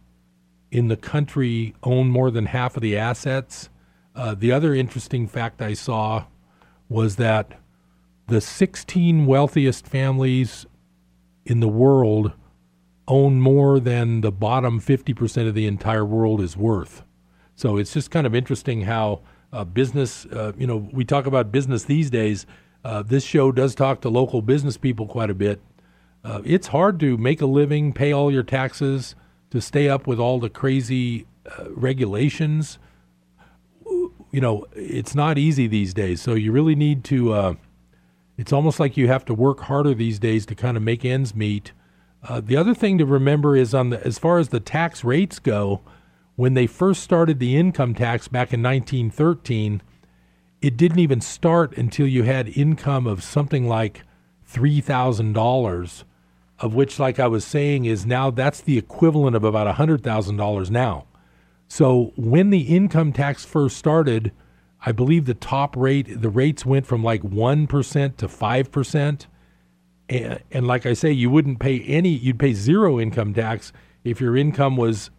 in 0.71 0.87
the 0.87 0.97
country 0.97 1.75
own 1.83 2.09
more 2.09 2.31
than 2.31 2.47
half 2.47 2.75
of 2.75 2.81
the 2.81 2.97
assets. 2.97 3.69
Uh, 4.15 4.33
the 4.33 4.51
other 4.51 4.73
interesting 4.73 5.27
fact 5.27 5.61
I 5.61 5.73
saw 5.73 6.25
was 6.89 7.17
that 7.17 7.59
the 8.27 8.41
16 8.41 9.25
wealthiest 9.25 9.87
families 9.87 10.65
in 11.45 11.59
the 11.59 11.67
world 11.67 12.33
own 13.07 13.39
more 13.39 13.79
than 13.79 14.21
the 14.21 14.31
bottom 14.31 14.79
50% 14.79 15.47
of 15.47 15.53
the 15.53 15.67
entire 15.67 16.05
world 16.05 16.41
is 16.41 16.57
worth. 16.57 17.03
So 17.55 17.77
it's 17.77 17.93
just 17.93 18.09
kind 18.09 18.25
of 18.25 18.33
interesting 18.33 18.81
how 18.81 19.21
uh, 19.53 19.63
business, 19.63 20.25
uh, 20.25 20.53
you 20.57 20.65
know, 20.65 20.89
we 20.91 21.05
talk 21.05 21.27
about 21.27 21.51
business 21.51 21.83
these 21.83 22.09
days. 22.09 22.45
Uh, 22.83 23.03
this 23.03 23.23
show 23.23 23.51
does 23.51 23.75
talk 23.75 24.01
to 24.01 24.09
local 24.09 24.41
business 24.41 24.75
people 24.75 25.07
quite 25.07 25.29
a 25.29 25.35
bit. 25.35 25.61
Uh, 26.23 26.41
it's 26.43 26.67
hard 26.67 26.99
to 26.99 27.17
make 27.17 27.41
a 27.41 27.45
living, 27.45 27.93
pay 27.93 28.11
all 28.11 28.31
your 28.31 28.43
taxes, 28.43 29.15
to 29.51 29.61
stay 29.61 29.87
up 29.87 30.07
with 30.07 30.19
all 30.19 30.39
the 30.39 30.49
crazy 30.49 31.27
uh, 31.45 31.65
regulations. 31.69 32.79
You 34.31 34.41
know, 34.41 34.65
it's 34.75 35.13
not 35.13 35.37
easy 35.37 35.67
these 35.67 35.93
days. 35.93 36.21
So 36.21 36.33
you 36.33 36.51
really 36.51 36.75
need 36.75 37.03
to. 37.05 37.57
It's 38.37 38.53
almost 38.53 38.79
like 38.79 38.97
you 38.97 39.07
have 39.07 39.25
to 39.25 39.33
work 39.33 39.61
harder 39.61 39.93
these 39.93 40.19
days 40.19 40.45
to 40.47 40.55
kind 40.55 40.75
of 40.75 40.83
make 40.83 41.05
ends 41.05 41.35
meet. 41.35 41.71
Uh, 42.27 42.41
the 42.41 42.57
other 42.57 42.73
thing 42.73 42.97
to 42.97 43.05
remember 43.05 43.55
is 43.55 43.73
on 43.73 43.91
the 43.91 44.05
as 44.05 44.19
far 44.19 44.39
as 44.39 44.49
the 44.49 44.59
tax 44.59 45.03
rates 45.03 45.39
go, 45.39 45.81
when 46.35 46.53
they 46.53 46.67
first 46.67 47.01
started 47.01 47.39
the 47.39 47.55
income 47.55 47.93
tax 47.93 48.27
back 48.27 48.53
in 48.53 48.61
1913, 48.61 49.81
it 50.61 50.75
didn't 50.75 50.99
even 50.99 51.21
start 51.21 51.77
until 51.77 52.07
you 52.07 52.23
had 52.23 52.49
income 52.49 53.07
of 53.07 53.23
something 53.23 53.67
like 53.67 54.01
three 54.43 54.81
thousand 54.81 55.33
dollars, 55.33 56.03
of 56.59 56.73
which, 56.73 56.99
like 56.99 57.19
I 57.19 57.27
was 57.27 57.45
saying, 57.45 57.85
is 57.85 58.05
now 58.05 58.31
that's 58.31 58.61
the 58.61 58.77
equivalent 58.77 59.35
of 59.35 59.43
about 59.43 59.73
hundred 59.75 60.03
thousand 60.03 60.37
dollars 60.37 60.69
now. 60.69 61.05
So 61.67 62.13
when 62.15 62.49
the 62.49 62.75
income 62.75 63.13
tax 63.13 63.45
first 63.45 63.77
started, 63.77 64.31
I 64.85 64.91
believe 64.91 65.25
the 65.25 65.33
top 65.33 65.75
rate, 65.75 66.21
the 66.21 66.29
rates 66.29 66.65
went 66.65 66.85
from 66.85 67.03
like 67.03 67.23
1% 67.23 68.17
to 68.17 68.27
5%. 68.27 69.25
And, 70.07 70.43
and 70.51 70.67
like 70.67 70.85
I 70.85 70.93
say, 70.93 71.11
you 71.11 71.31
wouldn't 71.31 71.59
pay 71.59 71.81
any, 71.81 72.09
you'd 72.09 72.37
pay 72.37 72.53
zero 72.53 72.99
income 72.99 73.33
tax 73.33 73.73
if 74.03 74.21
your 74.21 74.37
income 74.37 74.77
was 74.77 75.09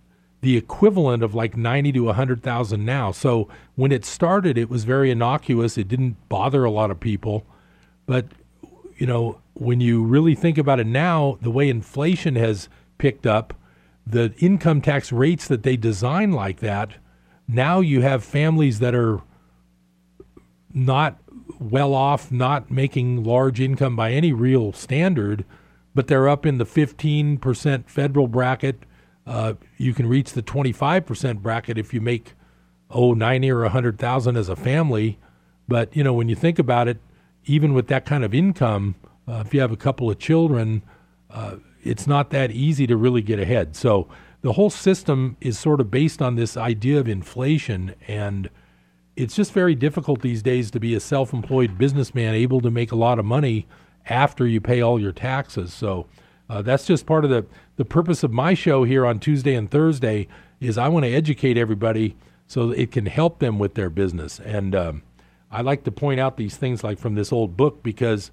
the 0.41 0.57
equivalent 0.57 1.25
of 1.25 1.35
like 1.35 1.57
90 1.57 1.91
to 1.93 2.01
100,000 2.05 2.85
now. 2.85 3.11
So 3.11 3.49
when 3.75 3.91
it 3.91 4.05
started, 4.05 4.57
it 4.57 4.71
was 4.71 4.85
very 4.85 5.11
innocuous. 5.11 5.77
It 5.77 5.89
didn't 5.89 6.29
bother 6.29 6.65
a 6.65 6.71
lot 6.71 6.93
of 6.93 7.01
people. 7.01 7.45
But, 8.07 8.27
you 8.97 9.07
know, 9.09 9.41
when 9.55 9.81
you 9.81 10.05
really 10.05 10.37
think 10.37 10.59
about 10.59 10.79
it 10.79 10.87
now, 10.87 11.39
the 11.41 11.51
way 11.51 11.69
inflation 11.69 12.37
has 12.37 12.69
picked 12.99 13.27
up, 13.27 13.55
the 14.07 14.33
income 14.39 14.81
tax 14.81 15.11
rates 15.11 15.49
that 15.49 15.65
they 15.65 15.77
design 15.77 16.31
like 16.31 16.61
that, 16.61 16.93
now 17.49 17.81
you 17.81 18.03
have 18.03 18.23
families 18.23 18.79
that 18.79 18.95
are 18.95 19.21
not 20.77 21.19
well 21.59 21.95
off, 21.95 22.31
not 22.31 22.71
making 22.71 23.25
large 23.25 23.61
income 23.61 23.97
by 23.97 24.13
any 24.13 24.33
real 24.33 24.73
standard, 24.73 25.45
but 25.95 26.07
they're 26.07 26.29
up 26.29 26.45
in 26.45 26.59
the 26.59 26.67
15% 26.67 27.89
federal 27.89 28.29
bracket. 28.29 28.83
Uh, 29.27 29.55
you 29.79 29.95
can 29.95 30.07
reach 30.07 30.35
the 30.35 30.43
25% 30.43 31.39
bracket 31.39 31.79
if 31.79 31.95
you 31.95 32.01
make 32.01 32.35
oh 32.91 33.15
90 33.15 33.51
or 33.51 33.63
100,000 33.63 34.37
as 34.37 34.49
a 34.51 34.57
family. 34.57 35.19
But 35.67 35.97
you 35.97 36.05
know 36.05 36.13
when 36.13 36.29
you 36.29 36.37
think 36.37 36.59
about 36.59 36.89
it, 36.89 36.99
even 37.47 37.73
with 37.73 37.89
that 37.89 38.05
kind 38.05 38.23
of 38.23 38.35
income, 38.35 38.97
uh, 39.27 39.43
if 39.45 39.55
you 39.55 39.61
have 39.61 39.73
a 39.73 39.77
couple 39.77 40.11
of 40.11 40.19
children, 40.19 40.83
uh, 41.31 41.57
it's 41.83 42.07
not 42.07 42.31
that 42.31 42.51
easy 42.51 42.87
to 42.87 42.97
really 42.97 43.23
get 43.23 43.39
ahead. 43.39 43.75
So 43.75 44.09
the 44.43 44.53
whole 44.53 44.71
system 44.71 45.37
is 45.41 45.59
sort 45.59 45.81
of 45.81 45.91
based 45.91 46.21
on 46.21 46.37
this 46.37 46.57
idea 46.57 47.01
of 47.01 47.09
inflation 47.09 47.95
and 48.07 48.51
it's 49.17 49.35
just 49.35 49.53
very 49.53 49.75
difficult 49.75 50.21
these 50.21 50.43
days 50.43 50.71
to 50.71 50.81
be 50.81 50.95
a 50.95 51.01
self-employed 51.01 51.79
businessman 51.79 52.35
able 52.35 52.61
to 52.61 52.71
make 52.71 52.93
a 52.93 52.97
lot 52.97 53.19
of 53.19 53.25
money 53.25 53.67
after 54.07 54.47
you 54.47 54.61
pay 54.61 54.81
all 54.81 55.01
your 55.01 55.13
taxes. 55.13 55.73
So 55.73 56.07
uh, 56.49 56.63
that's 56.63 56.87
just 56.87 57.07
part 57.07 57.25
of 57.25 57.31
the 57.31 57.47
the 57.77 57.85
purpose 57.85 58.23
of 58.23 58.33
my 58.33 58.55
show 58.55 58.85
here 58.85 59.05
on 59.05 59.19
Tuesday 59.19 59.55
and 59.55 59.71
Thursday 59.71 60.29
is 60.61 60.79
I 60.79 60.89
want 60.89 61.05
to 61.05 61.13
educate 61.13 61.59
everybody 61.59 62.17
so 62.47 62.71
it 62.71 62.91
can 62.93 63.07
help 63.07 63.39
them 63.39 63.59
with 63.59 63.75
their 63.75 63.91
business. 63.91 64.41
And 64.41 64.75
um, 64.75 65.03
I 65.51 65.61
like 65.61 65.85
to 65.85 65.91
point 65.91 66.21
out 66.21 66.37
these 66.37 66.57
things 66.57 66.83
like 66.83 66.99
from 66.99 67.15
this 67.15 67.33
old 67.33 67.57
book 67.57 67.83
because 67.83 68.31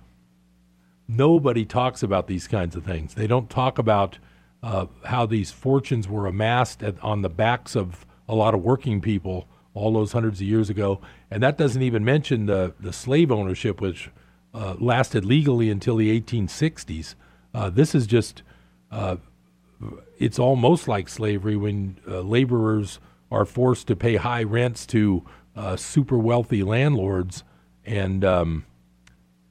nobody 1.08 1.66
talks 1.66 2.04
about 2.04 2.28
these 2.28 2.48
kinds 2.48 2.76
of 2.76 2.86
things. 2.86 3.16
They 3.16 3.28
don't 3.28 3.50
talk 3.50 3.78
about 3.78 4.18
uh, 4.62 4.86
how 5.06 5.26
these 5.26 5.52
fortunes 5.52 6.08
were 6.08 6.26
amassed 6.26 6.82
at, 6.84 7.02
on 7.04 7.22
the 7.22 7.30
backs 7.30 7.76
of 7.76 8.06
a 8.30 8.36
lot 8.36 8.54
of 8.54 8.62
working 8.62 9.02
people 9.02 9.48
all 9.74 9.94
those 9.94 10.12
hundreds 10.12 10.40
of 10.40 10.48
years 10.48 10.70
ago. 10.70 11.02
And 11.32 11.42
that 11.42 11.58
doesn't 11.58 11.82
even 11.82 12.06
mention 12.06 12.46
the, 12.46 12.74
the 12.80 12.94
slave 12.94 13.32
ownership, 13.32 13.82
which 13.82 14.10
uh, 14.54 14.76
lasted 14.80 15.26
legally 15.26 15.70
until 15.70 15.96
the 15.96 16.20
1860s. 16.20 17.16
Uh, 17.54 17.70
this 17.70 17.96
is 17.96 18.08
just, 18.08 18.44
uh, 18.92 19.18
it's 20.18 20.40
almost 20.40 20.88
like 20.88 21.10
slavery 21.10 21.56
when 21.56 21.98
uh, 22.08 22.22
laborers 22.22 23.00
are 23.32 23.46
forced 23.46 23.88
to 23.88 23.96
pay 23.96 24.16
high 24.16 24.44
rents 24.44 24.86
to 24.86 25.24
uh, 25.56 25.76
super 25.76 26.18
wealthy 26.18 26.64
landlords. 26.64 27.44
And, 27.86 28.24
um, 28.24 28.66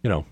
you 0.03 0.11
know, 0.11 0.25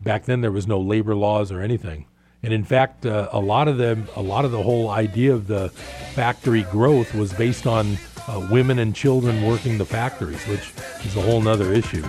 back 0.00 0.24
then 0.24 0.40
there 0.40 0.52
was 0.52 0.66
no 0.66 0.80
labor 0.80 1.14
laws 1.14 1.52
or 1.52 1.60
anything. 1.60 2.06
And 2.42 2.52
in 2.52 2.64
fact, 2.64 3.04
uh, 3.04 3.28
a 3.32 3.40
lot 3.40 3.66
of 3.66 3.78
them, 3.78 4.06
a 4.14 4.22
lot 4.22 4.44
of 4.44 4.52
the 4.52 4.62
whole 4.62 4.90
idea 4.90 5.34
of 5.34 5.48
the 5.48 5.70
factory 6.14 6.62
growth 6.64 7.14
was 7.14 7.32
based 7.32 7.66
on 7.66 7.98
uh, 8.28 8.46
women 8.50 8.78
and 8.78 8.94
children 8.94 9.42
working 9.42 9.78
the 9.78 9.84
factories, 9.84 10.44
which 10.46 10.72
is 11.04 11.16
a 11.16 11.20
whole 11.20 11.40
nother 11.40 11.72
issue. 11.72 12.04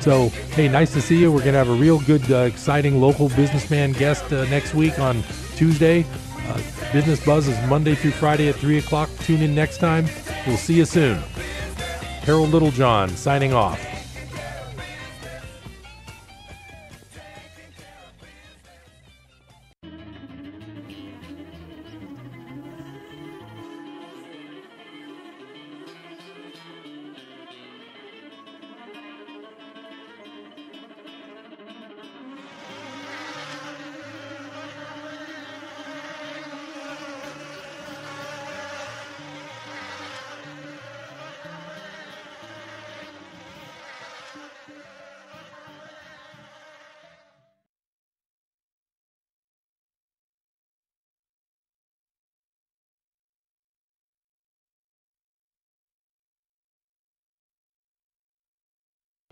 So, 0.00 0.30
hey, 0.54 0.68
nice 0.68 0.92
to 0.94 1.00
see 1.00 1.20
you. 1.20 1.30
We're 1.30 1.40
going 1.40 1.52
to 1.52 1.58
have 1.58 1.68
a 1.68 1.74
real 1.74 2.00
good, 2.00 2.28
uh, 2.32 2.38
exciting 2.38 3.00
local 3.00 3.28
businessman 3.28 3.92
guest 3.92 4.32
uh, 4.32 4.44
next 4.46 4.74
week 4.74 4.98
on 4.98 5.22
Tuesday. 5.54 6.04
Uh, 6.48 6.60
Business 6.92 7.24
Buzz 7.24 7.46
is 7.46 7.68
Monday 7.68 7.94
through 7.94 8.10
Friday 8.10 8.48
at 8.48 8.56
3 8.56 8.78
o'clock. 8.78 9.08
Tune 9.20 9.42
in 9.42 9.54
next 9.54 9.78
time. 9.78 10.06
We'll 10.46 10.56
see 10.56 10.74
you 10.74 10.84
soon. 10.84 11.18
Harold 12.24 12.50
Littlejohn 12.50 13.10
signing 13.10 13.52
off. 13.52 13.91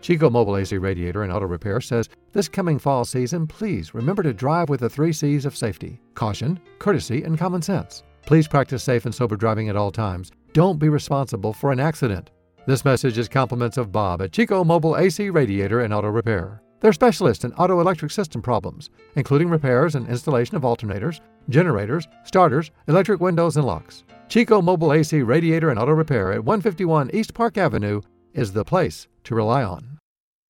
Chico 0.01 0.31
Mobile 0.31 0.57
AC 0.57 0.79
Radiator 0.79 1.23
and 1.25 1.33
Auto 1.33 1.47
Repair 1.47 1.81
says 1.81 2.09
this 2.33 2.49
coming 2.49 2.79
fall 2.79 3.05
season, 3.05 3.47
please 3.47 3.95
remember 3.95 4.23
to 4.23 4.33
drive 4.33 4.69
with 4.71 4.81
the 4.81 4.89
three 4.89 5.13
C's 5.13 5.45
of 5.45 5.57
safety 5.57 6.01
caution, 6.15 6.59
courtesy, 6.79 7.23
and 7.23 7.39
common 7.39 7.61
sense. 7.63 8.03
Please 8.27 8.49
practice 8.49 8.83
safe 8.83 9.05
and 9.05 9.15
sober 9.15 9.37
driving 9.37 9.69
at 9.69 9.77
all 9.77 9.91
times. 9.91 10.31
Don't 10.53 10.79
be 10.79 10.89
responsible 10.89 11.53
for 11.53 11.71
an 11.73 11.81
accident. 11.81 12.31
This 12.67 12.85
message 12.85 13.19
is 13.19 13.29
compliments 13.29 13.77
of 13.77 13.93
Bob 13.93 14.23
at 14.23 14.33
Chico 14.33 14.65
Mobile 14.65 14.97
AC 14.97 15.31
Radiator 15.31 15.81
and 15.81 15.93
Auto 15.93 16.09
Repair. 16.09 16.63
They're 16.81 16.93
specialists 16.95 17.45
in 17.45 17.53
auto 17.55 17.81
electric 17.81 18.11
system 18.11 18.41
problems, 18.41 18.89
including 19.17 19.51
repairs 19.51 19.95
and 19.95 20.09
installation 20.09 20.57
of 20.57 20.63
alternators, 20.63 21.21
generators, 21.51 22.09
starters, 22.25 22.71
electric 22.89 23.21
windows, 23.21 23.59
and 23.59 23.67
locks. 23.67 24.05
Chico 24.29 24.63
Mobile 24.63 24.95
AC 24.95 25.23
Radiator 25.23 25.71
and 25.71 25.79
Auto 25.79 25.93
Repair 25.93 26.33
at 26.33 26.45
151 26.45 27.11
East 27.13 27.35
Park 27.35 27.59
Avenue 27.59 28.01
is 28.35 28.53
the 28.53 28.65
place 28.65 29.09
to 29.25 29.35
rely 29.35 29.63
on. 29.63 29.99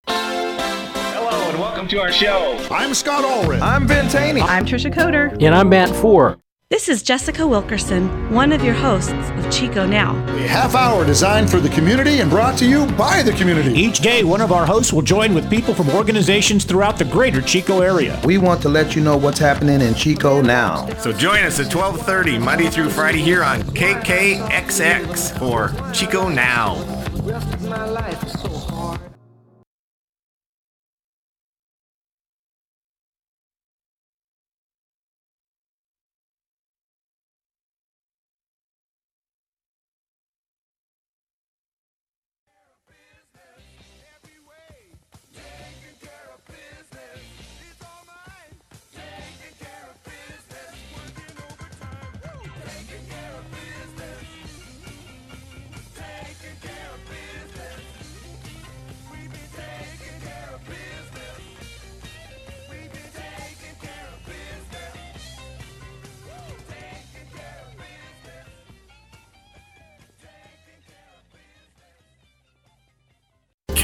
Hello 0.06 1.50
and 1.50 1.58
welcome 1.58 1.88
to 1.88 2.00
our 2.00 2.12
show. 2.12 2.56
I'm 2.70 2.94
Scott 2.94 3.24
Allred. 3.24 3.60
I'm 3.60 3.86
Ben 3.86 4.08
Taney. 4.08 4.40
I'm 4.40 4.64
Trisha 4.64 4.92
Coder. 4.92 5.32
And 5.42 5.54
I'm 5.54 5.68
Matt 5.68 5.94
Four. 5.96 6.38
This 6.70 6.88
is 6.88 7.02
Jessica 7.02 7.44
Wilkerson, 7.44 8.32
one 8.32 8.52
of 8.52 8.62
your 8.62 8.74
hosts 8.74 9.10
of 9.10 9.50
Chico 9.50 9.88
Now. 9.88 10.14
A 10.28 10.46
half 10.46 10.76
hour 10.76 11.04
designed 11.04 11.50
for 11.50 11.58
the 11.58 11.68
community 11.70 12.20
and 12.20 12.30
brought 12.30 12.56
to 12.58 12.64
you 12.64 12.86
by 12.92 13.24
the 13.24 13.32
community. 13.32 13.72
Each 13.72 13.98
day, 13.98 14.22
one 14.22 14.40
of 14.40 14.52
our 14.52 14.64
hosts 14.64 14.92
will 14.92 15.02
join 15.02 15.34
with 15.34 15.50
people 15.50 15.74
from 15.74 15.90
organizations 15.90 16.64
throughout 16.64 16.96
the 16.96 17.04
greater 17.04 17.42
Chico 17.42 17.80
area. 17.80 18.20
We 18.24 18.38
want 18.38 18.62
to 18.62 18.68
let 18.68 18.94
you 18.94 19.02
know 19.02 19.16
what's 19.16 19.40
happening 19.40 19.80
in 19.80 19.94
Chico 19.94 20.40
now. 20.40 20.88
So 20.98 21.10
join 21.12 21.42
us 21.42 21.58
at 21.58 21.72
12:30 21.72 22.38
Monday 22.38 22.70
through 22.70 22.90
Friday 22.90 23.20
here 23.20 23.42
on 23.42 23.62
KKXX 23.62 25.36
for 25.40 25.74
Chico 25.92 26.28
Now. 26.28 26.76
Taking 27.30 28.49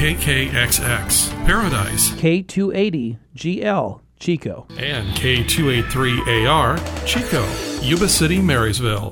KKXX, 0.07 1.45
Paradise, 1.45 2.11
K280GL, 2.11 3.99
Chico. 4.21 4.65
and 4.77 5.13
K283AR, 5.17 7.05
Chico, 7.05 7.45
Yuba 7.85 8.07
City, 8.07 8.39
Marysville. 8.41 9.11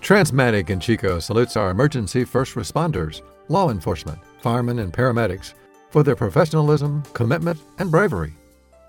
Transmatic 0.00 0.70
in 0.70 0.80
Chico 0.80 1.18
salutes 1.18 1.56
our 1.56 1.70
emergency 1.70 2.24
first 2.24 2.54
responders, 2.54 3.20
law 3.48 3.70
enforcement, 3.70 4.18
firemen, 4.40 4.78
and 4.78 4.92
paramedics 4.92 5.54
for 5.90 6.02
their 6.02 6.16
professionalism, 6.16 7.02
commitment, 7.12 7.58
and 7.78 7.90
bravery. 7.90 8.34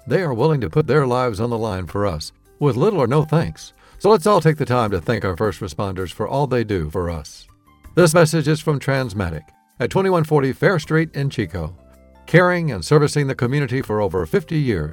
They 0.08 0.22
are 0.22 0.34
willing 0.34 0.62
to 0.62 0.70
put 0.70 0.88
their 0.88 1.06
lives 1.08 1.40
on 1.40 1.50
the 1.50 1.58
line 1.58 1.88
for 1.88 2.06
us 2.06 2.32
with 2.60 2.78
little 2.78 3.00
or 3.00 3.08
no 3.08 3.24
thanks. 3.24 3.74
So 3.98 4.10
let's 4.10 4.28
all 4.28 4.40
take 4.40 4.58
the 4.58 4.66
time 4.66 4.92
to 4.92 5.02
thank 5.02 5.26
our 5.26 5.36
first 5.36 5.60
responders 5.60 6.14
for 6.14 6.28
all 6.28 6.48
they 6.48 6.64
do 6.64 6.90
for 6.90 7.10
us. 7.10 7.48
This 7.96 8.14
message 8.14 8.48
is 8.48 8.62
from 8.62 8.80
Transmatic 8.80 9.44
at 9.80 9.90
2140 9.90 10.54
Fair 10.54 10.80
Street 10.80 11.14
in 11.16 11.30
Chico, 11.30 11.76
caring 12.28 12.72
and 12.72 12.86
servicing 12.86 13.28
the 13.28 13.36
community 13.36 13.82
for 13.82 14.00
over 14.00 14.26
50 14.26 14.58
years. 14.58 14.88